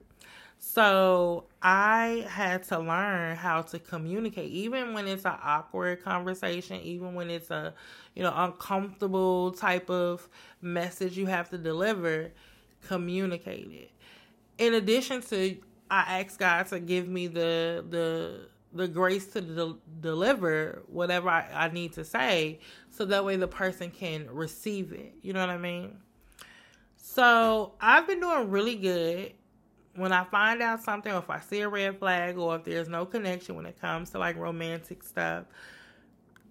So 0.66 1.44
I 1.62 2.26
had 2.30 2.64
to 2.70 2.80
learn 2.80 3.36
how 3.36 3.64
to 3.64 3.80
communicate, 3.80 4.50
even 4.50 4.94
when 4.94 5.10
it's 5.10 5.26
an 5.26 5.36
awkward 5.44 6.02
conversation, 6.02 6.80
even 6.82 7.14
when 7.16 7.30
it's 7.30 7.52
a, 7.52 7.74
you 8.16 8.24
know, 8.24 8.34
uncomfortable 8.34 9.52
type 9.52 9.90
of 9.90 10.28
message 10.62 11.18
you 11.18 11.26
have 11.26 11.50
to 11.50 11.58
deliver, 11.58 12.32
communicate 12.88 13.72
it. 13.72 13.92
In 14.58 14.74
addition 14.76 15.22
to, 15.24 15.58
I 15.92 16.22
asked 16.22 16.40
God 16.40 16.68
to 16.68 16.80
give 16.80 17.10
me 17.10 17.28
the 17.28 17.84
the 17.90 18.48
the 18.74 18.88
grace 18.88 19.28
to 19.34 19.42
de- 19.42 19.76
deliver 20.00 20.82
whatever 20.88 21.30
I, 21.30 21.46
I 21.54 21.68
need 21.72 21.92
to 21.94 22.06
say, 22.06 22.60
so 22.90 23.04
that 23.06 23.26
way 23.26 23.36
the 23.36 23.50
person 23.50 23.92
can 23.92 24.28
receive 24.32 24.94
it. 24.94 25.14
You 25.22 25.34
know 25.34 25.42
what 25.42 25.50
I 25.50 25.58
mean? 25.58 25.98
So 26.96 27.74
I've 27.82 28.08
been 28.08 28.22
doing 28.22 28.50
really 28.50 28.76
good 28.76 29.34
when 29.96 30.12
I 30.12 30.24
find 30.26 30.62
out 30.62 30.84
something, 30.84 31.12
or 31.12 31.20
if 31.20 31.30
I 31.30 31.40
see 31.40 31.62
a 31.62 31.70
red 31.70 32.00
flag, 32.00 32.38
or 32.38 32.56
if 32.56 32.64
there's 32.64 32.90
no 32.90 33.06
connection 33.06 33.56
when 33.56 33.66
it 33.66 33.80
comes 33.80 34.10
to 34.12 34.20
like 34.20 34.38
romantic 34.38 35.04
stuff, 35.04 35.46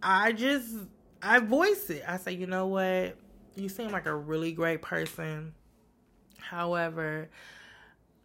I 0.03 0.33
just 0.33 0.75
I 1.23 1.39
voice 1.39 1.91
it. 1.91 2.05
I 2.07 2.17
say, 2.17 2.33
you 2.33 2.47
know 2.47 2.67
what, 2.67 3.17
you 3.55 3.69
seem 3.69 3.91
like 3.91 4.07
a 4.07 4.15
really 4.15 4.53
great 4.53 4.83
person. 4.83 5.55
However, 6.39 7.31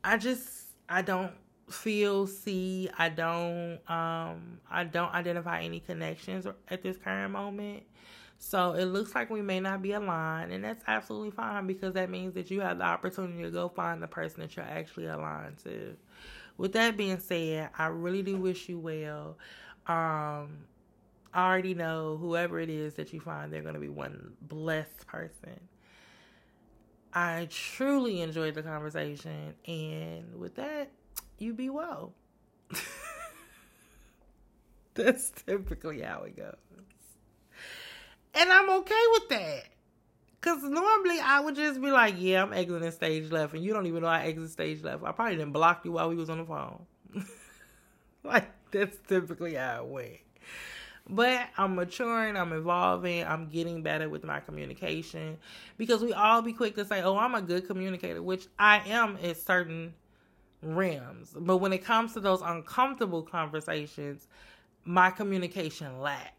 I 0.03 0.17
just 0.17 0.49
I 0.89 1.01
don't 1.01 1.33
feel, 1.69 2.27
see, 2.27 2.89
I 2.97 3.09
don't 3.09 3.79
um 3.89 4.59
I 4.69 4.83
don't 4.83 5.13
identify 5.13 5.61
any 5.61 5.79
connections 5.79 6.47
at 6.69 6.83
this 6.83 6.97
current 6.97 7.31
moment. 7.33 7.83
So 8.39 8.73
it 8.73 8.85
looks 8.85 9.15
like 9.15 9.29
we 9.29 9.41
may 9.41 9.59
not 9.59 9.81
be 9.81 9.93
aligned, 9.93 10.51
and 10.53 10.63
that's 10.63 10.83
absolutely 10.87 11.31
fine 11.31 11.65
because 11.67 11.93
that 11.95 12.09
means 12.09 12.35
that 12.35 12.51
you 12.51 12.61
have 12.61 12.77
the 12.77 12.83
opportunity 12.85 13.41
to 13.43 13.49
go 13.49 13.67
find 13.69 14.01
the 14.01 14.07
person 14.07 14.41
that 14.41 14.55
you're 14.55 14.65
actually 14.65 15.07
aligned 15.07 15.57
to. 15.63 15.95
With 16.57 16.73
that 16.73 16.97
being 16.97 17.19
said, 17.19 17.69
I 17.77 17.87
really 17.87 18.21
do 18.21 18.37
wish 18.37 18.69
you 18.69 18.79
well. 18.79 19.37
Um, 19.87 20.65
I 21.33 21.47
already 21.47 21.73
know 21.73 22.17
whoever 22.19 22.59
it 22.59 22.69
is 22.69 22.95
that 22.95 23.13
you 23.13 23.19
find, 23.19 23.51
they're 23.51 23.61
going 23.61 23.73
to 23.75 23.79
be 23.79 23.89
one 23.89 24.33
blessed 24.41 25.07
person. 25.07 25.59
I 27.13 27.47
truly 27.49 28.21
enjoyed 28.21 28.53
the 28.55 28.63
conversation, 28.63 29.55
and 29.67 30.35
with 30.39 30.55
that, 30.55 30.91
you 31.39 31.53
be 31.53 31.69
well. 31.69 32.13
That's 34.93 35.31
typically 35.31 36.01
how 36.01 36.23
it 36.23 36.35
goes. 36.35 36.55
And 38.37 38.51
I'm 38.51 38.69
okay 38.69 39.03
with 39.13 39.29
that. 39.29 39.63
Cause 40.41 40.61
normally 40.61 41.19
I 41.19 41.39
would 41.39 41.55
just 41.55 41.81
be 41.81 41.89
like, 41.89 42.15
yeah, 42.19 42.43
I'm 42.43 42.53
exiting 42.53 42.91
stage 42.91 43.31
left, 43.31 43.55
and 43.55 43.63
you 43.63 43.73
don't 43.73 43.87
even 43.87 44.03
know 44.03 44.07
I 44.07 44.25
exit 44.25 44.51
stage 44.51 44.83
left. 44.83 45.03
I 45.03 45.11
probably 45.11 45.37
didn't 45.37 45.53
block 45.53 45.83
you 45.83 45.93
while 45.93 46.07
we 46.07 46.15
was 46.15 46.29
on 46.29 46.37
the 46.37 46.45
phone. 46.45 46.85
like 48.23 48.47
that's 48.71 48.95
typically 49.07 49.55
how 49.55 49.83
it 49.83 49.87
went. 49.87 50.17
But 51.09 51.47
I'm 51.57 51.75
maturing, 51.75 52.37
I'm 52.37 52.53
evolving, 52.53 53.23
I'm 53.23 53.49
getting 53.49 53.81
better 53.81 54.07
with 54.07 54.23
my 54.23 54.39
communication. 54.39 55.37
Because 55.77 56.03
we 56.03 56.13
all 56.13 56.43
be 56.43 56.53
quick 56.53 56.75
to 56.75 56.85
say, 56.85 57.01
Oh, 57.01 57.17
I'm 57.17 57.33
a 57.33 57.41
good 57.41 57.65
communicator, 57.65 58.21
which 58.21 58.47
I 58.59 58.87
am 58.87 59.17
at 59.23 59.37
certain 59.37 59.95
realms. 60.61 61.33
But 61.35 61.57
when 61.57 61.73
it 61.73 61.83
comes 61.83 62.13
to 62.13 62.19
those 62.19 62.41
uncomfortable 62.41 63.23
conversations, 63.23 64.27
my 64.85 65.09
communication 65.09 65.99
lacks 65.99 66.36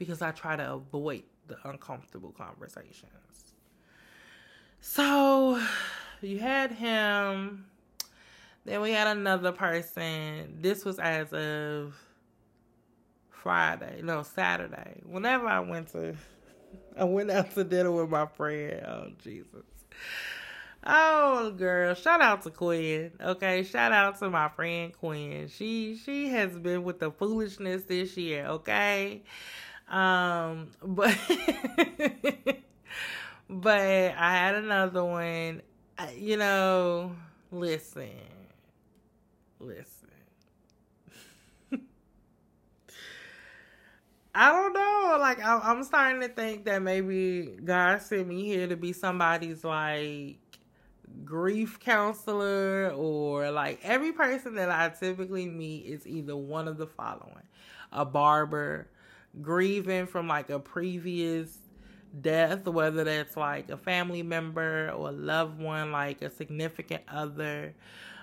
because 0.00 0.22
I 0.22 0.30
try 0.30 0.56
to 0.56 0.72
avoid 0.72 1.24
the 1.46 1.58
uncomfortable 1.68 2.32
conversations. 2.32 3.04
So 4.80 5.62
you 6.22 6.38
had 6.38 6.72
him. 6.72 7.66
Then 8.64 8.80
we 8.80 8.92
had 8.92 9.08
another 9.08 9.52
person. 9.52 10.56
This 10.62 10.86
was 10.86 10.98
as 10.98 11.34
of 11.34 11.94
Friday, 13.28 14.00
no, 14.02 14.22
Saturday. 14.22 15.02
Whenever 15.04 15.46
I 15.46 15.60
went 15.60 15.88
to, 15.92 16.16
I 16.98 17.04
went 17.04 17.30
out 17.30 17.54
to 17.54 17.62
dinner 17.62 17.92
with 17.92 18.08
my 18.08 18.24
friend. 18.24 18.82
Oh, 18.86 19.08
Jesus. 19.22 19.64
Oh 20.82 21.50
girl, 21.58 21.94
shout 21.94 22.22
out 22.22 22.40
to 22.44 22.50
Quinn. 22.50 23.12
Okay, 23.20 23.64
shout 23.64 23.92
out 23.92 24.18
to 24.20 24.30
my 24.30 24.48
friend 24.48 24.96
Quinn. 24.98 25.48
She 25.48 26.00
she 26.02 26.28
has 26.28 26.56
been 26.56 26.84
with 26.84 27.00
the 27.00 27.10
foolishness 27.10 27.82
this 27.82 28.16
year, 28.16 28.46
okay? 28.46 29.22
Um, 29.90 30.68
but 30.82 31.16
but 33.50 33.80
I 33.80 34.32
had 34.36 34.54
another 34.54 35.04
one. 35.04 35.62
You 36.16 36.36
know, 36.36 37.16
listen, 37.50 38.08
listen. 39.58 40.08
I 44.34 44.52
don't 44.52 44.72
know. 44.72 45.16
Like 45.20 45.44
I'm 45.44 45.82
starting 45.82 46.20
to 46.22 46.28
think 46.28 46.64
that 46.66 46.82
maybe 46.82 47.56
God 47.64 48.00
sent 48.00 48.28
me 48.28 48.44
here 48.44 48.68
to 48.68 48.76
be 48.76 48.92
somebody's 48.92 49.64
like 49.64 50.38
grief 51.24 51.80
counselor 51.80 52.92
or 52.96 53.50
like 53.50 53.80
every 53.82 54.12
person 54.12 54.54
that 54.54 54.70
I 54.70 54.90
typically 54.90 55.46
meet 55.46 55.86
is 55.86 56.06
either 56.06 56.36
one 56.36 56.68
of 56.68 56.78
the 56.78 56.86
following: 56.86 57.48
a 57.92 58.04
barber, 58.04 58.88
grieving 59.40 60.06
from 60.06 60.28
like 60.28 60.50
a 60.50 60.58
previous 60.58 61.58
death, 62.20 62.66
whether 62.66 63.04
that's 63.04 63.36
like 63.36 63.70
a 63.70 63.76
family 63.76 64.22
member 64.22 64.90
or 64.90 65.08
a 65.08 65.12
loved 65.12 65.60
one, 65.60 65.92
like 65.92 66.22
a 66.22 66.30
significant 66.30 67.02
other. 67.08 67.74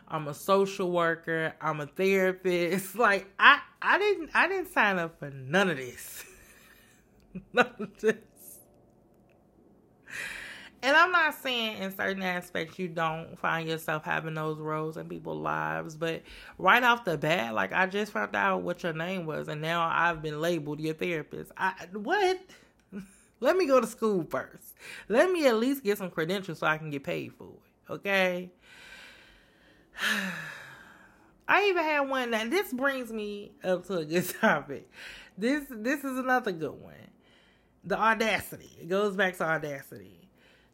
I'm 0.07 0.27
a 0.27 0.33
social 0.33 0.91
worker. 0.91 1.53
I'm 1.61 1.81
a 1.81 1.87
therapist. 1.87 2.95
Like 2.97 3.27
I, 3.39 3.59
I 3.81 3.97
didn't, 3.97 4.29
I 4.33 4.47
didn't 4.47 4.73
sign 4.73 4.99
up 4.99 5.19
for 5.19 5.29
none 5.29 5.69
of 5.69 5.77
this. 5.77 6.25
none 7.53 7.73
of 7.79 7.99
this. 7.99 8.15
And 10.83 10.95
I'm 10.95 11.11
not 11.11 11.33
saying 11.33 11.81
in 11.81 11.95
certain 11.95 12.21
aspects 12.21 12.77
you 12.77 12.87
don't 12.87 13.37
find 13.39 13.67
yourself 13.67 14.03
having 14.03 14.35
those 14.35 14.59
roles 14.59 14.95
in 14.97 15.09
people's 15.09 15.41
lives, 15.41 15.95
but 15.95 16.21
right 16.59 16.83
off 16.83 17.03
the 17.03 17.17
bat, 17.17 17.55
like 17.55 17.73
I 17.73 17.87
just 17.87 18.11
found 18.11 18.35
out 18.35 18.61
what 18.61 18.83
your 18.83 18.93
name 18.93 19.25
was, 19.25 19.47
and 19.47 19.59
now 19.59 19.89
I've 19.91 20.21
been 20.21 20.39
labeled 20.39 20.79
your 20.79 20.93
therapist. 20.93 21.51
I 21.57 21.73
what? 21.93 22.39
Let 23.39 23.57
me 23.57 23.65
go 23.65 23.81
to 23.81 23.87
school 23.87 24.23
first. 24.29 24.75
Let 25.09 25.31
me 25.31 25.47
at 25.47 25.57
least 25.57 25.83
get 25.83 25.97
some 25.97 26.11
credentials 26.11 26.59
so 26.59 26.67
I 26.67 26.77
can 26.77 26.91
get 26.91 27.03
paid 27.03 27.33
for 27.33 27.49
it. 27.49 27.93
Okay. 27.93 28.51
I 31.47 31.69
even 31.69 31.83
had 31.83 32.01
one 32.01 32.31
that 32.31 32.51
this 32.51 32.71
brings 32.71 33.11
me 33.11 33.53
up 33.63 33.87
to 33.87 33.97
a 33.97 34.05
good 34.05 34.29
topic. 34.41 34.91
This 35.35 35.65
this 35.71 36.03
is 36.03 36.19
another 36.19 36.51
good 36.51 36.79
one. 36.79 36.93
The 37.83 37.97
audacity. 37.97 38.77
It 38.79 38.89
goes 38.89 39.15
back 39.15 39.37
to 39.37 39.43
audacity 39.43 40.26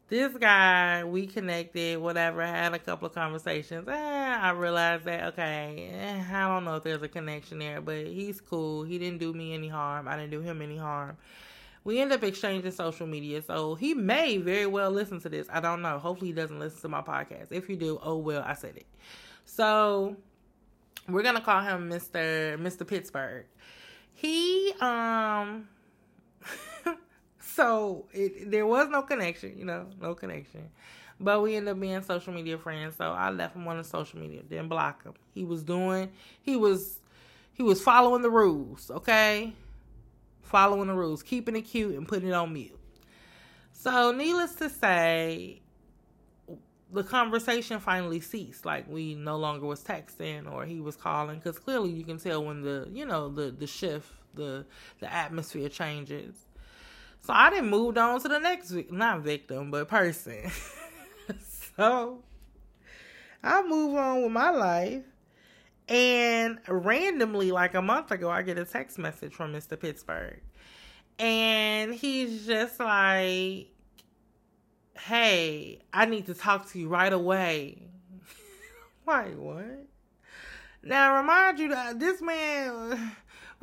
this 0.08 0.32
guy, 0.34 1.02
we 1.04 1.26
connected, 1.26 1.98
whatever, 1.98 2.44
had 2.44 2.74
a 2.74 2.78
couple 2.78 3.06
of 3.06 3.14
conversations. 3.14 3.88
Eh, 3.88 3.92
I 3.92 4.50
realized 4.50 5.04
that, 5.04 5.32
okay, 5.32 5.90
eh, 5.92 6.22
I 6.30 6.48
don't 6.48 6.64
know 6.64 6.76
if 6.76 6.82
there's 6.82 7.02
a 7.02 7.08
connection 7.08 7.58
there, 7.58 7.80
but 7.80 8.06
he's 8.06 8.40
cool. 8.40 8.84
He 8.84 8.98
didn't 8.98 9.18
do 9.18 9.32
me 9.32 9.54
any 9.54 9.68
harm. 9.68 10.06
I 10.06 10.16
didn't 10.16 10.30
do 10.30 10.40
him 10.40 10.60
any 10.60 10.76
harm. 10.76 11.16
We 11.84 12.00
end 12.00 12.12
up 12.12 12.22
exchanging 12.22 12.70
social 12.70 13.06
media, 13.06 13.42
so 13.42 13.74
he 13.74 13.92
may 13.92 14.38
very 14.38 14.66
well 14.66 14.90
listen 14.90 15.20
to 15.20 15.28
this. 15.28 15.46
I 15.52 15.60
don't 15.60 15.82
know. 15.82 15.98
Hopefully, 15.98 16.28
he 16.28 16.34
doesn't 16.34 16.58
listen 16.58 16.80
to 16.80 16.88
my 16.88 17.02
podcast. 17.02 17.48
If 17.50 17.68
you 17.68 17.76
do, 17.76 17.98
oh 18.02 18.16
well, 18.16 18.42
I 18.46 18.54
said 18.54 18.76
it. 18.76 18.86
So 19.44 20.16
we're 21.08 21.22
gonna 21.22 21.42
call 21.42 21.60
him 21.60 21.88
Mister 21.88 22.56
Mister 22.58 22.86
Pittsburgh. 22.86 23.44
He 24.14 24.72
um 24.80 25.68
so 27.54 28.06
it, 28.12 28.50
there 28.50 28.66
was 28.66 28.88
no 28.88 29.02
connection, 29.02 29.56
you 29.56 29.64
know, 29.64 29.86
no 30.00 30.14
connection. 30.14 30.68
But 31.20 31.42
we 31.42 31.56
ended 31.56 31.72
up 31.72 31.80
being 31.80 32.02
social 32.02 32.32
media 32.32 32.58
friends. 32.58 32.96
So 32.96 33.12
I 33.12 33.30
left 33.30 33.54
him 33.54 33.66
on 33.68 33.78
the 33.78 33.84
social 33.84 34.18
media, 34.18 34.42
didn't 34.42 34.68
block 34.68 35.04
him. 35.04 35.14
He 35.32 35.44
was 35.44 35.62
doing, 35.62 36.10
he 36.42 36.56
was, 36.56 36.98
he 37.52 37.62
was 37.62 37.80
following 37.80 38.22
the 38.22 38.30
rules. 38.30 38.90
Okay, 38.90 39.52
following 40.42 40.88
the 40.88 40.94
rules, 40.94 41.22
keeping 41.22 41.54
it 41.56 41.62
cute 41.62 41.94
and 41.94 42.06
putting 42.06 42.28
it 42.28 42.32
on 42.34 42.52
mute. 42.52 42.78
So 43.72 44.12
needless 44.12 44.54
to 44.56 44.68
say, 44.70 45.60
the 46.92 47.04
conversation 47.04 47.80
finally 47.80 48.20
ceased. 48.20 48.64
Like 48.64 48.88
we 48.88 49.14
no 49.14 49.36
longer 49.36 49.66
was 49.66 49.82
texting 49.82 50.50
or 50.50 50.64
he 50.64 50.80
was 50.80 50.96
calling 50.96 51.38
because 51.38 51.58
clearly 51.58 51.90
you 51.90 52.04
can 52.04 52.18
tell 52.18 52.44
when 52.44 52.62
the 52.62 52.88
you 52.92 53.04
know 53.04 53.28
the 53.28 53.50
the 53.50 53.66
shift 53.66 54.10
the 54.34 54.64
the 55.00 55.12
atmosphere 55.12 55.68
changes. 55.68 56.43
So 57.24 57.32
I 57.32 57.48
didn't 57.48 57.70
moved 57.70 57.96
on 57.96 58.20
to 58.20 58.28
the 58.28 58.38
next 58.38 58.70
week, 58.70 58.92
not 58.92 59.22
victim, 59.22 59.70
but 59.70 59.88
person. 59.88 60.50
so 61.76 62.22
I 63.42 63.62
move 63.62 63.96
on 63.96 64.22
with 64.22 64.32
my 64.32 64.50
life. 64.50 65.04
And 65.88 66.58
randomly, 66.68 67.50
like 67.50 67.74
a 67.74 67.80
month 67.80 68.10
ago, 68.10 68.28
I 68.28 68.42
get 68.42 68.58
a 68.58 68.66
text 68.66 68.98
message 68.98 69.32
from 69.32 69.54
Mr. 69.54 69.80
Pittsburgh. 69.80 70.38
And 71.18 71.94
he's 71.94 72.46
just 72.46 72.78
like, 72.78 73.68
hey, 74.92 75.80
I 75.94 76.04
need 76.04 76.26
to 76.26 76.34
talk 76.34 76.68
to 76.72 76.78
you 76.78 76.88
right 76.88 77.12
away. 77.12 77.88
like, 79.06 79.34
what? 79.36 79.86
Now, 80.82 81.16
remind 81.16 81.58
you 81.58 81.70
that 81.70 81.98
this 81.98 82.20
man 82.20 83.12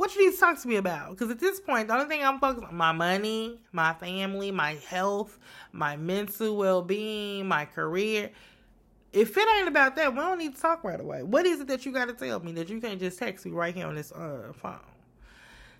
what 0.01 0.15
you 0.15 0.25
need 0.25 0.33
to 0.33 0.39
talk 0.39 0.59
to 0.59 0.67
me 0.67 0.77
about? 0.77 1.11
Because 1.11 1.29
at 1.29 1.39
this 1.39 1.59
point, 1.59 1.87
the 1.87 1.93
only 1.93 2.07
thing 2.07 2.25
I'm 2.25 2.39
focused 2.39 2.65
on 2.65 2.73
my 2.73 2.91
money, 2.91 3.61
my 3.71 3.93
family, 3.93 4.49
my 4.49 4.73
health, 4.89 5.37
my 5.73 5.95
mental 5.95 6.57
well 6.57 6.81
being, 6.81 7.47
my 7.47 7.65
career. 7.65 8.31
If 9.13 9.37
it 9.37 9.47
ain't 9.57 9.67
about 9.67 9.95
that, 9.97 10.11
we 10.11 10.17
don't 10.17 10.39
need 10.39 10.55
to 10.55 10.61
talk 10.61 10.83
right 10.83 10.99
away. 10.99 11.21
What 11.21 11.45
is 11.45 11.59
it 11.61 11.67
that 11.67 11.85
you 11.85 11.91
got 11.91 12.07
to 12.07 12.13
tell 12.13 12.39
me 12.39 12.51
that 12.53 12.67
you 12.67 12.81
can't 12.81 12.99
just 12.99 13.19
text 13.19 13.45
me 13.45 13.51
right 13.51 13.75
here 13.75 13.85
on 13.85 13.93
this 13.93 14.11
uh, 14.11 14.51
phone? 14.55 14.79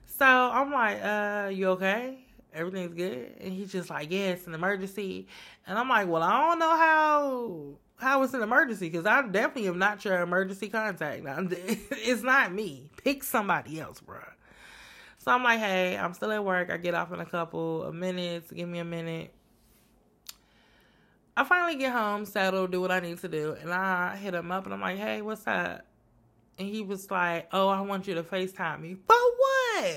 So 0.06 0.28
I'm 0.28 0.72
like, 0.72 1.04
uh, 1.04 1.50
you 1.52 1.70
okay? 1.70 2.20
Everything's 2.54 2.94
good? 2.94 3.38
And 3.42 3.52
he's 3.52 3.72
just 3.72 3.90
like, 3.90 4.12
yeah, 4.12 4.34
it's 4.34 4.46
an 4.46 4.54
emergency. 4.54 5.26
And 5.66 5.80
I'm 5.80 5.90
like, 5.90 6.08
well, 6.08 6.22
I 6.22 6.48
don't 6.48 6.60
know 6.60 6.78
how 6.78 7.78
how 7.98 8.22
it's 8.22 8.36
an 8.36 8.44
emergency 8.44 8.88
because 8.88 9.08
I 9.08 9.24
definitely 9.24 9.68
am 9.68 9.80
not 9.80 10.06
your 10.06 10.22
emergency 10.22 10.70
contact. 10.70 11.24
It's 11.92 12.22
not 12.22 12.54
me. 12.54 12.91
Pick 13.04 13.24
somebody 13.24 13.80
else, 13.80 14.00
bro. 14.00 14.20
So 15.18 15.32
I'm 15.32 15.44
like, 15.44 15.60
hey, 15.60 15.98
I'm 15.98 16.14
still 16.14 16.32
at 16.32 16.44
work. 16.44 16.72
I 16.72 16.78
get 16.78 16.96
off 16.96 17.12
in 17.12 17.20
a 17.20 17.26
couple 17.26 17.84
of 17.84 17.94
minutes. 17.94 18.52
Give 18.52 18.68
me 18.68 18.80
a 18.80 18.86
minute. 18.86 19.34
I 21.36 21.44
finally 21.44 21.78
get 21.78 21.94
home, 21.94 22.26
settle, 22.26 22.68
do 22.68 22.82
what 22.82 22.92
I 22.92 23.00
need 23.00 23.20
to 23.20 23.28
do, 23.28 23.56
and 23.60 23.72
I 23.72 24.16
hit 24.18 24.34
him 24.34 24.52
up 24.52 24.66
and 24.66 24.74
I'm 24.74 24.82
like, 24.82 24.98
hey, 24.98 25.22
what's 25.22 25.48
up? 25.48 25.86
And 26.60 26.68
he 26.68 26.84
was 26.84 27.10
like, 27.10 27.48
oh, 27.54 27.70
I 27.70 27.82
want 27.82 28.08
you 28.08 28.16
to 28.16 28.24
FaceTime 28.24 28.82
me. 28.82 28.96
But 28.96 29.18
what? 29.38 29.96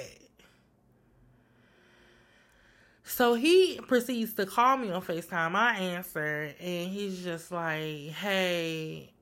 So 3.02 3.34
he 3.34 3.78
proceeds 3.86 4.32
to 4.34 4.46
call 4.46 4.78
me 4.78 4.90
on 4.90 5.02
FaceTime. 5.02 5.54
I 5.54 5.74
answer, 5.76 6.54
and 6.58 6.90
he's 6.90 7.22
just 7.22 7.52
like, 7.52 8.08
"Hey, 8.08 9.12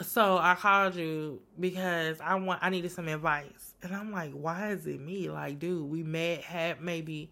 so 0.00 0.38
I 0.38 0.54
called 0.54 0.94
you 0.94 1.40
because 1.58 2.20
I 2.20 2.34
want 2.36 2.60
I 2.62 2.70
needed 2.70 2.92
some 2.92 3.08
advice." 3.08 3.74
And 3.82 3.94
I'm 3.94 4.12
like, 4.12 4.32
"Why 4.32 4.72
is 4.72 4.86
it 4.86 5.00
me? 5.00 5.30
Like, 5.30 5.58
dude, 5.58 5.90
we 5.90 6.02
met 6.02 6.42
had 6.42 6.80
maybe 6.80 7.30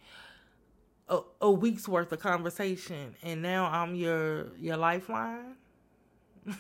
a, 1.09 1.21
a 1.41 1.51
week's 1.51 1.89
worth 1.89 2.13
of 2.13 2.21
conversation, 2.21 3.15
and 3.23 3.43
now 3.43 3.67
I'm 3.67 3.95
your 3.95 4.57
your 4.57 4.77
lifeline." 4.77 5.57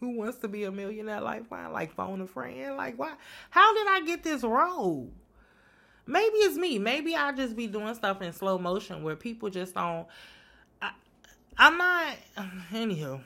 Who 0.00 0.16
wants 0.16 0.38
to 0.38 0.48
be 0.48 0.64
a 0.64 0.70
millionaire 0.70 1.20
lifeline? 1.20 1.72
Like 1.72 1.92
phone 1.92 2.20
a 2.20 2.26
friend? 2.26 2.76
Like 2.76 2.98
why? 2.98 3.14
How 3.50 3.74
did 3.74 3.86
I 3.88 4.02
get 4.06 4.22
this 4.22 4.42
role? 4.42 5.10
Maybe 6.06 6.36
it's 6.38 6.56
me. 6.56 6.78
Maybe 6.78 7.14
I 7.14 7.32
just 7.32 7.54
be 7.54 7.66
doing 7.66 7.94
stuff 7.94 8.22
in 8.22 8.32
slow 8.32 8.58
motion 8.58 9.02
where 9.02 9.14
people 9.14 9.50
just 9.50 9.74
don't. 9.74 10.06
I, 10.80 10.92
I'm 11.58 11.76
not. 11.76 12.16
Anywho, 12.72 13.20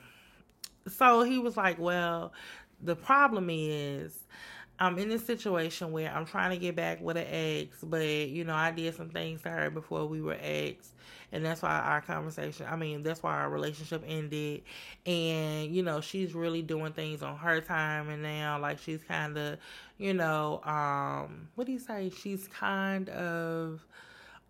so 0.87 1.23
he 1.23 1.39
was 1.39 1.57
like, 1.57 1.79
"Well, 1.79 2.33
the 2.81 2.95
problem 2.95 3.49
is." 3.51 4.19
I'm 4.79 4.97
in 4.97 5.07
this 5.07 5.23
situation 5.23 5.91
where 5.91 6.11
I'm 6.11 6.25
trying 6.25 6.49
to 6.49 6.57
get 6.57 6.75
back 6.75 6.99
with 6.99 7.15
an 7.15 7.27
ex, 7.29 7.77
but 7.83 8.01
you 8.01 8.43
know, 8.43 8.55
I 8.55 8.71
did 8.71 8.95
some 8.95 9.09
things 9.09 9.43
to 9.43 9.49
her 9.49 9.69
before 9.69 10.07
we 10.07 10.19
were 10.19 10.35
ex, 10.41 10.93
and 11.33 11.43
that's 11.43 11.63
why 11.63 11.71
our 11.71 11.99
conversation 11.99 12.65
i 12.69 12.75
mean 12.75 13.03
that's 13.03 13.21
why 13.21 13.33
our 13.33 13.49
relationship 13.49 14.03
ended 14.07 14.61
and 15.05 15.75
you 15.75 15.83
know 15.83 15.99
she's 15.99 16.33
really 16.33 16.61
doing 16.61 16.93
things 16.93 17.21
on 17.21 17.35
her 17.35 17.59
time 17.59 18.07
and 18.09 18.21
now 18.21 18.57
like 18.59 18.79
she's 18.79 19.03
kind 19.03 19.37
of 19.37 19.57
you 19.97 20.13
know 20.13 20.61
um 20.63 21.49
what 21.55 21.65
do 21.65 21.73
you 21.73 21.79
say 21.79 22.09
she's 22.09 22.47
kind 22.47 23.09
of 23.09 23.83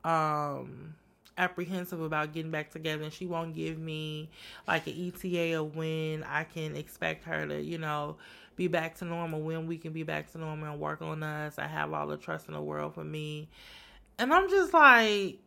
um 0.03 0.93
apprehensive 1.37 2.01
about 2.01 2.33
getting 2.33 2.51
back 2.51 2.71
together 2.71 3.03
and 3.03 3.13
she 3.13 3.25
won't 3.25 3.55
give 3.55 3.77
me 3.77 4.29
like 4.67 4.87
an 4.87 5.13
ETA 5.13 5.59
of 5.59 5.75
when 5.75 6.23
I 6.23 6.43
can 6.43 6.75
expect 6.75 7.23
her 7.25 7.47
to, 7.47 7.61
you 7.61 7.77
know, 7.77 8.17
be 8.55 8.67
back 8.67 8.95
to 8.97 9.05
normal, 9.05 9.41
when 9.41 9.67
we 9.67 9.77
can 9.77 9.93
be 9.93 10.03
back 10.03 10.31
to 10.31 10.37
normal 10.37 10.71
and 10.71 10.79
work 10.79 11.01
on 11.01 11.23
us. 11.23 11.57
I 11.57 11.67
have 11.67 11.93
all 11.93 12.07
the 12.07 12.17
trust 12.17 12.47
in 12.47 12.53
the 12.53 12.61
world 12.61 12.93
for 12.93 13.03
me. 13.03 13.49
And 14.19 14.33
I'm 14.33 14.49
just 14.49 14.73
like, 14.73 15.39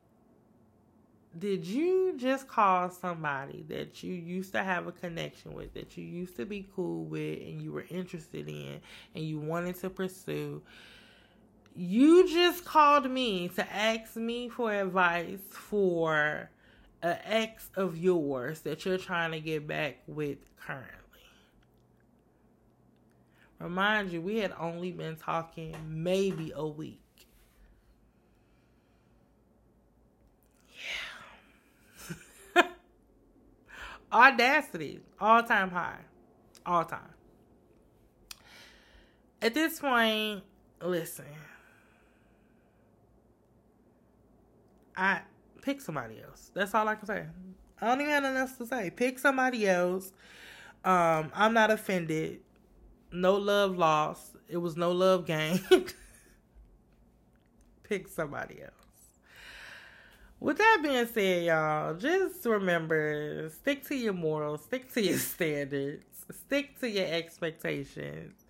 did 1.39 1.65
you 1.67 2.15
just 2.17 2.49
call 2.49 2.91
somebody 2.91 3.65
that 3.69 4.03
you 4.03 4.15
used 4.15 4.53
to 4.53 4.63
have 4.63 4.87
a 4.87 4.93
connection 4.93 5.55
with, 5.55 5.75
that 5.75 5.97
you 5.97 6.05
used 6.05 6.37
to 6.37 6.47
be 6.47 6.67
cool 6.75 7.05
with, 7.05 7.41
and 7.43 7.61
you 7.61 7.73
were 7.73 7.85
interested 7.91 8.49
in, 8.49 8.81
and 9.15 9.25
you 9.25 9.39
wanted 9.39 9.79
to 9.81 9.91
pursue? 9.91 10.63
You 11.77 12.27
just 12.27 12.65
called 12.65 13.11
me 13.11 13.49
to 13.49 13.73
ask 13.73 14.17
me 14.17 14.49
for 14.49 14.73
advice 14.73 15.41
for 15.51 16.49
an 17.03 17.19
ex 17.25 17.69
of 17.77 17.99
yours 17.99 18.61
that 18.61 18.87
you're 18.87 18.97
trying 18.97 19.33
to 19.33 19.41
get 19.41 19.67
back 19.67 19.99
with 20.07 20.39
currently. 20.59 20.97
Remind 23.59 24.11
you, 24.11 24.23
we 24.23 24.39
had 24.39 24.55
only 24.59 24.91
been 24.91 25.17
talking 25.17 25.75
maybe 25.87 26.51
a 26.55 26.67
week. 26.67 27.01
Yeah. 32.55 32.63
Audacity, 34.13 35.01
all 35.21 35.43
time 35.43 35.71
high. 35.71 36.01
All 36.65 36.87
time. 36.87 37.01
At 39.43 39.53
this 39.53 39.79
point, 39.79 40.43
listen. 40.81 41.27
I 44.97 45.21
pick 45.63 45.81
somebody 45.81 46.23
else. 46.23 46.51
That's 46.55 46.75
all 46.75 46.89
I 46.89 46.95
can 46.95 47.07
say. 47.07 47.27
I 47.81 47.89
don't 47.89 48.01
even 48.01 48.13
have 48.13 48.23
nothing 48.23 48.39
else 48.39 48.53
to 48.59 48.67
say. 48.67 48.91
Pick 48.91 49.19
somebody 49.19 49.69
else. 49.69 50.13
Um, 50.85 51.31
I'm 51.35 51.53
not 51.53 51.71
offended. 51.71 52.41
No 53.13 53.35
love 53.35 53.77
lost. 53.77 54.37
It 54.49 54.57
was 54.59 54.77
no 54.77 54.93
love 54.93 55.27
gained. 55.27 55.63
pick 57.83 58.09
somebody 58.09 58.63
else. 58.63 58.73
With 60.39 60.59
that 60.59 60.81
being 60.83 61.07
said, 61.07 61.45
y'all, 61.45 61.95
just 61.95 62.45
remember 62.45 63.49
stick 63.55 63.85
to 63.89 63.97
your 63.97 64.13
morals, 64.13 64.63
stick 64.65 64.93
to 64.93 65.03
your 65.03 65.19
standards, 65.19 66.05
stick 66.31 66.79
to 66.81 66.91
your 66.91 67.07
expectations. 67.07 68.45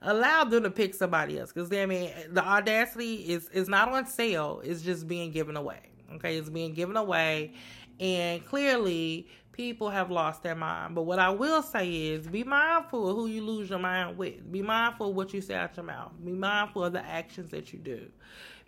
Allow 0.00 0.44
them 0.44 0.64
to 0.64 0.70
pick 0.70 0.94
somebody 0.94 1.38
else 1.38 1.52
because 1.52 1.72
I 1.72 1.86
mean 1.86 2.10
the 2.30 2.44
audacity 2.44 3.16
is 3.16 3.48
is 3.50 3.68
not 3.68 3.88
on 3.88 4.06
sale; 4.06 4.60
it's 4.64 4.82
just 4.82 5.06
being 5.06 5.30
given 5.30 5.56
away. 5.56 5.91
Okay, 6.14 6.36
it's 6.36 6.50
being 6.50 6.72
given 6.74 6.96
away, 6.96 7.52
and 8.00 8.44
clearly 8.46 9.28
people 9.52 9.90
have 9.90 10.10
lost 10.10 10.42
their 10.42 10.54
mind. 10.54 10.94
But 10.94 11.02
what 11.02 11.18
I 11.18 11.30
will 11.30 11.62
say 11.62 11.90
is 11.90 12.26
be 12.26 12.44
mindful 12.44 13.08
of 13.08 13.16
who 13.16 13.26
you 13.26 13.42
lose 13.42 13.70
your 13.70 13.78
mind 13.78 14.16
with. 14.16 14.50
Be 14.50 14.62
mindful 14.62 15.10
of 15.10 15.16
what 15.16 15.32
you 15.32 15.40
say 15.40 15.54
out 15.54 15.76
your 15.76 15.84
mouth. 15.84 16.12
Be 16.24 16.32
mindful 16.32 16.84
of 16.84 16.92
the 16.92 17.04
actions 17.04 17.50
that 17.50 17.72
you 17.72 17.78
do 17.78 18.08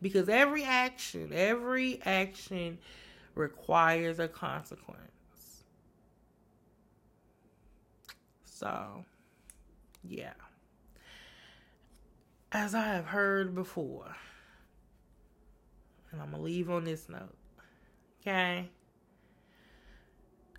because 0.01 0.29
every 0.29 0.65
action, 0.65 1.31
every 1.33 2.01
action 2.05 2.79
requires 3.35 4.19
a 4.21 4.29
consequence. 4.29 5.01
So, 8.45 9.05
yeah. 10.07 10.35
As 12.53 12.75
I 12.75 12.83
have 12.83 13.07
heard 13.07 13.55
before, 13.55 14.15
and 16.15 16.23
I'm 16.23 16.31
going 16.31 16.41
to 16.41 16.45
leave 16.45 16.71
on 16.71 16.85
this 16.85 17.09
note, 17.09 17.35
okay? 18.23 18.71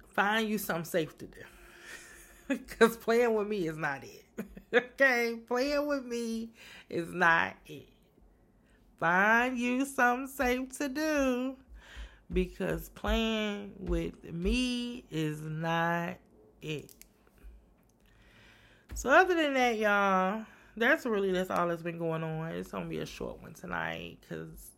Find 0.10 0.48
you 0.48 0.58
something 0.58 0.86
safe 0.86 1.18
to 1.18 1.26
do. 1.26 1.40
Because 2.48 2.96
playing 2.96 3.34
with 3.34 3.48
me 3.48 3.68
is 3.68 3.76
not 3.76 4.04
it. 4.04 4.46
okay? 4.74 5.40
Playing 5.48 5.88
with 5.88 6.06
me 6.06 6.52
is 6.92 7.12
not 7.12 7.56
it. 7.66 7.90
Find 9.00 9.58
you 9.58 9.84
something 9.84 10.28
safe 10.28 10.78
to 10.78 10.90
do 10.90 11.56
because 12.32 12.90
playing 12.90 13.74
with 13.80 14.32
me 14.32 15.06
is 15.10 15.42
not 15.42 16.18
it. 16.62 16.92
So 18.94 19.10
other 19.10 19.34
than 19.34 19.56
that, 19.56 19.80
y'all, 19.80 20.46
that's 20.78 21.06
really 21.06 21.32
that's 21.32 21.50
all 21.50 21.68
that's 21.68 21.82
been 21.82 21.98
going 21.98 22.24
on. 22.24 22.52
It's 22.52 22.72
gonna 22.72 22.86
be 22.86 23.00
a 23.00 23.06
short 23.06 23.42
one 23.42 23.54
tonight 23.54 24.20
because 24.22 24.75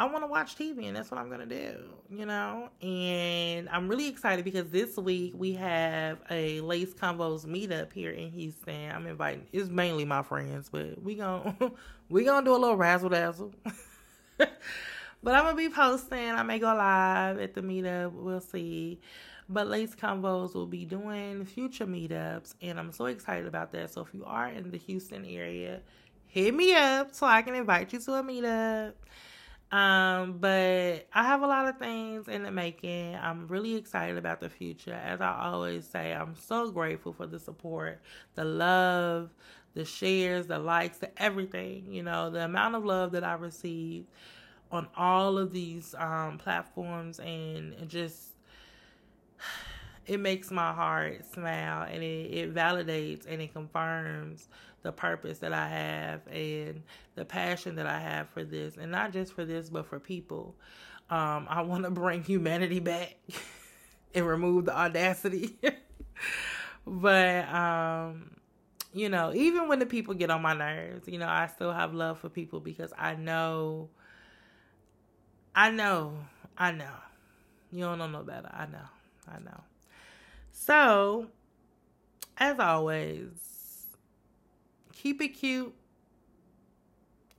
I 0.00 0.04
want 0.04 0.24
to 0.24 0.28
watch 0.28 0.56
TV 0.56 0.86
and 0.86 0.96
that's 0.96 1.10
what 1.10 1.20
I'm 1.20 1.28
going 1.28 1.46
to 1.46 1.72
do, 1.72 1.78
you 2.08 2.24
know? 2.24 2.70
And 2.80 3.68
I'm 3.68 3.86
really 3.86 4.08
excited 4.08 4.46
because 4.46 4.70
this 4.70 4.96
week 4.96 5.34
we 5.36 5.52
have 5.52 6.20
a 6.30 6.62
Lace 6.62 6.94
Convos 6.94 7.44
meetup 7.44 7.92
here 7.92 8.10
in 8.10 8.30
Houston. 8.30 8.90
I'm 8.90 9.06
inviting, 9.06 9.46
it's 9.52 9.68
mainly 9.68 10.06
my 10.06 10.22
friends, 10.22 10.70
but 10.72 11.02
we 11.02 11.16
going 11.16 11.54
we 12.08 12.24
going 12.24 12.46
to 12.46 12.50
do 12.50 12.56
a 12.56 12.56
little 12.56 12.78
razzle 12.78 13.10
dazzle. 13.10 13.52
but 14.38 14.48
I'm 15.22 15.42
going 15.42 15.54
to 15.54 15.68
be 15.68 15.68
posting. 15.68 16.30
I 16.30 16.44
may 16.44 16.58
go 16.58 16.74
live 16.74 17.38
at 17.38 17.52
the 17.52 17.60
meetup. 17.60 18.12
We'll 18.12 18.40
see. 18.40 19.02
But 19.50 19.66
Lace 19.66 19.94
Convos 19.94 20.54
will 20.54 20.66
be 20.66 20.86
doing 20.86 21.44
future 21.44 21.86
meetups 21.86 22.54
and 22.62 22.78
I'm 22.78 22.90
so 22.90 23.04
excited 23.04 23.46
about 23.46 23.70
that. 23.72 23.92
So 23.92 24.00
if 24.00 24.14
you 24.14 24.24
are 24.24 24.48
in 24.48 24.70
the 24.70 24.78
Houston 24.78 25.26
area, 25.26 25.82
hit 26.26 26.54
me 26.54 26.74
up 26.74 27.14
so 27.14 27.26
I 27.26 27.42
can 27.42 27.54
invite 27.54 27.92
you 27.92 27.98
to 27.98 28.14
a 28.14 28.22
meetup. 28.22 28.94
Um, 29.72 30.38
but 30.38 31.06
I 31.12 31.24
have 31.24 31.42
a 31.42 31.46
lot 31.46 31.68
of 31.68 31.78
things 31.78 32.26
in 32.26 32.42
the 32.42 32.50
making. 32.50 33.14
I'm 33.14 33.46
really 33.46 33.76
excited 33.76 34.18
about 34.18 34.40
the 34.40 34.48
future. 34.48 34.94
As 34.94 35.20
I 35.20 35.32
always 35.44 35.86
say, 35.86 36.12
I'm 36.12 36.34
so 36.34 36.72
grateful 36.72 37.12
for 37.12 37.26
the 37.26 37.38
support, 37.38 38.00
the 38.34 38.44
love, 38.44 39.30
the 39.74 39.84
shares, 39.84 40.46
the 40.48 40.58
likes, 40.58 40.98
the 40.98 41.22
everything. 41.22 41.86
You 41.92 42.02
know, 42.02 42.30
the 42.30 42.44
amount 42.44 42.74
of 42.74 42.84
love 42.84 43.12
that 43.12 43.22
I 43.22 43.34
received 43.34 44.08
on 44.72 44.88
all 44.96 45.38
of 45.38 45.52
these 45.52 45.94
um, 45.98 46.38
platforms 46.38 47.20
and 47.20 47.74
just 47.88 48.30
it 50.06 50.18
makes 50.18 50.50
my 50.50 50.72
heart 50.72 51.24
smile 51.32 51.86
and 51.88 52.02
it, 52.02 52.32
it 52.32 52.54
validates 52.54 53.24
and 53.28 53.40
it 53.40 53.52
confirms 53.52 54.48
the 54.82 54.92
purpose 54.92 55.38
that 55.38 55.52
I 55.52 55.68
have 55.68 56.26
and 56.28 56.82
the 57.14 57.24
passion 57.24 57.76
that 57.76 57.86
I 57.86 57.98
have 57.98 58.28
for 58.30 58.44
this, 58.44 58.76
and 58.76 58.90
not 58.90 59.12
just 59.12 59.32
for 59.32 59.44
this, 59.44 59.68
but 59.68 59.86
for 59.86 59.98
people. 59.98 60.54
Um, 61.10 61.46
I 61.48 61.62
want 61.62 61.84
to 61.84 61.90
bring 61.90 62.22
humanity 62.22 62.78
back 62.80 63.16
and 64.14 64.26
remove 64.26 64.66
the 64.66 64.76
audacity. 64.76 65.58
but 66.86 67.48
um, 67.52 68.30
you 68.92 69.08
know, 69.08 69.32
even 69.34 69.68
when 69.68 69.78
the 69.78 69.86
people 69.86 70.14
get 70.14 70.30
on 70.30 70.42
my 70.42 70.54
nerves, 70.54 71.06
you 71.08 71.18
know, 71.18 71.28
I 71.28 71.46
still 71.46 71.72
have 71.72 71.94
love 71.94 72.18
for 72.18 72.28
people 72.28 72.60
because 72.60 72.92
I 72.96 73.14
know, 73.14 73.88
I 75.54 75.70
know, 75.70 76.18
I 76.56 76.72
know. 76.72 76.94
You 77.72 77.84
don't 77.84 77.98
know 77.98 78.08
no 78.08 78.22
better. 78.22 78.50
I 78.52 78.66
know, 78.66 78.88
I 79.28 79.38
know. 79.38 79.60
So, 80.50 81.28
as 82.36 82.58
always, 82.58 83.49
keep 85.00 85.22
it 85.22 85.28
cute 85.28 85.74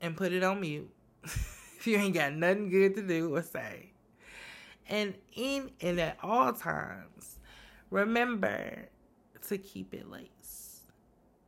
and 0.01 0.17
put 0.17 0.31
it 0.33 0.43
on 0.43 0.59
mute 0.61 0.89
if 1.23 1.85
you 1.85 1.95
ain't 1.97 2.15
got 2.15 2.33
nothing 2.33 2.69
good 2.69 2.95
to 2.95 3.01
do 3.03 3.35
or 3.35 3.43
say. 3.43 3.91
And 4.89 5.13
in 5.35 5.69
and 5.79 5.99
at 5.99 6.17
all 6.23 6.53
times, 6.53 7.39
remember 7.91 8.89
to 9.47 9.57
keep 9.57 9.93
it 9.93 10.09
lace. 10.09 10.81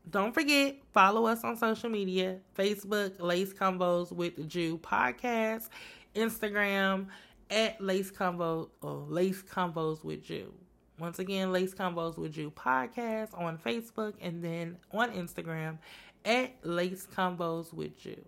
Don't 0.10 0.34
forget, 0.34 0.78
follow 0.94 1.26
us 1.26 1.44
on 1.44 1.58
social 1.58 1.90
media 1.90 2.40
Facebook, 2.58 3.20
Lace 3.20 3.54
Convos 3.54 4.12
with 4.12 4.48
Jew 4.48 4.78
Podcast, 4.78 5.70
Instagram 6.14 7.08
at 7.50 7.82
Lace 7.82 8.12
Convo 8.12 8.70
or 8.82 9.06
Lace 9.10 9.42
Convos 9.42 10.04
with 10.04 10.24
Jew. 10.24 10.54
Once 11.00 11.18
again, 11.18 11.52
Lace 11.52 11.74
Convos 11.74 12.18
with 12.18 12.34
Jew 12.34 12.52
podcast 12.52 13.38
on 13.40 13.58
Facebook 13.58 14.14
and 14.22 14.44
then 14.44 14.78
on 14.92 15.12
Instagram 15.12 15.80
at 16.24 16.52
Lace 16.64 17.08
Convos 17.16 17.74
with 17.74 17.98
Jew. 18.00 18.24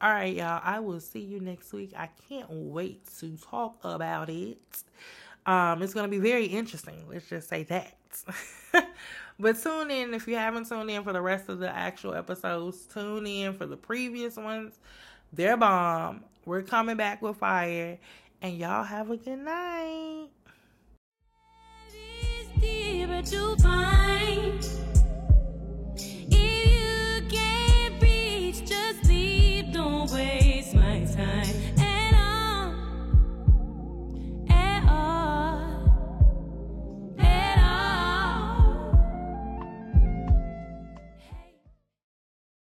All 0.00 0.10
right, 0.10 0.34
y'all. 0.34 0.60
I 0.62 0.80
will 0.80 1.00
see 1.00 1.20
you 1.20 1.40
next 1.40 1.72
week. 1.72 1.92
I 1.96 2.10
can't 2.28 2.50
wait 2.50 3.06
to 3.20 3.36
talk 3.36 3.78
about 3.84 4.28
it. 4.28 4.58
Um, 5.46 5.82
it's 5.82 5.94
gonna 5.94 6.08
be 6.08 6.18
very 6.18 6.44
interesting. 6.46 7.04
Let's 7.08 7.28
just 7.28 7.48
say 7.48 7.62
that. 7.64 7.96
but 9.40 9.62
tune 9.62 9.90
in 9.90 10.12
if 10.12 10.28
you 10.28 10.36
haven't 10.36 10.68
tuned 10.68 10.90
in 10.90 11.02
for 11.04 11.12
the 11.12 11.22
rest 11.22 11.48
of 11.48 11.58
the 11.58 11.74
actual 11.74 12.14
episodes. 12.14 12.86
Tune 12.86 13.26
in 13.26 13.54
for 13.54 13.64
the 13.64 13.76
previous 13.76 14.36
ones. 14.36 14.78
They're 15.32 15.56
bomb. 15.56 16.24
We're 16.44 16.62
coming 16.62 16.96
back 16.96 17.22
with 17.22 17.36
fire. 17.38 17.98
And 18.42 18.58
y'all 18.58 18.84
have 18.84 19.10
a 19.10 19.16
good 19.16 19.38
night 19.38 20.28
away 30.12 30.41